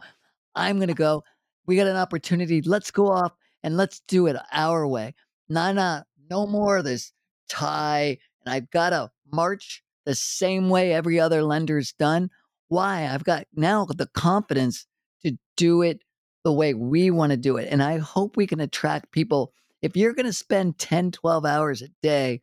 I'm 0.56 0.80
gonna 0.80 0.94
go. 0.94 1.24
We 1.66 1.78
got 1.78 1.88
an 1.88 1.96
opportunity. 1.96 2.62
Let's 2.62 2.92
go 2.92 3.08
off 3.10 3.32
and 3.64 3.78
let's 3.78 4.02
do 4.08 4.28
it 4.28 4.36
our 4.52 4.86
way. 4.86 5.16
Nah, 5.48 5.72
nah, 5.72 6.02
no 6.30 6.46
more 6.46 6.78
of 6.78 6.86
this 6.86 7.14
tie. 7.48 8.18
And 8.46 8.54
I've 8.54 8.70
got 8.70 8.90
to 8.90 9.12
march 9.32 9.84
the 10.06 10.16
same 10.16 10.70
way 10.70 10.94
every 10.94 11.20
other 11.20 11.44
lender's 11.44 11.94
done. 11.94 12.30
Why? 12.68 13.08
I've 13.08 13.24
got 13.24 13.46
now 13.56 13.86
the 13.86 14.08
confidence 14.08 14.86
to 15.24 15.38
do 15.56 15.82
it 15.82 16.02
the 16.44 16.52
way 16.52 16.74
we 16.74 17.10
want 17.10 17.32
to 17.32 17.38
do 17.38 17.58
it. 17.58 17.70
And 17.72 17.82
I 17.82 18.00
hope 18.00 18.36
we 18.36 18.48
can 18.48 18.60
attract 18.60 19.12
people. 19.12 19.54
If 19.82 19.96
you're 19.96 20.14
going 20.14 20.26
to 20.26 20.34
spend 20.34 20.78
10, 20.78 21.12
12 21.12 21.46
hours 21.46 21.82
a 21.82 21.88
day 22.02 22.42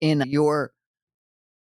in 0.00 0.22
your 0.26 0.72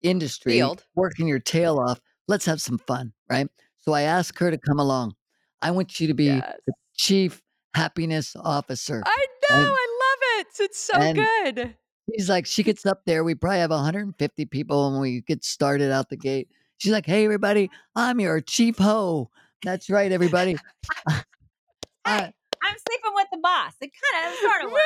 industry, 0.03 0.53
Field. 0.53 0.85
working 0.95 1.27
your 1.27 1.39
tail 1.39 1.79
off, 1.79 1.99
let's 2.27 2.45
have 2.45 2.61
some 2.61 2.77
fun, 2.79 3.13
right? 3.29 3.47
So 3.79 3.93
I 3.93 4.01
asked 4.03 4.37
her 4.39 4.51
to 4.51 4.57
come 4.57 4.79
along. 4.79 5.13
I 5.61 5.71
want 5.71 5.99
you 5.99 6.07
to 6.07 6.13
be 6.13 6.25
Yes. 6.25 6.55
the 6.67 6.73
chief 6.95 7.41
happiness 7.75 8.35
officer. 8.35 9.01
I 9.05 9.25
know. 9.49 9.57
And- 9.57 9.67
I 9.67 9.69
love 9.69 10.19
it. 10.39 10.47
It's 10.59 10.79
so 10.79 11.13
good. 11.13 11.75
She's 12.15 12.29
like, 12.29 12.45
she 12.45 12.63
gets 12.63 12.85
up 12.85 13.01
there. 13.05 13.23
We 13.23 13.35
probably 13.35 13.59
have 13.59 13.71
150 13.71 14.45
people 14.45 14.91
when 14.91 14.99
we 15.01 15.21
get 15.21 15.43
started 15.45 15.91
out 15.91 16.09
the 16.09 16.17
gate. 16.17 16.49
She's 16.77 16.91
like, 16.91 17.05
hey, 17.05 17.23
everybody, 17.25 17.69
I'm 17.95 18.19
your 18.19 18.41
chief 18.41 18.77
ho. 18.79 19.29
That's 19.63 19.89
right, 19.89 20.11
everybody. 20.11 20.57
I- 22.05 22.33
I'm 22.63 22.75
sleeping 22.77 23.11
with 23.15 23.27
the 23.31 23.37
boss. 23.39 23.73
It 23.81 23.91
kind 24.13 24.27
of 24.33 24.39
sort 24.39 24.61
of 24.65 24.71
works. 24.71 24.83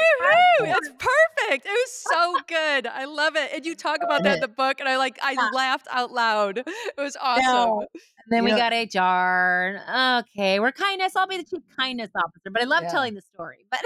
It's 0.77 0.89
perfect. 0.89 1.65
It 1.65 1.69
was 1.71 1.91
so 1.91 2.37
good. 2.47 2.87
I 2.87 3.05
love 3.05 3.35
it. 3.35 3.51
And 3.53 3.65
you 3.65 3.75
talk 3.75 4.01
about 4.01 4.23
that 4.23 4.35
in 4.35 4.39
the 4.41 4.47
book, 4.47 4.79
and 4.79 4.87
I 4.87 4.97
like 4.97 5.19
I 5.21 5.33
Yeah. 5.33 5.49
laughed 5.53 5.87
out 5.91 6.11
loud. 6.11 6.59
It 6.59 6.65
was 6.97 7.17
awesome. 7.21 7.45
No. 7.45 7.79
And 7.81 7.89
then 8.29 8.43
You 8.43 8.53
we 8.53 8.57
got 8.57 8.71
HR. 8.71 9.81
Okay, 10.19 10.59
we're 10.59 10.71
kindness. 10.71 11.15
I'll 11.15 11.27
be 11.27 11.37
the 11.37 11.43
chief 11.43 11.63
kindness 11.77 12.09
officer. 12.15 12.49
But 12.51 12.61
I 12.61 12.65
love 12.65 12.83
Yeah. 12.83 12.91
telling 12.91 13.13
the 13.15 13.21
story. 13.21 13.65
But 13.69 13.81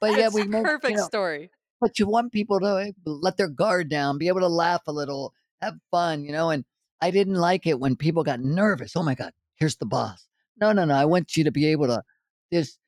but 0.00 0.14
yeah, 0.16 0.28
we 0.32 0.44
make, 0.44 0.60
you 0.60 0.64
perfect 0.64 0.96
know, 0.98 1.06
story. 1.06 1.50
but 1.80 1.98
you 1.98 2.06
want 2.06 2.32
people 2.32 2.60
to 2.60 2.92
let 3.04 3.36
their 3.36 3.48
guard 3.48 3.88
down, 3.88 4.18
be 4.18 4.28
able 4.28 4.40
to 4.40 4.48
laugh 4.48 4.82
a 4.86 4.92
little, 4.92 5.34
have 5.60 5.74
fun, 5.90 6.24
you 6.24 6.32
know. 6.32 6.50
And 6.50 6.64
I 7.00 7.10
didn't 7.10 7.34
like 7.34 7.66
it 7.66 7.80
when 7.80 7.96
people 7.96 8.22
got 8.22 8.40
nervous. 8.40 8.96
Oh 8.96 9.02
my 9.02 9.14
God, 9.14 9.32
here's 9.56 9.76
the 9.76 9.86
boss. 9.86 10.26
No, 10.60 10.72
no, 10.72 10.84
no. 10.84 10.94
I 10.94 11.04
want 11.04 11.36
you 11.36 11.44
to 11.44 11.50
be 11.50 11.66
able 11.66 11.88
to 11.88 12.02
just 12.52 12.78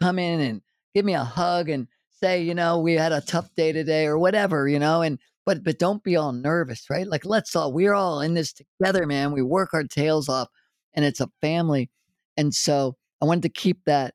come 0.00 0.18
in 0.18 0.40
and 0.40 0.62
give 0.94 1.04
me 1.04 1.14
a 1.14 1.24
hug 1.24 1.68
and 1.68 1.88
say, 2.10 2.42
you 2.42 2.54
know, 2.54 2.78
we 2.78 2.94
had 2.94 3.12
a 3.12 3.20
tough 3.20 3.52
day 3.56 3.72
today 3.72 4.06
or 4.06 4.18
whatever, 4.18 4.68
you 4.68 4.78
know. 4.78 5.02
And 5.02 5.18
but 5.44 5.64
but 5.64 5.78
don't 5.78 6.02
be 6.02 6.16
all 6.16 6.32
nervous, 6.32 6.88
right? 6.88 7.06
Like 7.06 7.24
let's 7.24 7.54
all 7.56 7.72
we're 7.72 7.94
all 7.94 8.20
in 8.20 8.34
this 8.34 8.52
together, 8.52 9.06
man. 9.06 9.32
We 9.32 9.42
work 9.42 9.70
our 9.74 9.84
tails 9.84 10.28
off, 10.28 10.48
and 10.94 11.04
it's 11.04 11.20
a 11.20 11.30
family. 11.40 11.90
And 12.36 12.54
so 12.54 12.96
I 13.20 13.26
wanted 13.26 13.42
to 13.42 13.48
keep 13.48 13.84
that 13.86 14.14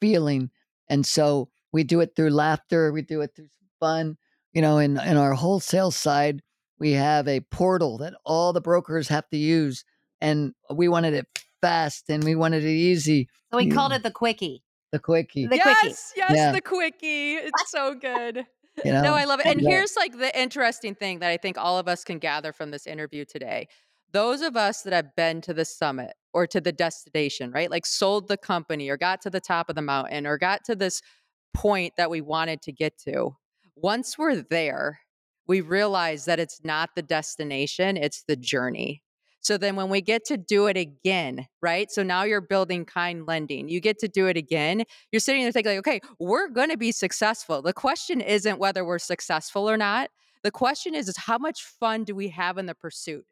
feeling, 0.00 0.50
and 0.88 1.04
so 1.04 1.50
we 1.72 1.84
do 1.84 2.00
it 2.00 2.12
through 2.16 2.30
laughter. 2.30 2.92
We 2.92 3.02
do 3.02 3.20
it 3.20 3.32
through 3.36 3.48
some 3.58 3.68
fun. 3.80 4.16
You 4.52 4.62
know, 4.62 4.78
in 4.78 4.98
in 5.00 5.16
our 5.16 5.34
wholesale 5.34 5.90
side, 5.90 6.42
we 6.78 6.92
have 6.92 7.28
a 7.28 7.40
portal 7.40 7.98
that 7.98 8.14
all 8.24 8.52
the 8.52 8.60
brokers 8.60 9.08
have 9.08 9.28
to 9.30 9.36
use, 9.36 9.84
and 10.20 10.54
we 10.70 10.88
wanted 10.88 11.14
it 11.14 11.26
fast 11.60 12.08
and 12.10 12.22
we 12.24 12.34
wanted 12.34 12.64
it 12.64 12.68
easy. 12.68 13.28
so 13.50 13.56
we 13.56 13.70
called 13.70 13.92
it 13.92 14.02
the 14.02 14.10
quickie. 14.10 14.62
The 14.92 14.98
quickie, 14.98 15.46
The 15.46 15.58
quickie. 15.58 15.88
yes, 15.88 16.12
yes, 16.16 16.32
Yeah. 16.36 16.52
the 16.52 16.60
quickie. 16.60 17.34
It's 17.34 17.70
so 17.70 17.94
good. 17.94 18.46
you 18.84 18.92
know. 18.92 19.02
No, 19.02 19.14
I 19.14 19.24
love 19.24 19.40
it. 19.40 19.46
And 19.46 19.60
Yeah. 19.60 19.70
here's 19.70 19.96
like 19.96 20.16
the 20.16 20.38
interesting 20.40 20.94
thing 20.94 21.18
that 21.20 21.30
I 21.30 21.36
think 21.36 21.58
all 21.58 21.78
of 21.78 21.88
us 21.88 22.04
can 22.04 22.18
gather 22.18 22.52
from 22.52 22.70
this 22.70 22.86
interview 22.86 23.24
today. 23.24 23.68
Those 24.12 24.42
of 24.42 24.56
us 24.56 24.82
that 24.82 24.92
have 24.92 25.14
been 25.16 25.40
to 25.42 25.52
the 25.54 25.64
summit 25.64 26.12
or 26.32 26.46
to 26.46 26.60
the 26.60 26.72
destination, 26.72 27.50
right? 27.50 27.70
Like 27.70 27.84
sold 27.84 28.28
the 28.28 28.36
company 28.36 28.88
or 28.88 28.96
got 28.96 29.20
to 29.22 29.30
the 29.30 29.40
top 29.40 29.68
of 29.68 29.74
the 29.74 29.82
mountain 29.82 30.26
or 30.26 30.38
got 30.38 30.64
to 30.66 30.76
this 30.76 31.02
point 31.52 31.94
that 31.96 32.10
we 32.10 32.20
wanted 32.20 32.62
to 32.62 32.72
get 32.72 32.96
to. 32.98 33.36
Once 33.74 34.16
we're 34.16 34.36
there, 34.42 35.00
we 35.46 35.60
realize 35.60 36.24
that 36.26 36.38
it's 36.40 36.60
not 36.64 36.90
the 36.94 37.02
destination, 37.02 37.96
it's 37.96 38.22
the 38.24 38.36
journey. 38.36 39.02
So 39.40 39.56
then 39.56 39.76
when 39.76 39.90
we 39.90 40.00
get 40.00 40.24
to 40.26 40.36
do 40.36 40.66
it 40.66 40.76
again, 40.76 41.46
right? 41.62 41.90
So 41.90 42.02
now 42.02 42.24
you're 42.24 42.40
building 42.40 42.84
kind 42.84 43.26
lending. 43.26 43.68
You 43.68 43.80
get 43.80 43.98
to 44.00 44.08
do 44.08 44.26
it 44.26 44.36
again 44.36 44.84
you're 45.12 45.20
sitting 45.20 45.42
there 45.42 45.52
thinking, 45.52 45.72
like, 45.72 45.78
okay, 45.78 46.00
we're 46.18 46.48
going 46.48 46.70
to 46.70 46.76
be 46.76 46.92
successful. 46.92 47.62
The 47.62 47.72
question 47.72 48.20
isn't 48.20 48.58
whether 48.58 48.84
we're 48.84 48.98
successful 48.98 49.68
or 49.68 49.76
not. 49.76 50.10
The 50.42 50.50
question 50.50 50.94
is, 50.94 51.08
is 51.08 51.16
how 51.16 51.38
much 51.38 51.62
fun 51.62 52.04
do 52.04 52.14
we 52.14 52.28
have 52.28 52.58
in 52.58 52.66
the 52.66 52.74
pursuit? 52.74 53.24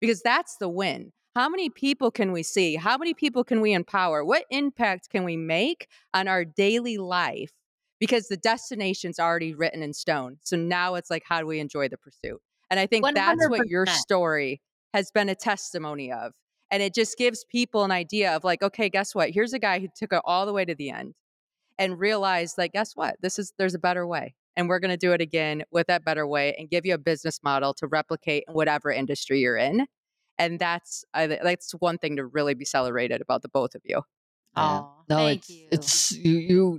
Because 0.00 0.22
that's 0.22 0.56
the 0.56 0.68
win. 0.68 1.12
How 1.34 1.48
many 1.48 1.70
people 1.70 2.10
can 2.10 2.32
we 2.32 2.42
see? 2.42 2.76
How 2.76 2.98
many 2.98 3.14
people 3.14 3.44
can 3.44 3.60
we 3.60 3.72
empower? 3.72 4.24
What 4.24 4.44
impact 4.50 5.10
can 5.10 5.24
we 5.24 5.36
make 5.36 5.88
on 6.12 6.28
our 6.28 6.44
daily 6.44 6.98
life? 6.98 7.52
Because 7.98 8.28
the 8.28 8.36
destination's 8.36 9.18
already 9.18 9.54
written 9.54 9.82
in 9.82 9.92
stone. 9.92 10.38
So 10.42 10.56
now 10.56 10.94
it's 10.96 11.10
like, 11.10 11.22
how 11.26 11.40
do 11.40 11.46
we 11.46 11.60
enjoy 11.60 11.88
the 11.88 11.98
pursuit? 11.98 12.40
And 12.70 12.80
I 12.80 12.86
think 12.86 13.04
that's 13.14 13.48
what 13.48 13.68
your 13.68 13.86
story 13.86 14.60
has 14.94 15.10
been 15.10 15.28
a 15.28 15.34
testimony 15.34 16.12
of. 16.12 16.32
And 16.70 16.82
it 16.82 16.94
just 16.94 17.18
gives 17.18 17.44
people 17.44 17.84
an 17.84 17.90
idea 17.90 18.34
of 18.34 18.44
like, 18.44 18.62
okay, 18.62 18.88
guess 18.88 19.14
what? 19.14 19.30
Here's 19.30 19.52
a 19.52 19.58
guy 19.58 19.80
who 19.80 19.88
took 19.94 20.12
it 20.12 20.22
all 20.24 20.46
the 20.46 20.52
way 20.52 20.64
to 20.64 20.74
the 20.74 20.90
end 20.90 21.14
and 21.78 21.98
realized 21.98 22.58
like, 22.58 22.72
guess 22.72 22.94
what? 22.94 23.16
This 23.22 23.38
is 23.38 23.52
there's 23.58 23.74
a 23.74 23.78
better 23.78 24.06
way. 24.06 24.34
And 24.54 24.68
we're 24.68 24.78
gonna 24.78 24.96
do 24.96 25.12
it 25.12 25.20
again 25.20 25.64
with 25.72 25.88
that 25.88 26.04
better 26.04 26.26
way 26.26 26.54
and 26.58 26.70
give 26.70 26.86
you 26.86 26.94
a 26.94 26.98
business 26.98 27.40
model 27.42 27.74
to 27.74 27.86
replicate 27.86 28.44
in 28.46 28.54
whatever 28.54 28.92
industry 28.92 29.40
you're 29.40 29.56
in. 29.56 29.86
And 30.38 30.58
that's 30.58 31.04
I, 31.12 31.26
that's 31.26 31.72
one 31.72 31.98
thing 31.98 32.16
to 32.16 32.26
really 32.26 32.54
be 32.54 32.64
celebrated 32.64 33.20
about 33.20 33.42
the 33.42 33.48
both 33.48 33.74
of 33.74 33.82
you. 33.84 34.02
Yeah. 34.56 34.80
Oh, 34.80 34.92
no, 35.08 35.16
thank 35.16 35.40
it's 35.40 35.50
you. 35.50 35.68
it's 35.72 36.12
you 36.12 36.32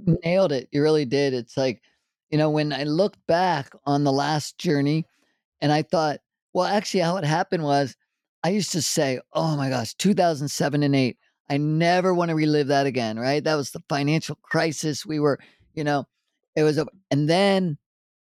you 0.05 0.17
nailed 0.23 0.51
it. 0.51 0.69
You 0.71 0.83
really 0.83 1.05
did. 1.05 1.33
It's 1.33 1.57
like, 1.57 1.81
you 2.29 2.37
know, 2.37 2.49
when 2.49 2.71
I 2.71 2.83
look 2.83 3.17
back 3.27 3.73
on 3.85 4.03
the 4.03 4.11
last 4.13 4.57
journey 4.57 5.05
and 5.59 5.71
I 5.71 5.81
thought, 5.81 6.19
well, 6.53 6.65
actually 6.65 7.01
how 7.01 7.17
it 7.17 7.23
happened 7.23 7.63
was 7.63 7.95
I 8.43 8.49
used 8.49 8.71
to 8.73 8.81
say, 8.81 9.19
"Oh 9.33 9.55
my 9.55 9.69
gosh, 9.69 9.93
2007 9.95 10.83
and 10.83 10.95
8. 10.95 11.17
I 11.49 11.57
never 11.57 12.13
want 12.13 12.29
to 12.29 12.35
relive 12.35 12.67
that 12.67 12.85
again." 12.85 13.19
Right? 13.19 13.43
That 13.43 13.55
was 13.55 13.71
the 13.71 13.83
financial 13.89 14.35
crisis. 14.41 15.05
We 15.05 15.19
were, 15.19 15.39
you 15.73 15.83
know, 15.83 16.05
it 16.55 16.63
was 16.63 16.77
a 16.77 16.87
and 17.09 17.29
then 17.29 17.77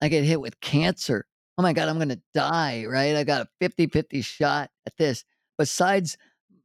I 0.00 0.08
get 0.08 0.24
hit 0.24 0.40
with 0.40 0.60
cancer. 0.60 1.26
Oh 1.58 1.62
my 1.62 1.72
god, 1.72 1.88
I'm 1.88 1.96
going 1.96 2.08
to 2.08 2.20
die, 2.34 2.86
right? 2.86 3.14
I 3.14 3.24
got 3.24 3.46
a 3.46 3.64
50-50 3.64 4.24
shot 4.24 4.70
at 4.86 4.96
this. 4.96 5.24
Besides 5.58 6.16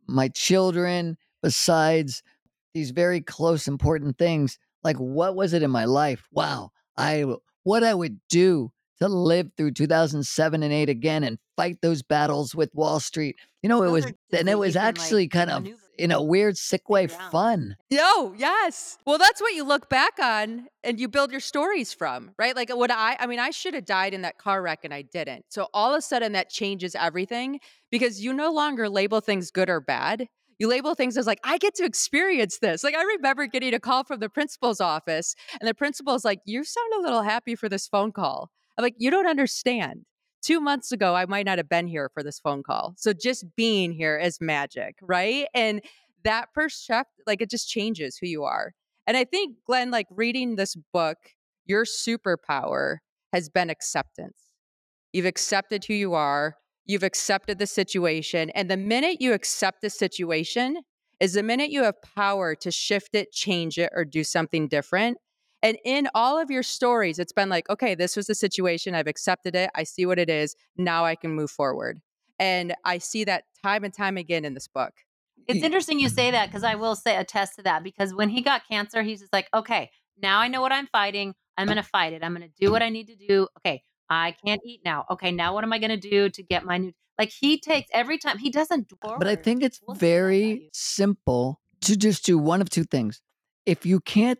my 0.08 0.30
children, 0.30 1.18
besides 1.44 2.24
these 2.74 2.92
very 2.92 3.22
close 3.22 3.68
important 3.68 4.18
things 4.18 4.60
like 4.84 4.98
what 4.98 5.36
was 5.36 5.54
it 5.54 5.64
in 5.64 5.72
my 5.72 5.86
life 5.86 6.28
wow 6.32 6.72
I, 6.96 7.26
what 7.64 7.84
i 7.84 7.94
would 7.94 8.20
do 8.30 8.72
to 9.00 9.08
live 9.08 9.52
through 9.58 9.72
2007 9.72 10.64
and 10.64 10.74
8 10.74 10.90
again 10.90 11.24
and 11.24 11.38
fight 11.56 11.78
those 11.82 12.02
battles 12.02 12.56
with 12.56 12.74
wall 12.74 13.00
street 13.00 13.36
you 13.62 13.70
know 13.70 13.84
it 13.84 13.92
was 13.92 14.06
and 14.06 14.50
it 14.50 14.58
was 14.58 14.76
like, 14.76 14.84
actually 14.84 15.28
kind 15.28 15.50
of 15.50 15.68
in 15.98 16.12
a 16.12 16.22
weird, 16.22 16.58
sick 16.58 16.90
way, 16.90 17.08
fun. 17.08 17.76
Yo, 17.90 18.34
yes. 18.38 18.98
Well, 19.06 19.18
that's 19.18 19.42
what 19.42 19.54
you 19.54 19.64
look 19.64 19.90
back 19.90 20.20
on 20.20 20.68
and 20.84 21.00
you 21.00 21.08
build 21.08 21.32
your 21.32 21.40
stories 21.40 21.94
from, 21.94 22.32
right? 22.38 22.56
Like 22.56 22.70
what 22.70 22.92
I 22.92 23.18
I 23.20 23.28
mean, 23.28 23.40
I 23.40 23.50
should 23.50 23.74
have 23.74 23.86
died 23.86 24.14
in 24.14 24.22
that 24.22 24.38
car 24.38 24.62
wreck 24.62 24.80
and 24.84 24.94
I 24.94 25.02
didn't. 25.02 25.46
So 25.50 25.68
all 25.74 25.94
of 25.94 25.98
a 25.98 26.02
sudden 26.02 26.34
that 26.34 26.50
changes 26.50 26.96
everything 26.96 27.60
because 27.92 28.22
you 28.22 28.34
no 28.34 28.52
longer 28.52 28.90
label 28.90 29.22
things 29.22 29.52
good 29.52 29.70
or 29.70 29.82
bad. 29.82 30.28
You 30.60 30.68
label 30.68 30.96
things 30.96 31.18
as 31.18 31.28
like, 31.28 31.40
I 31.44 31.60
get 31.60 31.76
to 31.76 31.86
experience 31.86 32.58
this. 32.60 32.84
Like 32.84 32.96
I 32.96 33.04
remember 33.04 33.46
getting 33.46 33.74
a 33.76 33.80
call 33.80 34.04
from 34.04 34.20
the 34.20 34.30
principal's 34.30 34.82
office 34.82 35.36
and 35.60 35.68
the 35.68 35.76
principal's 35.76 36.26
like, 36.26 36.40
You 36.46 36.64
sound 36.64 36.94
a 36.98 37.02
little 37.02 37.22
happy 37.22 37.56
for 37.56 37.70
this 37.70 37.88
phone 37.88 38.12
call. 38.12 38.52
I'm 38.78 38.84
like, 38.84 38.96
you 38.98 39.10
don't 39.12 39.28
understand. 39.28 40.06
Two 40.44 40.62
months 40.62 40.92
ago, 40.92 41.16
I 41.16 41.26
might 41.26 41.46
not 41.46 41.58
have 41.58 41.68
been 41.68 41.88
here 41.88 42.10
for 42.14 42.24
this 42.24 42.40
phone 42.40 42.64
call. 42.64 42.94
So 42.98 43.12
just 43.12 43.44
being 43.56 43.92
here 43.92 44.18
is 44.18 44.40
magic, 44.40 44.96
right? 45.02 45.48
And 45.54 45.82
that 46.24 46.54
perspective, 46.54 47.24
like 47.26 47.42
it 47.42 47.50
just 47.50 47.68
changes 47.68 48.18
who 48.18 48.28
you 48.28 48.44
are. 48.44 48.74
And 49.08 49.18
I 49.18 49.24
think, 49.24 49.58
Glenn, 49.66 49.90
like 49.90 50.08
reading 50.12 50.56
this 50.56 50.76
book, 50.94 51.18
your 51.66 51.86
superpower 51.86 52.98
has 53.34 53.50
been 53.50 53.70
acceptance. 53.70 54.38
You've 55.12 55.26
accepted 55.26 55.86
who 55.86 55.94
you 55.94 56.14
are, 56.14 56.56
you've 56.86 57.04
accepted 57.04 57.60
the 57.60 57.68
situation. 57.68 58.50
And 58.52 58.70
the 58.70 58.78
minute 58.78 59.22
you 59.22 59.34
accept 59.34 59.82
the 59.82 59.90
situation 59.90 60.82
is 61.20 61.34
the 61.34 61.44
minute 61.44 61.72
you 61.72 61.84
have 61.84 61.96
power 62.16 62.56
to 62.56 62.72
shift 62.72 63.16
it, 63.16 63.32
change 63.32 63.78
it, 63.78 63.92
or 63.96 64.06
do 64.06 64.24
something 64.24 64.68
different. 64.68 65.18
And 65.64 65.78
in 65.84 66.08
all 66.14 66.40
of 66.40 66.52
your 66.52 66.64
stories, 66.64 67.20
it's 67.20 67.32
been 67.32 67.50
like, 67.50 67.70
okay, 67.70 67.96
this 67.96 68.16
was 68.16 68.28
the 68.28 68.36
situation. 68.36 68.94
I've 68.94 69.08
accepted 69.08 69.56
it. 69.56 69.70
I 69.76 69.84
see 69.84 70.06
what 70.06 70.20
it 70.20 70.30
is. 70.30 70.56
Now 70.78 71.06
I 71.06 71.16
can 71.16 71.32
move 71.32 71.50
forward. 71.50 72.00
And 72.40 72.76
I 72.86 73.00
see 73.00 73.24
that 73.24 73.46
time 73.64 73.84
and 73.84 73.94
time 73.94 74.18
again 74.18 74.46
in 74.46 74.54
this 74.54 74.68
book. 74.68 74.94
It's 75.48 75.64
interesting 75.64 76.00
you 76.00 76.10
say 76.10 76.32
that 76.32 76.48
because 76.48 76.64
I 76.64 76.76
will 76.76 76.96
say 76.96 77.16
attest 77.16 77.56
to 77.56 77.64
that 77.64 77.84
because 77.84 78.14
when 78.14 78.30
he 78.30 78.42
got 78.42 78.68
cancer, 78.70 79.02
he's 79.02 79.22
just 79.22 79.32
like, 79.32 79.48
okay, 79.54 79.90
now 80.22 80.40
I 80.40 80.48
know 80.50 80.62
what 80.62 80.74
I'm 80.74 80.88
fighting. 80.88 81.34
I'm 81.58 81.68
going 81.68 81.78
to 81.78 81.84
fight 81.84 82.14
it. 82.14 82.24
I'm 82.24 82.36
going 82.36 82.48
to 82.48 82.54
do 82.60 82.72
what 82.72 82.84
I 82.84 82.90
need 82.90 83.08
to 83.08 83.16
do. 83.16 83.48
Okay, 83.60 83.82
I 84.10 84.36
can't 84.46 84.62
eat 84.66 84.82
now. 84.84 85.06
Okay, 85.10 85.32
now 85.32 85.54
what 85.54 85.64
am 85.64 85.74
I 85.74 85.80
going 85.80 85.98
to 86.00 86.10
do 86.10 86.30
to 86.30 86.44
get 86.44 86.66
my 86.66 86.78
new? 86.78 86.92
Like 87.18 87.32
he 87.32 87.60
takes 87.60 87.90
every 87.94 88.18
time 88.18 88.38
he 88.38 88.50
doesn't. 88.50 88.92
But 89.02 89.26
I 89.26 89.36
think 89.36 89.64
it's 89.64 89.80
We'll 89.88 89.96
see 89.96 90.00
that 90.00 90.12
about 90.12 90.22
very 90.22 90.70
simple 90.74 91.62
to 91.82 91.96
just 91.96 92.26
do 92.26 92.38
one 92.38 92.62
of 92.62 92.70
two 92.70 92.84
things. 92.84 93.22
If 93.66 93.86
you 93.86 94.00
can't 94.02 94.40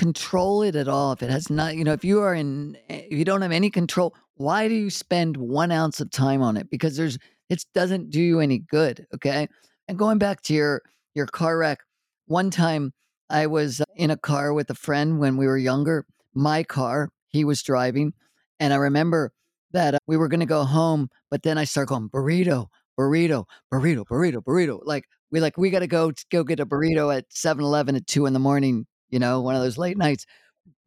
control 0.00 0.62
it 0.62 0.76
at 0.76 0.88
all, 0.88 1.12
if 1.12 1.22
it 1.22 1.28
has 1.28 1.50
not, 1.50 1.76
you 1.76 1.84
know, 1.84 1.92
if 1.92 2.06
you 2.06 2.22
are 2.22 2.32
in, 2.32 2.74
eh, 2.88 3.02
if 3.10 3.18
you 3.18 3.24
don't 3.26 3.42
have 3.42 3.52
any 3.52 3.68
control, 3.68 4.14
why 4.36 4.66
do 4.66 4.74
you 4.74 4.88
spend 4.88 5.36
one 5.36 5.70
ounce 5.70 6.00
of 6.00 6.10
time 6.10 6.40
on 6.40 6.56
it? 6.56 6.70
Because 6.70 6.96
there's, 6.96 7.18
it 7.50 7.62
doesn't 7.74 8.08
do 8.08 8.18
you 8.18 8.40
any 8.40 8.60
good. 8.60 9.06
Okay. 9.14 9.46
And 9.88 9.98
going 9.98 10.16
back 10.16 10.40
to 10.44 10.54
your, 10.54 10.80
your 11.14 11.26
car 11.26 11.58
wreck, 11.58 11.80
one 12.24 12.50
time 12.50 12.94
I 13.28 13.46
was 13.46 13.82
in 13.94 14.10
a 14.10 14.16
car 14.16 14.54
with 14.54 14.70
a 14.70 14.74
friend 14.74 15.18
when 15.18 15.36
we 15.36 15.46
were 15.46 15.58
younger, 15.58 16.06
my 16.32 16.62
car, 16.62 17.10
he 17.26 17.44
was 17.44 17.62
driving. 17.62 18.14
And 18.58 18.72
I 18.72 18.76
remember 18.76 19.32
that 19.72 19.96
uh, 19.96 19.98
we 20.06 20.16
were 20.16 20.28
going 20.28 20.40
to 20.40 20.46
go 20.46 20.64
home, 20.64 21.10
but 21.30 21.42
then 21.42 21.58
I 21.58 21.64
start 21.64 21.88
going 21.88 22.08
burrito, 22.08 22.68
burrito, 22.98 23.44
burrito, 23.70 24.06
burrito, 24.10 24.42
burrito. 24.42 24.80
Like 24.82 25.04
we 25.30 25.40
like 25.40 25.58
we 25.58 25.68
got 25.68 25.80
to 25.80 25.86
go 25.86 26.12
go 26.30 26.42
get 26.42 26.58
a 26.58 26.64
burrito 26.64 27.14
at 27.14 27.28
7-Eleven 27.28 27.96
at 27.96 28.06
two 28.06 28.24
in 28.24 28.32
the 28.32 28.38
morning. 28.38 28.86
You 29.10 29.18
know, 29.18 29.40
one 29.40 29.54
of 29.54 29.62
those 29.62 29.78
late 29.78 29.96
nights. 29.98 30.26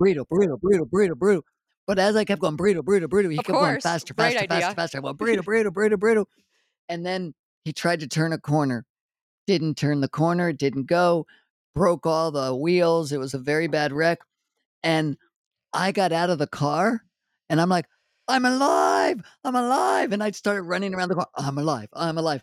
Burrito, 0.01 0.25
burrito, 0.31 0.59
burrito, 0.59 0.89
burrito, 0.89 1.11
burrito. 1.13 1.41
But 1.85 1.99
as 1.99 2.15
I 2.15 2.23
kept 2.23 2.41
going 2.41 2.57
burrito, 2.57 2.79
burrito, 2.79 3.05
burrito, 3.07 3.31
he 3.31 3.37
Of 3.37 3.45
kept 3.45 3.55
going 3.57 3.71
course. 3.73 3.83
faster, 3.83 4.13
Great 4.13 4.33
faster, 4.33 4.47
faster, 4.47 4.65
idea. 4.65 4.75
faster. 4.75 4.97
I 4.97 5.01
went 5.01 5.17
burrito, 5.19 5.39
burrito, 5.43 5.67
burrito, 5.69 5.95
burrito. 5.95 6.25
And 6.89 7.05
then 7.05 7.33
he 7.65 7.73
tried 7.73 7.99
to 8.01 8.07
turn 8.07 8.33
a 8.33 8.37
corner, 8.37 8.85
didn't 9.47 9.75
turn 9.77 10.01
the 10.01 10.07
corner, 10.09 10.53
didn't 10.53 10.85
go, 10.87 11.25
broke 11.75 12.05
all 12.05 12.31
the 12.31 12.55
wheels. 12.55 13.11
It 13.11 13.19
was 13.19 13.33
a 13.33 13.39
very 13.39 13.67
bad 13.67 13.91
wreck. 13.93 14.19
And 14.83 15.17
I 15.73 15.91
got 15.91 16.11
out 16.11 16.29
of 16.29 16.37
the 16.39 16.47
car 16.47 17.03
and 17.49 17.59
I'm 17.59 17.69
like, 17.69 17.85
I'm 18.27 18.45
alive, 18.45 19.21
I'm 19.43 19.55
alive. 19.55 20.13
And 20.13 20.23
I 20.23 20.31
started 20.31 20.63
running 20.63 20.93
around 20.93 21.09
the 21.09 21.15
car, 21.15 21.27
I'm 21.35 21.57
alive, 21.57 21.89
I'm 21.93 22.17
alive. 22.17 22.41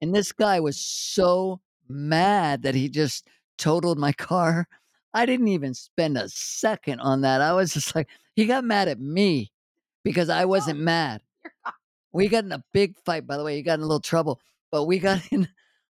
And 0.00 0.14
this 0.14 0.30
guy 0.32 0.60
was 0.60 0.78
so 0.78 1.60
mad 1.88 2.62
that 2.62 2.74
he 2.74 2.88
just 2.88 3.26
totaled 3.58 3.98
my 3.98 4.12
car. 4.12 4.68
I 5.16 5.24
didn't 5.24 5.48
even 5.48 5.72
spend 5.72 6.18
a 6.18 6.28
second 6.28 7.00
on 7.00 7.22
that. 7.22 7.40
I 7.40 7.54
was 7.54 7.72
just 7.72 7.94
like, 7.96 8.08
he 8.34 8.44
got 8.44 8.64
mad 8.64 8.86
at 8.86 9.00
me 9.00 9.50
because 10.04 10.28
I 10.28 10.44
oh, 10.44 10.48
wasn't 10.48 10.78
mad. 10.78 11.22
We 12.12 12.28
got 12.28 12.44
in 12.44 12.52
a 12.52 12.64
big 12.72 12.96
fight, 13.04 13.26
by 13.26 13.36
the 13.36 13.44
way. 13.44 13.56
He 13.56 13.62
got 13.62 13.74
in 13.74 13.80
a 13.80 13.86
little 13.86 14.00
trouble, 14.00 14.40
but 14.72 14.84
we 14.84 14.98
got 14.98 15.20
in, 15.32 15.48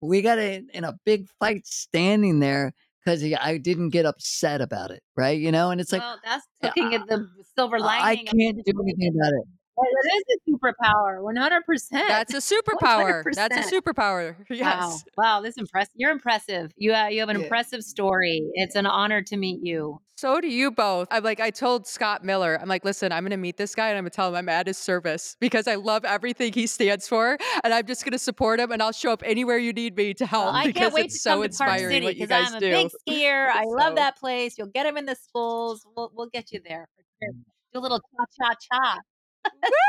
we 0.03 0.21
got 0.21 0.39
in, 0.39 0.69
in 0.75 0.85
a 0.85 0.99
big 1.07 1.27
fight 1.39 1.67
standing 1.67 2.41
there 2.41 2.75
because 3.03 3.25
I 3.41 3.57
didn't 3.57 3.89
get 3.89 4.05
upset 4.05 4.61
about 4.61 4.91
it, 4.91 5.03
right? 5.17 5.41
You 5.41 5.51
know, 5.51 5.71
and 5.71 5.81
it's 5.81 5.93
like 5.93 6.03
well, 6.03 6.19
that's 6.23 6.47
looking 6.63 6.95
at 6.95 7.07
the 7.07 7.27
silver 7.57 7.77
I 7.77 7.81
lining. 7.81 8.29
of 8.29 8.35
can't 8.35 8.65
do 8.67 8.83
anything 8.83 9.15
about 9.19 9.33
it. 9.33 9.45
It 9.83 10.13
is 10.31 10.39
a 10.47 10.51
superpower, 10.51 11.23
one 11.23 11.37
hundred 11.37 11.65
percent. 11.65 12.07
That's 12.09 12.35
a 12.35 12.55
superpower. 12.55 13.23
That's 13.35 13.57
a 13.57 13.81
superpower. 13.81 14.37
Wow, 14.51 14.57
Yes. 14.57 15.05
wow, 15.17 15.41
this 15.41 15.57
impressive. 15.57 15.93
You're 15.97 16.11
impressive. 16.11 16.73
You 16.77 16.93
uh, 16.93 17.07
you 17.07 17.21
have 17.21 17.29
an 17.29 17.37
Yeah. 17.39 17.45
impressive 17.45 17.83
story. 17.83 18.43
It's 18.55 18.75
an 18.75 18.87
honor 18.87 19.23
to 19.23 19.37
meet 19.37 19.61
you. 19.65 20.01
So 20.17 20.39
do 20.39 20.49
you 20.49 20.71
both. 20.71 21.09
I'm 21.11 21.25
like, 21.25 21.41
I 21.41 21.49
told 21.49 21.87
Scott 21.87 22.23
Miller, 22.23 22.59
I'm 22.61 22.69
like, 22.69 22.85
listen, 22.85 23.11
I'm 23.11 23.23
going 23.23 23.31
to 23.31 23.39
meet 23.39 23.57
this 23.57 23.75
guy 23.75 23.89
and 23.89 23.97
I'm 23.97 24.05
going 24.05 24.11
to 24.11 24.15
tell 24.17 24.29
him 24.29 24.35
I'm 24.35 24.51
at 24.51 24.67
his 24.67 24.77
service 24.77 25.35
because 25.41 25.67
I 25.67 25.77
love 25.77 26.05
everything 26.05 26.53
he 26.53 26.67
stands 26.67 27.09
for. 27.09 27.39
And 27.65 27.73
I'm 27.73 27.87
just 27.87 28.05
going 28.05 28.13
to 28.13 28.19
support 28.19 28.61
him 28.61 28.71
and 28.71 28.83
I'll 28.83 28.93
show 28.93 29.13
up 29.13 29.23
anywhere 29.25 29.57
you 29.57 29.73
need 29.73 29.97
me 29.97 30.13
to 30.15 30.27
help 30.27 30.47
Well, 30.49 30.57
I 30.57 30.67
because 30.67 30.81
can't 30.83 30.93
wait 30.95 31.05
it's 31.07 31.15
to 31.15 31.21
so 31.21 31.31
come 31.31 31.37
to 31.37 31.57
Park 31.57 31.71
inspiring 31.71 31.91
City 31.95 32.05
what 32.07 32.17
you 32.17 32.27
because 32.27 32.49
I'm 32.53 32.55
a 32.55 32.61
do. 32.61 32.71
big 32.71 32.89
skier. 33.09 33.49
I 33.55 33.65
love 33.65 33.95
that 33.97 34.19
place. 34.19 34.59
You'll 34.59 34.67
get 34.67 34.85
him 34.85 34.99
in 34.99 35.07
the 35.07 35.17
schools. 35.17 35.87
We'll 35.97 36.11
we'll 36.15 36.29
get 36.29 36.53
you 36.53 36.61
there. 36.69 36.87
for 36.95 37.03
sure. 37.25 37.33
Do 37.73 37.79
a 37.79 37.81
little 37.81 38.01
cha 38.01 38.25
cha 38.39 38.55
cha. 38.71 38.99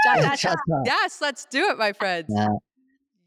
Cha 0.06 0.22
cha 0.22 0.36
cha. 0.36 0.56
Yes, 0.86 1.20
let's 1.22 1.45
do 1.45 1.70
it, 1.70 1.78
my 1.78 1.93
friends. 1.93 2.28
Yeah. 2.30 2.47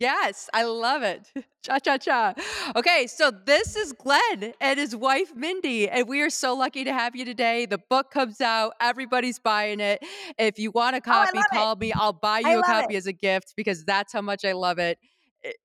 Yes, 0.01 0.51
I 0.53 0.65
love 0.65 1.03
it. 1.03 1.31
Cha 1.63 1.79
cha 1.79 1.97
cha. 1.97 2.35
Okay, 2.77 3.07
so 3.07 3.31
this 3.31 3.75
is 3.77 3.93
Glenn 3.95 4.53
and 4.61 4.79
his 4.79 4.95
wife 4.95 5.33
Mindy, 5.35 5.89
and 5.89 6.07
we 6.09 6.21
are 6.21 6.29
so 6.29 6.55
lucky 6.55 6.85
to 6.85 6.93
have 6.93 7.17
you 7.17 7.25
today. 7.25 7.65
The 7.65 7.79
book 7.79 8.11
comes 8.11 8.41
out, 8.43 8.73
everybody's 8.81 9.39
buying 9.39 9.81
it. 9.81 10.05
If 10.37 10.59
you 10.59 10.73
want 10.73 10.97
a 10.97 10.99
oh, 10.99 11.01
copy, 11.01 11.31
Oh, 11.35 11.39
love 11.39 11.47
it. 11.53 11.55
call 11.57 11.77
me. 11.77 11.93
I'll 11.93 12.13
buy 12.13 12.41
you 12.41 12.59
a 12.59 12.63
copy 12.63 12.95
it. 12.97 12.99
as 12.99 13.07
a 13.07 13.13
gift 13.15 13.55
because 13.57 13.85
that's 13.85 14.13
how 14.13 14.21
much 14.21 14.45
I 14.45 14.53
love 14.53 14.79
it. 14.79 14.99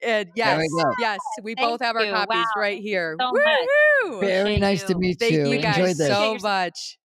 And 0.02 0.30
yes, 0.36 0.60
we 0.74 0.84
yes, 1.00 1.20
we 1.42 1.56
Thank 1.56 1.68
both 1.68 1.82
have 1.82 1.96
our 1.96 2.06
you. 2.06 2.12
copies 2.14 2.38
Wow, 2.38 2.62
right 2.62 2.80
here. 2.80 3.16
so 3.20 3.32
much. 3.32 3.44
Woohoo! 4.06 4.20
Very 4.22 4.56
Appreciate 4.56 4.60
nice 4.60 4.84
to 4.84 4.96
meet 4.98 5.22
you. 5.22 5.28
Thank 5.28 5.34
you. 5.34 5.48
you 5.48 5.54
Enjoyed 5.56 5.62
guys 5.64 5.98
this. 5.98 6.08
so 6.08 6.38
much. 6.42 6.99